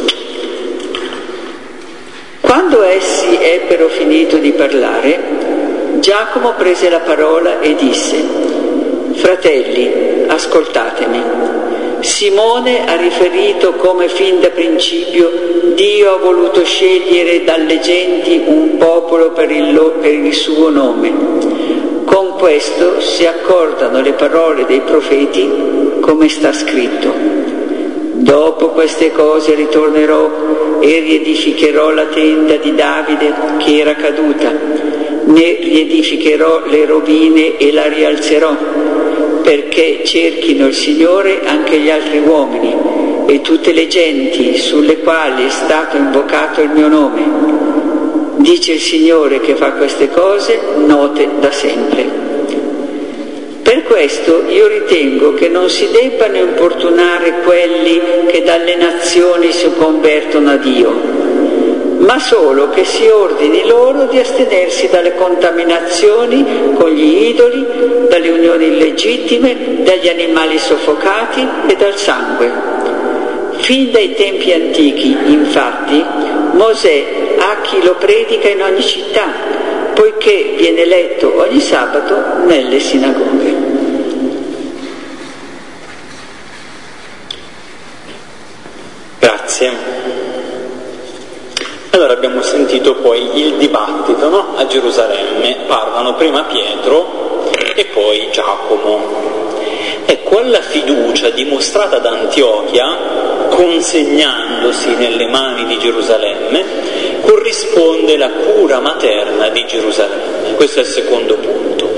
Quando 2.41 2.83
essi 2.83 3.39
ebbero 3.39 3.89
finito 3.89 4.39
di 4.39 4.53
parlare, 4.53 5.21
Giacomo 6.01 6.55
prese 6.57 6.89
la 6.89 7.01
parola 7.01 7.61
e 7.61 7.75
disse, 7.75 8.17
Fratelli, 9.13 10.25
ascoltatemi. 10.27 11.23
Simone 12.01 12.87
ha 12.87 12.97
riferito 12.97 13.75
come 13.75 14.09
fin 14.09 14.41
da 14.41 14.49
principio 14.49 15.53
Dio 15.75 16.15
ha 16.15 16.17
voluto 16.17 16.65
scegliere 16.65 17.45
dalle 17.45 17.79
genti 17.81 18.43
un 18.45 18.77
popolo 18.77 19.31
per 19.31 19.51
il, 19.51 19.95
per 20.01 20.13
il 20.13 20.35
suo 20.35 20.71
nome. 20.71 21.52
Con 22.23 22.35
questo 22.35 23.01
si 23.01 23.27
accordano 23.27 24.01
le 24.01 24.13
parole 24.13 24.65
dei 24.65 24.79
profeti 24.83 25.51
come 25.99 26.29
sta 26.29 26.53
scritto. 26.53 27.13
Dopo 28.13 28.69
queste 28.69 29.11
cose 29.11 29.57
ritornerò 29.57 30.79
e 30.79 31.01
riedificherò 31.01 31.91
la 31.91 32.05
tenda 32.05 32.55
di 32.59 32.77
Davide 32.77 33.35
che 33.59 33.77
era 33.77 33.97
caduta, 33.97 34.53
ne 35.25 35.59
riedificherò 35.61 36.67
le 36.67 36.87
rovine 36.87 37.57
e 37.57 37.73
la 37.73 37.89
rialzerò, 37.89 38.55
perché 39.43 40.03
cerchino 40.05 40.69
il 40.69 40.75
Signore 40.75 41.41
anche 41.45 41.77
gli 41.79 41.91
altri 41.91 42.21
uomini 42.21 42.73
e 43.27 43.41
tutte 43.41 43.73
le 43.73 43.89
genti 43.89 44.57
sulle 44.59 44.99
quali 44.99 45.45
è 45.45 45.51
stato 45.51 45.97
invocato 45.97 46.61
il 46.61 46.71
mio 46.71 46.87
nome. 46.87 47.43
Dice 48.37 48.73
il 48.73 48.81
Signore 48.81 49.41
che 49.41 49.55
fa 49.55 49.73
queste 49.73 50.09
cose 50.09 50.59
note 50.85 51.29
da 51.39 51.53
sempre. 51.53 52.02
Questo 53.93 54.45
io 54.49 54.69
ritengo 54.69 55.35
che 55.35 55.51
non 55.51 55.69
si 55.69 55.87
debbano 55.91 56.39
importunare 56.39 57.43
quelli 57.45 58.01
che 58.27 58.43
dalle 58.43 58.75
nazioni 58.75 59.53
si 59.53 59.71
convertono 59.77 60.53
a 60.53 60.57
Dio, 60.57 60.91
ma 61.99 62.19
solo 62.19 62.71
che 62.71 62.87
si 62.87 63.07
ordini 63.07 63.67
loro 63.67 64.07
di 64.07 64.19
astenersi 64.19 64.89
dalle 64.89 65.15
contaminazioni 65.15 66.73
con 66.73 66.89
gli 66.89 67.27
idoli, 67.29 67.67
dalle 68.09 68.31
unioni 68.31 68.69
illegittime, 68.69 69.83
dagli 69.83 70.09
animali 70.09 70.59
soffocati 70.59 71.47
e 71.67 71.77
dal 71.77 71.95
sangue. 71.99 72.51
Fin 73.59 73.91
dai 73.91 74.15
tempi 74.15 74.55
antichi, 74.55 75.15
infatti, 75.27 76.03
Mosè 76.53 77.05
ha 77.37 77.61
chi 77.61 77.83
lo 77.85 77.97
predica 77.97 78.49
in 78.49 78.63
ogni 78.63 78.83
città, 78.83 79.27
poiché 79.93 80.55
viene 80.57 80.87
letto 80.87 81.31
ogni 81.37 81.61
sabato 81.61 82.47
nelle 82.47 82.81
sinagoghe. 82.81 83.62
Grazie. 89.53 89.71
Allora 91.91 92.15
abbiamo 92.15 92.41
sentito 92.41 92.95
poi 92.95 93.39
il 93.39 93.57
dibattito 93.57 94.31
no? 94.31 94.55
a 94.57 94.67
Gerusalemme, 94.67 95.65
parlano 95.67 96.15
prima 96.15 96.45
Pietro 96.45 97.51
e 97.75 97.85
poi 97.85 98.29
Giacomo. 98.31 99.51
Ecco, 100.07 100.39
alla 100.39 100.63
fiducia 100.63 101.29
dimostrata 101.29 101.99
da 101.99 102.13
Antiochia, 102.13 102.97
consegnandosi 103.51 104.95
nelle 104.95 105.27
mani 105.27 105.67
di 105.67 105.79
Gerusalemme, 105.79 106.65
corrisponde 107.21 108.17
la 108.17 108.31
cura 108.31 108.81
materna 108.81 109.51
di 109.51 109.67
Gerusalemme. 109.67 110.55
Questo 110.55 110.79
è 110.79 110.83
il 110.83 110.89
secondo 110.89 111.37
punto. 111.37 111.91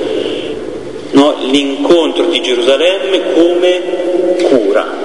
No? 1.12 1.36
L'incontro 1.38 2.24
di 2.24 2.42
Gerusalemme 2.42 3.32
come 3.32 3.82
cura. 4.42 5.03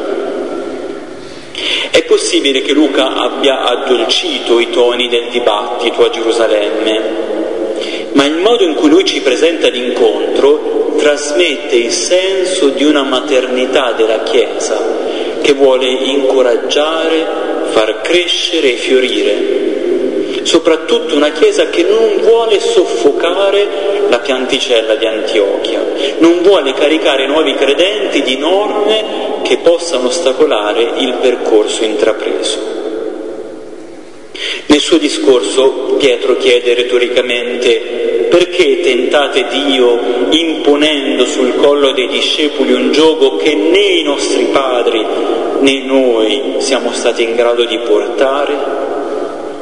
È 1.92 2.04
possibile 2.04 2.62
che 2.62 2.74
Luca 2.74 3.16
abbia 3.16 3.64
addolcito 3.64 4.60
i 4.60 4.70
toni 4.70 5.10
del 5.10 5.30
dibattito 5.30 6.06
a 6.06 6.10
Gerusalemme, 6.10 7.02
ma 8.14 8.26
il 8.26 8.38
modo 8.38 8.64
in 8.64 8.76
cui 8.76 8.90
lui 8.90 9.06
ci 9.06 9.22
presenta 9.22 9.70
l'incontro 9.70 10.94
trasmette 10.98 11.76
il 11.76 11.92
senso 11.92 12.70
di 12.70 12.84
una 12.84 13.04
maternità 13.04 13.94
della 13.94 14.24
Chiesa 14.24 14.98
che 15.42 15.54
vuole 15.54 15.88
incoraggiare, 15.88 17.26
far 17.70 18.02
crescere 18.02 18.74
e 18.74 18.78
fiorire 18.78 19.79
soprattutto 20.50 21.16
una 21.16 21.32
Chiesa 21.32 21.70
che 21.70 21.84
non 21.84 22.22
vuole 22.24 22.60
soffocare 22.60 23.68
la 24.10 24.18
pianticella 24.18 24.96
di 24.96 25.06
Antiochia, 25.06 25.80
non 26.18 26.42
vuole 26.42 26.74
caricare 26.74 27.28
nuovi 27.28 27.54
credenti 27.54 28.24
di 28.24 28.36
norme 28.36 29.42
che 29.44 29.58
possano 29.58 30.08
ostacolare 30.08 30.94
il 30.98 31.18
percorso 31.22 31.84
intrapreso. 31.84 32.58
Nel 34.66 34.80
suo 34.80 34.98
discorso 34.98 35.96
Pietro 36.00 36.36
chiede 36.38 36.74
retoricamente 36.74 38.28
perché 38.28 38.82
tentate 38.82 39.46
Dio 39.50 40.00
imponendo 40.32 41.28
sul 41.28 41.54
collo 41.58 41.92
dei 41.92 42.08
discepoli 42.08 42.74
un 42.74 42.92
gioco 42.92 43.36
che 43.36 43.54
né 43.54 44.00
i 44.00 44.04
nostri 44.04 44.46
padri 44.46 45.06
né 45.60 45.84
noi 45.84 46.56
siamo 46.58 46.92
stati 46.92 47.22
in 47.22 47.36
grado 47.36 47.66
di 47.66 47.78
portare? 47.80 48.89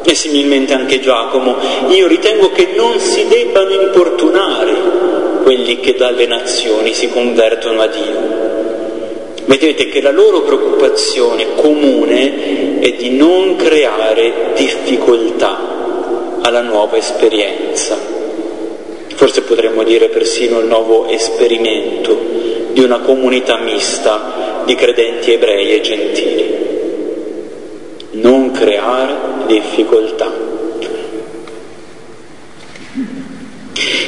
E 0.09 0.15
similmente 0.15 0.73
anche 0.73 1.01
Giacomo, 1.01 1.57
io 1.89 2.07
ritengo 2.07 2.49
che 2.49 2.69
non 2.77 2.97
si 2.97 3.27
debbano 3.27 3.71
importunare 3.71 4.73
quelli 5.43 5.81
che 5.81 5.95
dalle 5.95 6.25
nazioni 6.25 6.93
si 6.93 7.09
convertono 7.09 7.81
a 7.81 7.87
Dio. 7.87 8.35
Vedete 9.43 9.89
che 9.89 9.99
la 9.99 10.11
loro 10.11 10.43
preoccupazione 10.43 11.55
comune 11.55 12.79
è 12.79 12.93
di 12.93 13.17
non 13.17 13.57
creare 13.57 14.53
difficoltà 14.55 16.39
alla 16.39 16.61
nuova 16.61 16.95
esperienza. 16.95 17.97
Forse 19.13 19.41
potremmo 19.41 19.83
dire 19.83 20.07
persino 20.07 20.59
il 20.59 20.67
nuovo 20.67 21.07
esperimento 21.07 22.17
di 22.71 22.81
una 22.81 22.99
comunità 22.99 23.57
mista 23.57 24.63
di 24.63 24.73
credenti 24.73 25.33
ebrei 25.33 25.73
e 25.73 25.81
gentili 25.81 26.67
non 28.11 28.46
creare 28.57 29.15
difficoltà. 29.45 30.31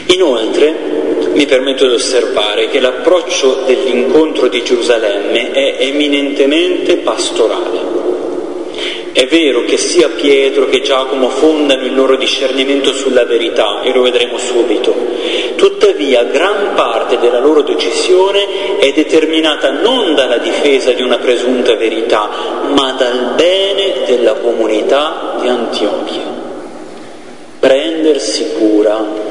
Inoltre 0.08 0.76
mi 1.34 1.46
permetto 1.46 1.88
di 1.88 1.94
osservare 1.94 2.70
che 2.70 2.80
l'approccio 2.80 3.62
dell'incontro 3.66 4.48
di 4.48 4.64
Gerusalemme 4.64 5.52
è 5.52 5.78
eminentemente 5.80 6.98
pastorale. 6.98 7.98
È 9.12 9.26
vero 9.28 9.66
che 9.66 9.78
sia 9.78 10.08
Pietro 10.10 10.68
che 10.68 10.82
Giacomo 10.82 11.30
fondano 11.30 11.84
il 11.84 11.94
loro 11.94 12.16
discernimento 12.16 12.94
sulla 12.94 13.26
verità, 13.26 13.82
e 13.82 13.92
lo 13.92 14.02
vedremo 14.02 14.38
subito, 14.38 14.96
tuttavia 15.56 16.24
gran 16.24 16.74
parte 16.76 17.18
della 17.18 17.40
loro 17.40 17.62
decisione 17.62 18.78
è 18.78 18.92
determinata 18.94 19.72
non 19.72 20.16
dalla 20.16 20.38
difesa 20.38 20.92
di 20.94 21.02
una 21.02 21.18
presunta 21.18 21.76
verità, 21.76 22.30
ma 22.74 22.92
dal 22.94 23.34
bene 23.36 23.89
della 24.10 24.34
comunità 24.34 25.36
di 25.40 25.48
Antiochia. 25.48 26.38
Prendersi 27.60 28.54
cura 28.58 29.28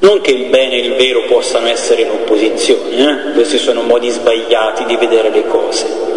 non 0.00 0.20
che 0.20 0.32
il 0.32 0.50
bene 0.50 0.74
e 0.74 0.80
il 0.80 0.94
vero 0.96 1.22
possano 1.26 1.66
essere 1.66 2.02
in 2.02 2.10
opposizione, 2.10 3.30
eh? 3.30 3.32
questi 3.32 3.56
sono 3.56 3.80
modi 3.80 4.10
sbagliati 4.10 4.84
di 4.84 4.96
vedere 4.96 5.30
le 5.30 5.46
cose. 5.46 6.12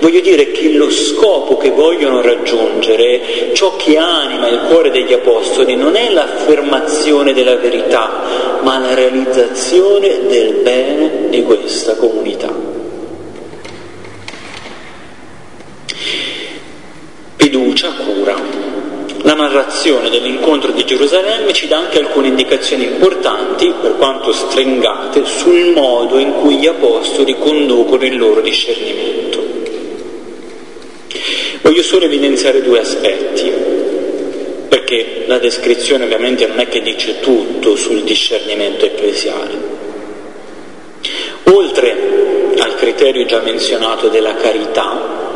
Voglio 0.00 0.20
dire 0.20 0.50
che 0.50 0.72
lo 0.72 0.90
scopo 0.90 1.56
che 1.56 1.70
vogliono 1.70 2.20
raggiungere, 2.20 3.50
ciò 3.54 3.76
che 3.76 3.96
anima 3.96 4.48
il 4.48 4.60
cuore 4.68 4.90
degli 4.90 5.14
Apostoli, 5.14 5.74
non 5.74 5.96
è 5.96 6.10
l'affermazione 6.10 7.32
della 7.32 7.56
verità, 7.56 8.60
ma 8.60 8.78
la 8.78 8.92
realizzazione 8.92 10.26
del 10.26 10.54
bene 10.62 11.28
di 11.30 11.42
questa 11.42 11.94
comunità. 11.94 12.69
Fiducia, 17.40 17.90
cura. 17.92 18.38
La 19.22 19.32
narrazione 19.32 20.10
dell'incontro 20.10 20.72
di 20.72 20.84
Gerusalemme 20.84 21.54
ci 21.54 21.68
dà 21.68 21.78
anche 21.78 21.98
alcune 21.98 22.28
indicazioni 22.28 22.84
importanti, 22.84 23.72
per 23.80 23.96
quanto 23.96 24.30
stringate, 24.30 25.24
sul 25.24 25.72
modo 25.72 26.18
in 26.18 26.34
cui 26.34 26.58
gli 26.58 26.66
apostoli 26.66 27.34
conducono 27.38 28.04
il 28.04 28.18
loro 28.18 28.42
discernimento. 28.42 29.42
Voglio 31.62 31.82
solo 31.82 32.04
evidenziare 32.04 32.60
due 32.60 32.80
aspetti, 32.80 33.50
perché 34.68 35.22
la 35.24 35.38
descrizione 35.38 36.04
ovviamente 36.04 36.46
non 36.46 36.60
è 36.60 36.68
che 36.68 36.82
dice 36.82 37.20
tutto 37.20 37.74
sul 37.74 38.02
discernimento 38.02 38.84
ecclesiale. 38.84 39.78
Oltre 41.44 42.52
al 42.58 42.74
criterio 42.74 43.24
già 43.24 43.40
menzionato 43.40 44.08
della 44.08 44.34
carità, 44.34 45.29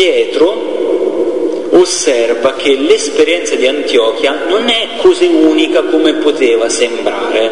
Pietro 0.00 1.68
osserva 1.72 2.54
che 2.54 2.74
l'esperienza 2.74 3.54
di 3.54 3.66
Antiochia 3.66 4.44
non 4.48 4.66
è 4.70 4.96
così 4.96 5.26
unica 5.26 5.82
come 5.82 6.14
poteva 6.14 6.70
sembrare. 6.70 7.50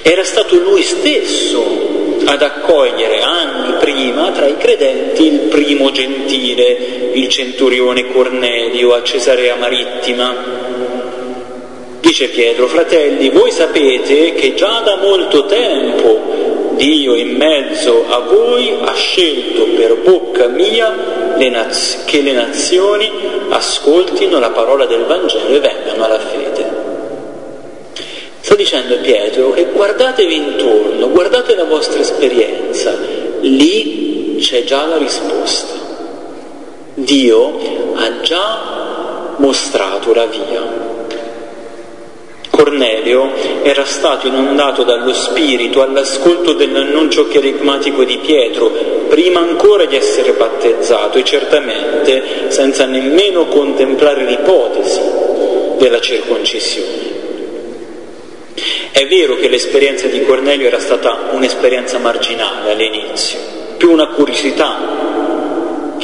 Era 0.00 0.24
stato 0.24 0.56
lui 0.56 0.82
stesso 0.82 2.22
ad 2.24 2.40
accogliere 2.40 3.20
anni 3.20 3.74
prima 3.80 4.30
tra 4.30 4.46
i 4.46 4.56
credenti 4.56 5.26
il 5.26 5.40
primo 5.40 5.90
gentile, 5.90 7.10
il 7.12 7.28
centurione 7.28 8.10
Cornelio 8.10 8.94
a 8.94 9.02
Cesarea 9.02 9.56
Marittima. 9.56 10.73
Dice 12.04 12.28
Pietro, 12.28 12.66
fratelli, 12.66 13.30
voi 13.30 13.50
sapete 13.50 14.34
che 14.34 14.52
già 14.52 14.82
da 14.84 14.96
molto 14.96 15.46
tempo 15.46 16.72
Dio 16.72 17.14
in 17.14 17.34
mezzo 17.34 18.04
a 18.06 18.18
voi 18.18 18.76
ha 18.78 18.92
scelto 18.92 19.64
per 19.74 19.96
bocca 20.02 20.48
mia 20.48 21.34
le 21.34 21.48
naz- 21.48 22.04
che 22.04 22.20
le 22.20 22.32
nazioni 22.32 23.10
ascoltino 23.48 24.38
la 24.38 24.50
parola 24.50 24.84
del 24.84 25.06
Vangelo 25.06 25.48
e 25.48 25.60
vengano 25.60 26.04
alla 26.04 26.18
fede. 26.18 26.72
Sta 28.38 28.54
dicendo 28.54 28.98
Pietro 28.98 29.52
che 29.52 29.64
guardatevi 29.72 30.34
intorno, 30.34 31.08
guardate 31.08 31.54
la 31.54 31.64
vostra 31.64 32.00
esperienza, 32.00 32.94
lì 33.40 34.36
c'è 34.40 34.62
già 34.64 34.84
la 34.84 34.98
risposta. 34.98 35.72
Dio 36.92 37.94
ha 37.94 38.20
già 38.20 39.34
mostrato 39.38 40.12
la 40.12 40.26
via. 40.26 40.83
Cornelio 42.54 43.32
era 43.62 43.84
stato 43.84 44.28
inondato 44.28 44.84
dallo 44.84 45.12
Spirito 45.12 45.82
all'ascolto 45.82 46.52
dell'annuncio 46.52 47.26
cherigmatico 47.26 48.04
di 48.04 48.18
Pietro, 48.18 48.70
prima 49.08 49.40
ancora 49.40 49.84
di 49.86 49.96
essere 49.96 50.32
battezzato 50.32 51.18
e 51.18 51.24
certamente 51.24 52.22
senza 52.48 52.86
nemmeno 52.86 53.46
contemplare 53.46 54.24
l'ipotesi 54.24 55.00
della 55.78 56.00
circoncisione. 56.00 57.12
È 58.92 59.04
vero 59.08 59.34
che 59.34 59.48
l'esperienza 59.48 60.06
di 60.06 60.22
Cornelio 60.22 60.68
era 60.68 60.78
stata 60.78 61.30
un'esperienza 61.32 61.98
marginale 61.98 62.70
all'inizio, 62.70 63.38
più 63.76 63.90
una 63.90 64.06
curiosità 64.06 65.13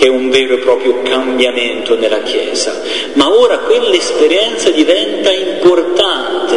che 0.00 0.06
è 0.06 0.08
un 0.08 0.30
vero 0.30 0.54
e 0.54 0.58
proprio 0.60 1.02
cambiamento 1.02 1.94
nella 1.94 2.22
Chiesa, 2.22 2.80
ma 3.12 3.30
ora 3.30 3.58
quell'esperienza 3.58 4.70
diventa 4.70 5.30
importante 5.30 6.56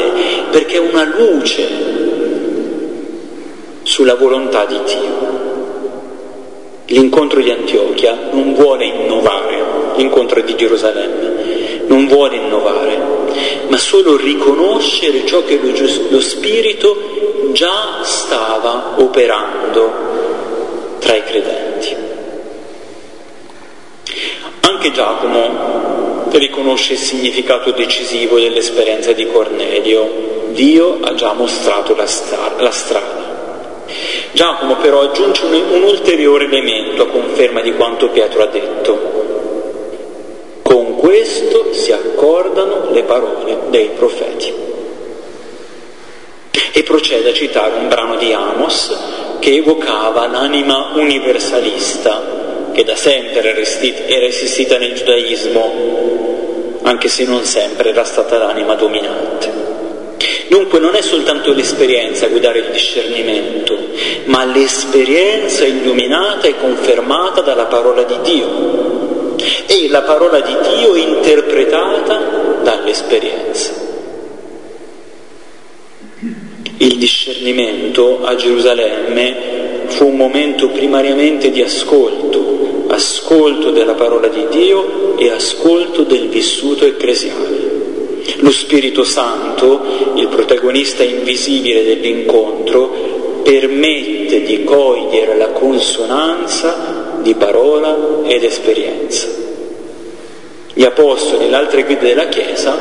perché 0.50 0.76
è 0.76 0.80
una 0.80 1.04
luce 1.04 1.68
sulla 3.84 4.16
volontà 4.16 4.64
di 4.64 4.80
Dio. 4.86 5.32
L'incontro 6.86 7.42
di 7.42 7.52
Antiochia 7.52 8.30
non 8.32 8.54
vuole 8.54 8.86
innovare, 8.86 9.62
l'incontro 9.98 10.40
di 10.40 10.56
Gerusalemme 10.56 11.82
non 11.88 12.08
vuole 12.08 12.38
innovare, 12.38 12.98
ma 13.68 13.76
solo 13.78 14.16
riconoscere 14.16 15.26
ciò 15.26 15.44
che 15.44 15.60
lo 16.08 16.22
Spirito 16.22 17.52
già 17.52 18.00
stava 18.04 18.94
operando 19.00 19.92
tra 21.00 21.14
i 21.18 21.24
credenti. 21.26 22.13
Anche 24.66 24.92
Giacomo 24.92 26.30
riconosce 26.32 26.94
il 26.94 27.00
significato 27.00 27.72
decisivo 27.72 28.40
dell'esperienza 28.40 29.12
di 29.12 29.28
Cornelio. 29.28 30.32
Dio 30.52 31.00
ha 31.02 31.14
già 31.16 31.34
mostrato 31.34 31.96
la, 31.96 32.06
stra- 32.06 32.54
la 32.58 32.72
strada. 32.72 33.86
Giacomo 34.32 34.78
però 34.78 35.02
aggiunge 35.02 35.44
un, 35.44 35.54
un 35.70 35.84
ulteriore 35.84 36.46
elemento 36.46 37.04
a 37.04 37.08
conferma 37.08 37.60
di 37.62 37.74
quanto 37.74 38.08
Pietro 38.10 38.42
ha 38.42 38.48
detto. 38.48 39.12
Con 40.62 40.96
questo 40.96 41.74
si 41.74 41.92
accordano 41.92 42.90
le 42.92 43.04
parole 43.04 43.58
dei 43.68 43.90
profeti. 43.90 44.54
E 46.72 46.84
procede 46.84 47.30
a 47.30 47.34
citare 47.34 47.76
un 47.76 47.90
brano 47.90 48.16
di 48.16 48.32
Amos 48.32 48.98
che 49.40 49.56
evocava 49.56 50.26
l'anima 50.28 50.92
universalista 50.96 52.43
che 52.74 52.84
da 52.84 52.96
sempre 52.96 53.50
era 54.08 54.26
esistita 54.26 54.78
nel 54.78 54.94
giudaismo, 54.94 56.80
anche 56.82 57.08
se 57.08 57.24
non 57.26 57.44
sempre 57.46 57.90
era 57.90 58.04
stata 58.04 58.38
l'anima 58.38 58.76
dominante. 58.76 59.62
Dunque 60.48 60.80
non 60.80 60.96
è 60.96 61.02
soltanto 61.02 61.54
l'esperienza 61.54 62.26
a 62.26 62.30
guidare 62.30 62.60
il 62.60 62.70
discernimento, 62.72 63.78
ma 64.26 64.44
l'esperienza 64.46 65.66
illuminata 65.66 66.48
e 66.48 66.58
confermata 66.58 67.42
dalla 67.42 67.66
parola 67.66 68.04
di 68.04 68.16
Dio 68.24 69.36
e 69.66 69.88
la 69.90 70.02
parola 70.02 70.42
di 70.42 70.56
Dio 70.76 70.96
interpretata 70.96 72.60
dall'esperienza. 72.62 73.72
Il 76.78 76.98
discernimento 76.98 78.24
a 78.24 78.36
Gerusalemme 78.36 79.36
fu 79.88 80.08
un 80.08 80.16
momento 80.16 80.70
primariamente 80.70 81.50
di 81.50 81.62
ascolto, 81.62 82.63
ascolto 82.94 83.72
della 83.72 83.94
parola 83.94 84.28
di 84.28 84.46
Dio 84.50 85.18
e 85.18 85.30
ascolto 85.30 86.04
del 86.04 86.28
vissuto 86.30 86.86
ecclesiale. 86.86 87.72
Lo 88.38 88.52
Spirito 88.52 89.04
Santo, 89.04 89.82
il 90.16 90.28
protagonista 90.28 91.04
invisibile 91.04 91.84
dell'incontro, 91.84 93.42
permette 93.44 94.44
di 94.44 94.64
cogliere 94.64 95.38
la 95.38 95.50
consonanza 95.50 97.20
di 97.22 97.34
parola 97.34 98.22
ed 98.26 98.44
esperienza. 98.44 99.28
Gli 100.74 100.84
apostoli 100.84 101.46
e 101.46 101.50
le 101.50 101.56
altre 101.56 101.84
guide 101.84 102.08
della 102.08 102.28
Chiesa 102.28 102.78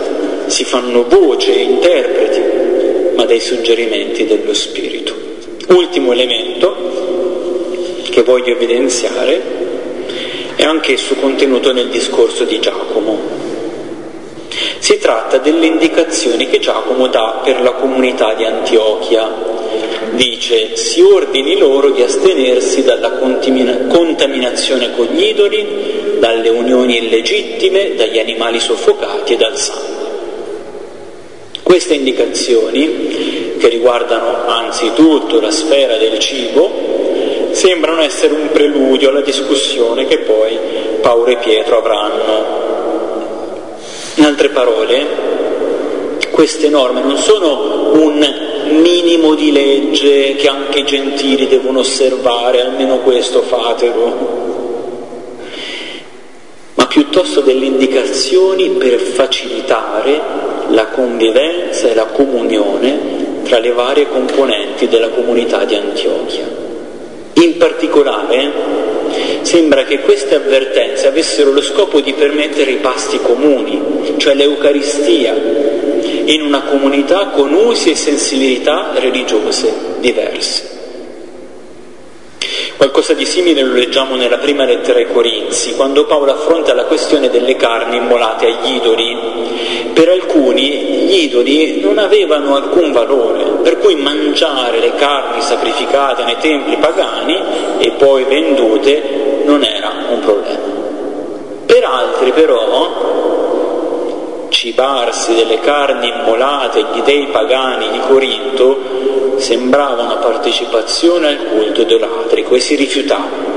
si 0.47 0.65
fanno 0.65 1.05
voce 1.09 1.55
e 1.55 1.63
interpreti, 1.63 2.41
ma 3.17 3.25
dei 3.25 3.41
suggerimenti 3.41 4.27
dello 4.27 4.55
Spirito. 4.55 5.15
Ultimo 5.69 6.13
elemento 6.13 6.75
che 8.11 8.23
voglio 8.23 8.55
evidenziare 8.55 9.71
è 10.57 10.65
anch'esso 10.65 11.15
contenuto 11.15 11.73
nel 11.73 11.89
discorso 11.89 12.45
di 12.45 12.61
Giacomo. 12.61 13.19
Si 14.79 14.99
tratta 14.99 15.39
delle 15.39 15.67
indicazioni 15.67 16.49
che 16.49 16.59
Giacomo 16.59 17.07
dà 17.07 17.41
per 17.45 17.63
la 17.63 17.73
comunità 17.73 18.35
di 18.35 18.45
Antiochia. 18.45 19.31
Dice, 20.11 20.77
si 20.77 21.01
ordini 21.01 21.57
loro 21.57 21.91
di 21.91 22.03
astenersi 22.03 22.83
dalla 22.83 23.13
contaminazione 23.13 24.93
con 24.95 25.07
gli 25.07 25.25
idoli, 25.25 26.19
dalle 26.19 26.49
unioni 26.51 26.99
illegittime, 26.99 27.95
dagli 27.95 28.19
animali 28.19 28.61
soffocati 28.61 29.33
e 29.33 29.37
dal 29.37 29.57
sangue. 29.57 30.01
Queste 31.63 31.95
indicazioni, 31.95 33.55
che 33.59 33.69
riguardano 33.69 34.47
anzitutto 34.47 35.41
la 35.41 35.51
sfera 35.51 35.97
del 35.97 36.19
cibo, 36.19 37.12
sembrano 37.63 38.03
essere 38.03 38.35
un 38.35 38.51
preludio 38.51 39.11
alla 39.11 39.21
discussione 39.21 40.07
che 40.07 40.19
poi 40.19 40.59
Paolo 41.01 41.27
e 41.27 41.37
Pietro 41.37 41.79
avranno. 41.79 42.61
In 44.17 44.25
altre 44.25 44.49
parole, 44.49 45.43
Queste 46.33 46.71
norme 46.71 47.03
non 47.03 47.19
sono 47.19 47.91
un 47.93 48.27
minimo 48.81 49.35
di 49.35 49.53
legge 49.53 50.35
che 50.35 50.49
anche 50.49 50.79
i 50.79 50.85
gentili 50.85 51.47
devono 51.47 51.81
osservare, 51.81 52.63
almeno 52.63 53.01
questo 53.01 53.43
fatelo, 53.43 54.31
ma 56.75 56.87
piuttosto 56.87 57.43
delle 57.43 57.67
indicazioni 57.67 58.71
per 58.71 58.99
facilitare 58.99 60.21
la 60.69 60.87
convivenza 60.87 61.89
e 61.89 61.95
la 61.95 62.07
comunione 62.07 63.43
tra 63.45 63.59
le 63.59 63.73
varie 63.73 64.09
componenti 64.09 64.89
della 64.89 65.11
comunità 65.11 65.65
di 65.65 65.75
Antiochia. 65.75 66.72
In 67.35 67.57
particolare 67.57 68.51
sembra 69.43 69.85
che 69.85 70.01
queste 70.01 70.35
avvertenze 70.35 71.07
avessero 71.07 71.51
lo 71.53 71.63
scopo 71.63 72.01
di 72.01 72.13
permettere 72.13 72.73
i 72.73 72.77
pasti 72.77 73.19
comuni, 73.19 74.15
cioè 74.17 74.35
l'Eucaristia, 74.35 75.35
in 76.25 76.43
una 76.43 76.63
comunità 76.63 77.29
con 77.29 77.53
usi 77.53 77.91
e 77.91 77.97
sensibilità 77.97 78.93
religiose 78.95 79.73
diverse. 79.99 80.72
Qualcosa 82.83 83.15
di 83.15 83.25
simile 83.25 83.63
lo 83.63 83.75
leggiamo 83.75 84.17
nella 84.17 84.39
prima 84.39 84.65
lettera 84.65 84.99
ai 84.99 85.07
Corinzi, 85.07 85.77
quando 85.77 86.05
Paolo 86.05 86.33
affronta 86.33 86.75
la 86.75 86.87
questione 86.87 87.31
delle 87.31 87.55
carni 87.55 87.99
immolate 87.99 88.47
agli 88.47 88.75
idoli. 88.75 89.17
Per 89.93 90.09
alcuni 90.09 91.05
gli 91.07 91.23
idoli 91.23 91.79
non 91.81 91.99
avevano 91.99 92.57
alcun 92.57 92.91
valore, 92.91 93.45
per 93.63 93.79
cui 93.79 93.95
mangiare 93.95 94.81
le 94.81 94.97
carni 94.97 95.41
sacrificate 95.43 96.25
nei 96.25 96.39
templi 96.39 96.77
pagani 96.79 97.39
e 97.79 97.93
poi 97.93 98.25
vendute 98.25 99.43
non 99.45 99.63
era 99.63 99.93
un 100.09 100.19
problema. 100.19 100.59
Per 101.65 101.85
altri 101.85 102.33
però 102.33 103.32
cibarsi 104.53 105.35
delle 105.35 105.59
carni 105.59 106.09
immolate 106.09 106.81
agli 106.81 107.01
dei 107.01 107.27
pagani 107.27 107.91
di 107.91 107.99
Corinto 108.07 109.39
sembrava 109.39 110.03
una 110.03 110.17
partecipazione 110.17 111.29
al 111.29 111.39
culto 111.49 111.81
idolatrico 111.81 112.55
e 112.55 112.61
si 112.61 112.77
rifiutava. 112.77 113.51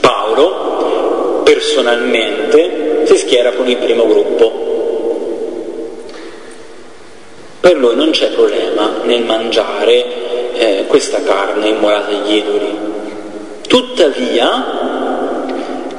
Paolo 0.00 1.42
personalmente 1.44 3.02
si 3.04 3.16
schiera 3.18 3.52
con 3.52 3.68
il 3.68 3.76
primo 3.76 4.06
gruppo. 4.06 4.70
Per 7.60 7.76
lui 7.76 7.94
non 7.94 8.10
c'è 8.10 8.30
problema 8.30 8.90
nel 9.04 9.22
mangiare 9.22 10.52
eh, 10.54 10.84
questa 10.88 11.22
carne 11.22 11.68
immolata 11.68 12.08
agli 12.08 12.34
idoli. 12.34 12.78
Tuttavia, 13.68 14.91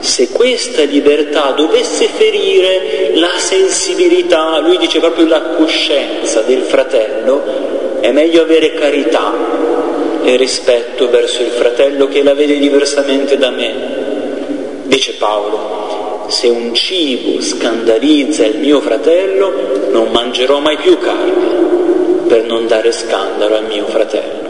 se 0.04 0.30
questa 0.30 0.84
libertà 0.84 1.52
dovesse 1.52 2.08
ferire 2.08 3.12
la 3.16 3.32
sensibilità, 3.38 4.60
lui 4.60 4.78
dice 4.78 5.00
proprio 5.00 5.26
la 5.28 5.42
coscienza 5.42 6.42
del 6.42 6.62
fratello, 6.64 8.02
è 8.02 8.12
meglio 8.12 8.42
avere 8.42 8.74
carità 8.74 9.34
e 10.24 10.36
rispetto 10.36 11.10
verso 11.10 11.42
il 11.42 11.52
fratello 11.52 12.08
che 12.08 12.22
la 12.22 12.34
vede 12.34 12.58
diversamente 12.60 13.38
da 13.38 13.50
me. 13.50 13.74
Dice 14.84 15.14
Paolo, 15.14 16.26
se 16.28 16.48
un 16.48 16.74
cibo 16.74 17.42
scandalizza 17.42 18.46
il 18.46 18.58
mio 18.58 18.82
fratello, 18.82 19.88
non 19.90 20.12
mangerò 20.12 20.60
mai 20.60 20.76
più 20.78 20.98
carne 20.98 22.26
per 22.28 22.44
non 22.44 22.68
dare 22.68 22.92
scandalo 22.92 23.56
al 23.56 23.68
mio 23.68 23.86
fratello. 23.86 24.43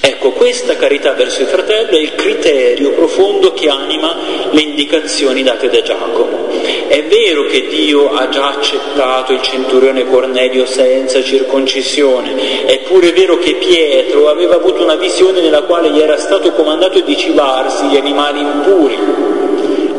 Ecco, 0.00 0.32
questa 0.32 0.76
carità 0.76 1.12
verso 1.12 1.42
il 1.42 1.48
fratello 1.48 1.90
è 1.90 1.98
il 1.98 2.14
criterio 2.14 2.92
profondo 2.92 3.52
che 3.52 3.68
anima 3.68 4.16
le 4.50 4.60
indicazioni 4.60 5.42
date 5.42 5.70
da 5.70 5.82
Giacomo. 5.82 6.48
È 6.88 7.04
vero 7.04 7.44
che 7.44 7.66
Dio 7.68 8.12
ha 8.12 8.28
già 8.28 8.48
accettato 8.48 9.32
il 9.32 9.42
centurione 9.42 10.06
Cornelio 10.06 10.66
senza 10.66 11.22
circoncisione, 11.22 12.66
è 12.66 12.80
pure 12.80 13.12
vero 13.12 13.38
che 13.38 13.54
Pietro 13.54 14.28
aveva 14.28 14.56
avuto 14.56 14.82
una 14.82 14.96
visione 14.96 15.40
nella 15.40 15.62
quale 15.62 15.90
gli 15.90 16.00
era 16.00 16.18
stato 16.18 16.52
comandato 16.52 17.00
di 17.00 17.16
cibarsi 17.16 17.88
di 17.88 17.96
animali 17.96 18.40
impuri, 18.40 18.98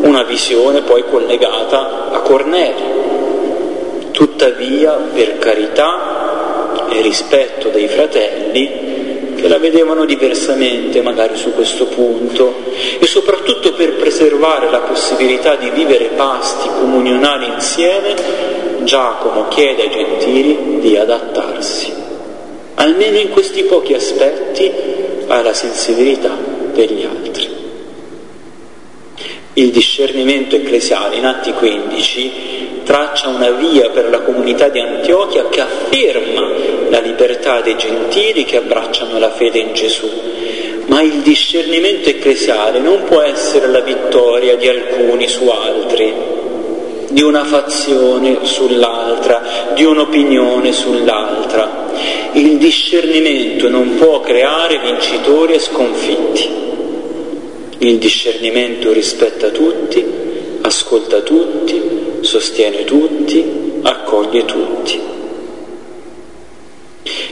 una 0.01 0.23
visione 0.23 0.81
poi 0.81 1.03
collegata 1.09 2.09
a 2.11 2.19
Cornelio. 2.21 2.97
Tuttavia, 4.11 4.91
per 5.13 5.37
carità 5.37 6.87
e 6.89 7.01
rispetto 7.01 7.69
dei 7.69 7.87
fratelli, 7.87 8.88
che 9.39 9.47
la 9.47 9.57
vedevano 9.57 10.05
diversamente 10.05 11.01
magari 11.01 11.35
su 11.37 11.53
questo 11.53 11.85
punto 11.85 12.63
e 12.99 13.05
soprattutto 13.05 13.73
per 13.73 13.93
preservare 13.95 14.69
la 14.69 14.79
possibilità 14.79 15.55
di 15.55 15.69
vivere 15.69 16.05
pasti 16.15 16.67
comunionali 16.67 17.47
insieme, 17.53 18.15
Giacomo 18.83 19.47
chiede 19.47 19.83
ai 19.83 19.89
gentili 19.89 20.79
di 20.79 20.97
adattarsi, 20.97 21.93
almeno 22.75 23.17
in 23.17 23.29
questi 23.29 23.63
pochi 23.63 23.93
aspetti, 23.93 24.71
alla 25.27 25.53
sensibilità 25.53 26.35
degli 26.73 27.03
altri. 27.03 27.57
Il 29.53 29.71
discernimento 29.71 30.55
ecclesiale 30.55 31.17
in 31.17 31.25
Atti 31.25 31.51
15 31.51 32.78
traccia 32.89 33.27
una 33.27 33.51
via 33.51 33.91
per 33.91 34.09
la 34.09 34.21
comunità 34.21 34.67
di 34.67 34.79
Antiochia 34.79 35.47
che 35.49 35.61
afferma 35.61 36.51
la 36.89 36.99
libertà 36.99 37.61
dei 37.61 37.77
gentili 37.77 38.45
che 38.45 38.57
abbracciano 38.57 39.19
la 39.19 39.29
fede 39.29 39.59
in 39.59 39.73
Gesù. 39.75 40.09
Ma 40.87 41.03
il 41.03 41.17
discernimento 41.21 42.09
ecclesiale 42.09 42.79
non 42.79 43.03
può 43.03 43.21
essere 43.21 43.67
la 43.67 43.81
vittoria 43.81 44.55
di 44.55 44.67
alcuni 44.67 45.27
su 45.27 45.47
altri, 45.49 46.11
di 47.09 47.21
una 47.21 47.43
fazione 47.43 48.39
sull'altra, 48.41 49.43
di 49.75 49.83
un'opinione 49.83 50.73
sull'altra. 50.73 51.91
Il 52.31 52.57
discernimento 52.57 53.69
non 53.69 53.97
può 53.97 54.19
creare 54.21 54.79
vincitori 54.79 55.53
e 55.53 55.59
sconfitti. 55.59 56.49
Il 57.77 57.99
discernimento 57.99 58.91
rispetta 58.91 59.49
tutti, 59.49 60.28
ascolta 60.61 61.21
tutti, 61.21 62.19
sostiene 62.21 62.83
tutti, 62.83 63.79
accoglie 63.81 64.45
tutti. 64.45 64.99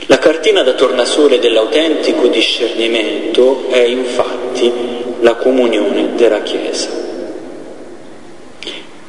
La 0.06 0.18
cartina 0.18 0.62
da 0.62 0.72
tornasole 0.72 1.38
dell'autentico 1.38 2.28
discernimento 2.28 3.68
è 3.68 3.84
infatti 3.84 4.72
la 5.20 5.34
comunione 5.34 6.14
della 6.14 6.42
Chiesa. 6.42 6.88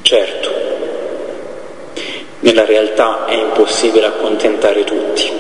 Certo, 0.02 0.50
nella 2.40 2.66
realtà 2.66 3.26
è 3.26 3.36
impossibile 3.36 4.08
accontentare 4.08 4.84
tutti 4.84 5.32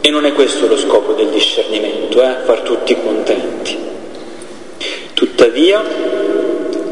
e 0.00 0.10
non 0.10 0.26
è 0.26 0.32
questo 0.32 0.66
lo 0.66 0.76
scopo 0.76 1.12
del 1.12 1.28
discernimento, 1.28 2.22
eh? 2.22 2.36
far 2.44 2.60
tutti 2.60 2.94
contenti. 3.00 3.76
Tuttavia 5.14 5.82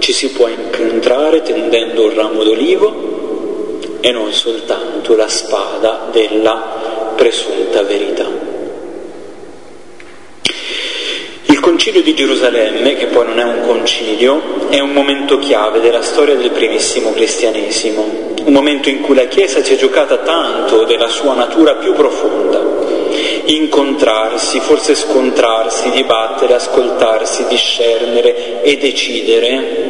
ci 0.03 0.13
si 0.13 0.31
può 0.31 0.49
incontrare 0.49 1.43
tendendo 1.43 2.03
un 2.03 2.15
ramo 2.15 2.43
d'olivo 2.43 4.01
e 4.01 4.11
non 4.11 4.33
soltanto 4.33 5.15
la 5.15 5.29
spada 5.29 6.09
della 6.11 7.13
presunta 7.15 7.83
verità. 7.85 8.27
Il 11.45 11.61
concilio 11.61 12.03
di 12.03 12.17
Gerusalemme, 12.17 12.97
che 12.97 13.07
poi 13.07 13.27
non 13.27 13.39
è 13.39 13.45
un 13.45 13.61
concilio, 13.65 14.69
è 14.71 14.81
un 14.81 14.91
momento 14.91 15.39
chiave 15.39 15.79
della 15.79 16.03
storia 16.03 16.35
del 16.35 16.51
primissimo 16.51 17.13
cristianesimo, 17.13 18.35
un 18.45 18.53
momento 18.53 18.89
in 18.89 19.03
cui 19.03 19.15
la 19.15 19.27
Chiesa 19.27 19.63
si 19.63 19.75
è 19.75 19.77
giocata 19.77 20.17
tanto 20.17 20.83
della 20.83 21.09
sua 21.09 21.35
natura 21.35 21.77
più 21.77 21.93
profonda, 21.93 22.61
incontrarsi, 23.45 24.59
forse 24.59 24.97
scontrarsi, 24.97 25.91
dibattere, 25.91 26.55
ascoltarsi, 26.55 27.47
discernere 27.47 28.63
e 28.63 28.77
decidere 28.79 29.82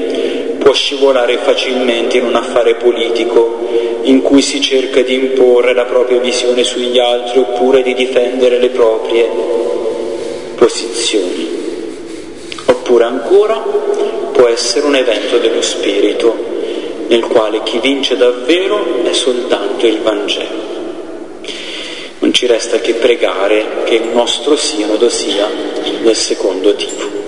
può 0.62 0.72
scivolare 0.72 1.38
facilmente 1.38 2.18
in 2.18 2.24
un 2.24 2.36
affare 2.36 2.76
politico 2.76 4.00
in 4.02 4.22
cui 4.22 4.40
si 4.40 4.60
cerca 4.60 5.02
di 5.02 5.14
imporre 5.14 5.74
la 5.74 5.84
propria 5.84 6.18
visione 6.18 6.62
sugli 6.62 6.98
altri 6.98 7.40
oppure 7.40 7.82
di 7.82 7.94
difendere 7.94 8.58
le 8.58 8.68
proprie 8.68 9.28
posizioni. 10.54 11.60
Oppure 12.66 13.04
ancora 13.04 13.56
può 14.32 14.46
essere 14.46 14.86
un 14.86 14.94
evento 14.94 15.38
dello 15.38 15.62
spirito 15.62 16.50
nel 17.08 17.24
quale 17.24 17.62
chi 17.64 17.78
vince 17.78 18.16
davvero 18.16 19.02
è 19.02 19.12
soltanto 19.12 19.86
il 19.86 19.98
Vangelo. 19.98 20.70
Non 22.20 22.32
ci 22.32 22.46
resta 22.46 22.78
che 22.78 22.94
pregare 22.94 23.82
che 23.84 23.96
il 23.96 24.08
nostro 24.12 24.56
sinodo 24.56 25.08
sia 25.08 25.48
del 26.02 26.14
secondo 26.14 26.74
tipo. 26.74 27.21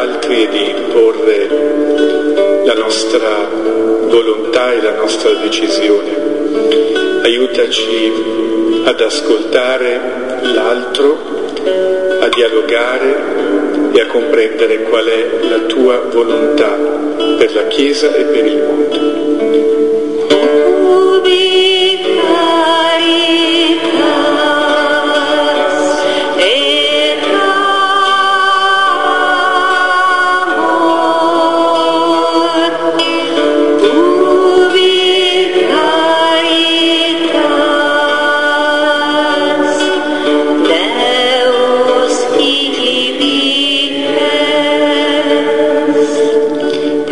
Altri 0.00 0.44
e 0.44 0.48
di 0.48 0.70
imporre 0.70 1.48
la 2.64 2.74
nostra 2.74 3.48
volontà 4.06 4.72
e 4.72 4.80
la 4.80 4.92
nostra 4.92 5.30
decisione. 5.32 7.20
Aiutaci 7.22 8.12
ad 8.84 9.00
ascoltare 9.00 10.00
l'altro, 10.54 11.18
a 12.20 12.28
dialogare 12.28 13.14
e 13.92 14.00
a 14.00 14.06
comprendere 14.06 14.84
qual 14.84 15.04
è 15.04 15.26
la 15.48 15.58
tua 15.66 15.98
volontà 16.10 16.78
per 17.36 17.54
la 17.54 17.66
Chiesa 17.66 18.14
e 18.14 18.24
per 18.24 18.46
il 18.46 18.62
mondo. 18.62 19.29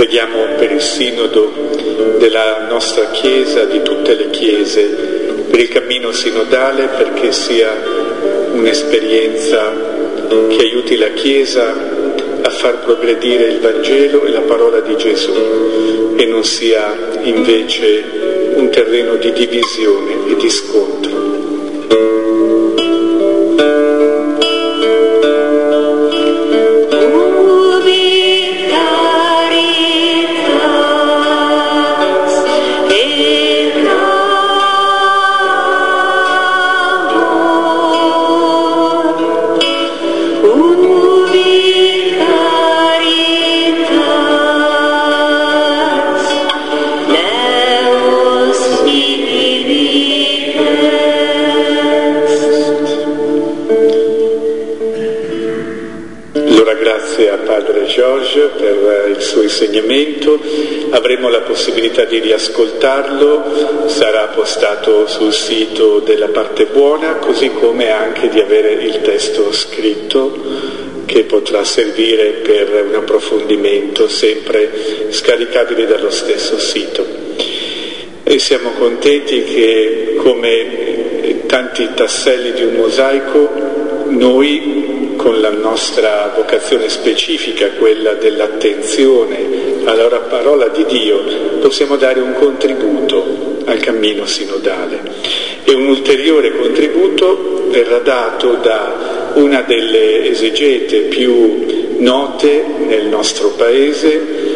Preghiamo 0.09 0.55
per 0.57 0.73
il 0.73 0.81
sinodo 0.81 2.17
della 2.17 2.67
nostra 2.67 3.11
Chiesa, 3.11 3.67
di 3.67 3.83
tutte 3.83 4.15
le 4.15 4.31
Chiese, 4.31 4.85
per 5.51 5.61
il 5.61 5.69
cammino 5.69 6.13
sinodale 6.13 6.89
perché 6.97 7.31
sia 7.31 7.71
un'esperienza 8.53 9.71
che 10.49 10.57
aiuti 10.61 10.97
la 10.97 11.11
Chiesa 11.11 11.75
a 12.41 12.49
far 12.49 12.79
progredire 12.79 13.49
il 13.49 13.59
Vangelo 13.61 14.25
e 14.25 14.31
la 14.31 14.41
parola 14.41 14.81
di 14.81 14.97
Gesù 14.97 16.15
e 16.17 16.25
non 16.25 16.43
sia 16.43 16.97
invece 17.25 18.03
un 18.55 18.71
terreno 18.71 19.17
di 19.17 19.31
divisione 19.31 20.18
avremo 60.91 61.29
la 61.29 61.41
possibilità 61.41 62.05
di 62.05 62.19
riascoltarlo, 62.19 63.87
sarà 63.87 64.27
postato 64.35 65.07
sul 65.07 65.33
sito 65.33 65.99
della 66.01 66.29
parte 66.29 66.66
buona, 66.66 67.15
così 67.16 67.51
come 67.51 67.91
anche 67.91 68.29
di 68.29 68.41
avere 68.41 68.73
il 68.73 69.01
testo 69.01 69.53
scritto 69.53 70.77
che 71.05 71.25
potrà 71.25 71.65
servire 71.65 72.41
per 72.43 72.85
un 72.87 72.95
approfondimento, 72.95 74.09
sempre 74.09 75.09
scaricabile 75.11 75.87
dallo 75.87 76.11
stesso 76.11 76.59
sito. 76.59 77.05
E 78.23 78.39
siamo 78.39 78.73
contenti 78.79 79.43
che 79.45 80.16
come 80.19 81.45
tanti 81.47 81.89
tasselli 81.95 82.53
di 82.53 82.62
un 82.62 82.75
mosaico, 82.75 83.49
noi 84.09 85.15
con 85.16 85.41
la 85.41 85.51
nostra 85.51 86.33
vocazione 86.37 86.89
specifica, 86.91 87.70
quella 87.70 88.12
dell'attenzione 88.12 89.78
alla 89.90 90.20
parola 90.20 90.69
di 90.69 90.85
Dio, 90.85 91.23
possiamo 91.60 91.97
dare 91.97 92.20
un 92.20 92.35
contributo 92.35 93.56
al 93.65 93.78
cammino 93.81 94.27
sinodale. 94.27 95.01
E 95.65 95.74
un 95.74 95.86
ulteriore 95.86 96.56
contributo 96.56 97.66
verrà 97.69 97.98
dato 97.98 98.55
da 98.55 99.32
una 99.35 99.62
delle 99.62 100.28
esegete 100.28 101.02
più 101.02 101.97
note 101.98 102.65
nel 102.86 103.06
nostro 103.06 103.51
paese, 103.51 104.55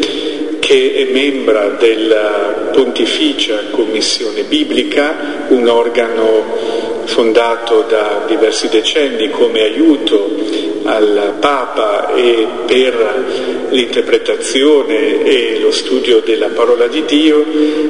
che 0.59 0.95
è 0.95 1.13
membra 1.13 1.77
della 1.79 2.71
Pontificia 2.73 3.65
Commissione 3.71 4.43
Biblica, 4.45 5.47
un 5.49 5.67
organo 5.69 7.01
fondato 7.05 7.85
da 7.89 8.25
diversi 8.27 8.69
decenni 8.69 9.29
come 9.31 9.63
aiuto 9.63 10.72
al 10.85 11.35
Papa 11.39 12.15
e 12.15 12.47
per 12.67 13.69
l'interpretazione 13.71 15.25
e 15.25 15.59
lo 15.61 15.71
studio 15.71 16.21
della 16.21 16.49
parola 16.49 16.87
di 16.87 17.05
Dio, 17.05 17.45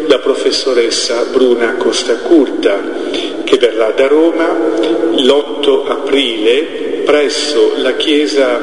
la 0.07 0.19
professoressa 0.19 1.27
Bruna 1.31 1.75
Costa 1.77 2.17
Curta, 2.17 2.81
che 3.45 3.57
verrà 3.57 3.91
da 3.91 4.07
Roma 4.07 4.57
l'8 5.13 5.89
aprile 5.89 7.03
presso 7.05 7.73
la 7.77 7.95
chiesa 7.95 8.59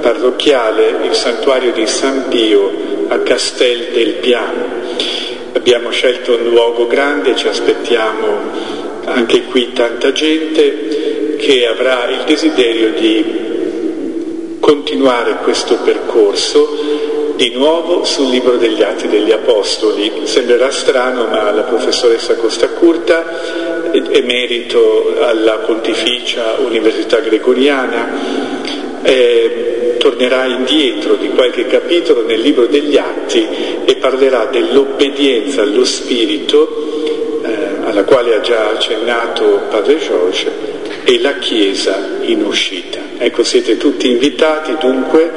parrocchiale, 0.00 0.96
il 1.04 1.14
santuario 1.14 1.72
di 1.72 1.86
San 1.86 2.26
Pio 2.28 2.70
a 3.08 3.18
Castel 3.20 3.88
del 3.92 4.14
Piano. 4.14 4.80
Abbiamo 5.52 5.90
scelto 5.90 6.36
un 6.36 6.48
luogo 6.48 6.86
grande, 6.86 7.36
ci 7.36 7.46
aspettiamo 7.46 8.80
anche 9.04 9.42
qui 9.44 9.72
tanta 9.72 10.12
gente 10.12 11.36
che 11.36 11.66
avrà 11.66 12.08
il 12.08 12.22
desiderio 12.24 12.90
di 12.90 13.51
continuare 14.62 15.38
questo 15.42 15.78
percorso 15.78 17.32
di 17.34 17.50
nuovo 17.50 18.04
sul 18.04 18.28
libro 18.28 18.56
degli 18.56 18.80
Atti 18.80 19.08
degli 19.08 19.32
Apostoli. 19.32 20.22
Sembrerà 20.22 20.70
strano, 20.70 21.26
ma 21.26 21.50
la 21.50 21.62
professoressa 21.62 22.36
Costa 22.36 22.68
Curta, 22.68 23.90
emerito 23.90 25.16
alla 25.20 25.58
Pontificia 25.58 26.58
Università 26.60 27.18
Gregoriana, 27.18 29.00
eh, 29.02 29.96
tornerà 29.98 30.46
indietro 30.46 31.16
di 31.16 31.30
qualche 31.30 31.66
capitolo 31.66 32.24
nel 32.24 32.40
libro 32.40 32.66
degli 32.66 32.96
Atti 32.96 33.44
e 33.84 33.96
parlerà 33.96 34.44
dell'obbedienza 34.44 35.62
allo 35.62 35.84
Spirito, 35.84 37.42
eh, 37.42 37.84
alla 37.84 38.04
quale 38.04 38.36
ha 38.36 38.40
già 38.40 38.70
accennato 38.70 39.62
Padre 39.68 39.98
George, 39.98 40.50
e 41.04 41.20
la 41.20 41.38
Chiesa 41.38 42.18
in 42.22 42.44
uscita. 42.44 43.00
Ecco, 43.18 43.44
siete 43.44 43.76
tutti 43.76 44.08
invitati 44.08 44.76
dunque 44.80 45.30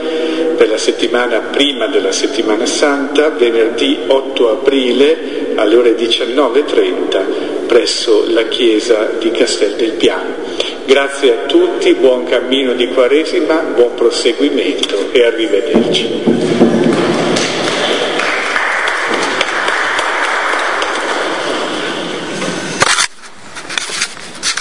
per 0.58 0.70
la 0.70 0.78
settimana 0.78 1.40
prima 1.40 1.88
della 1.88 2.12
settimana 2.12 2.66
santa, 2.66 3.30
venerdì 3.30 3.98
8 4.08 4.50
aprile 4.50 5.54
alle 5.56 5.76
ore 5.76 5.96
19.30 5.96 7.66
presso 7.66 8.26
la 8.30 8.44
chiesa 8.48 9.12
di 9.20 9.32
Castel 9.32 9.76
del 9.76 9.94
Piano. 9.94 10.34
Grazie 10.86 11.32
a 11.32 11.46
tutti, 11.48 11.94
buon 11.94 12.26
cammino 12.26 12.74
di 12.74 12.88
Quaresima, 12.88 13.72
buon 13.76 13.96
proseguimento 13.96 15.10
e 15.12 15.26
arrivederci. 15.26 16.85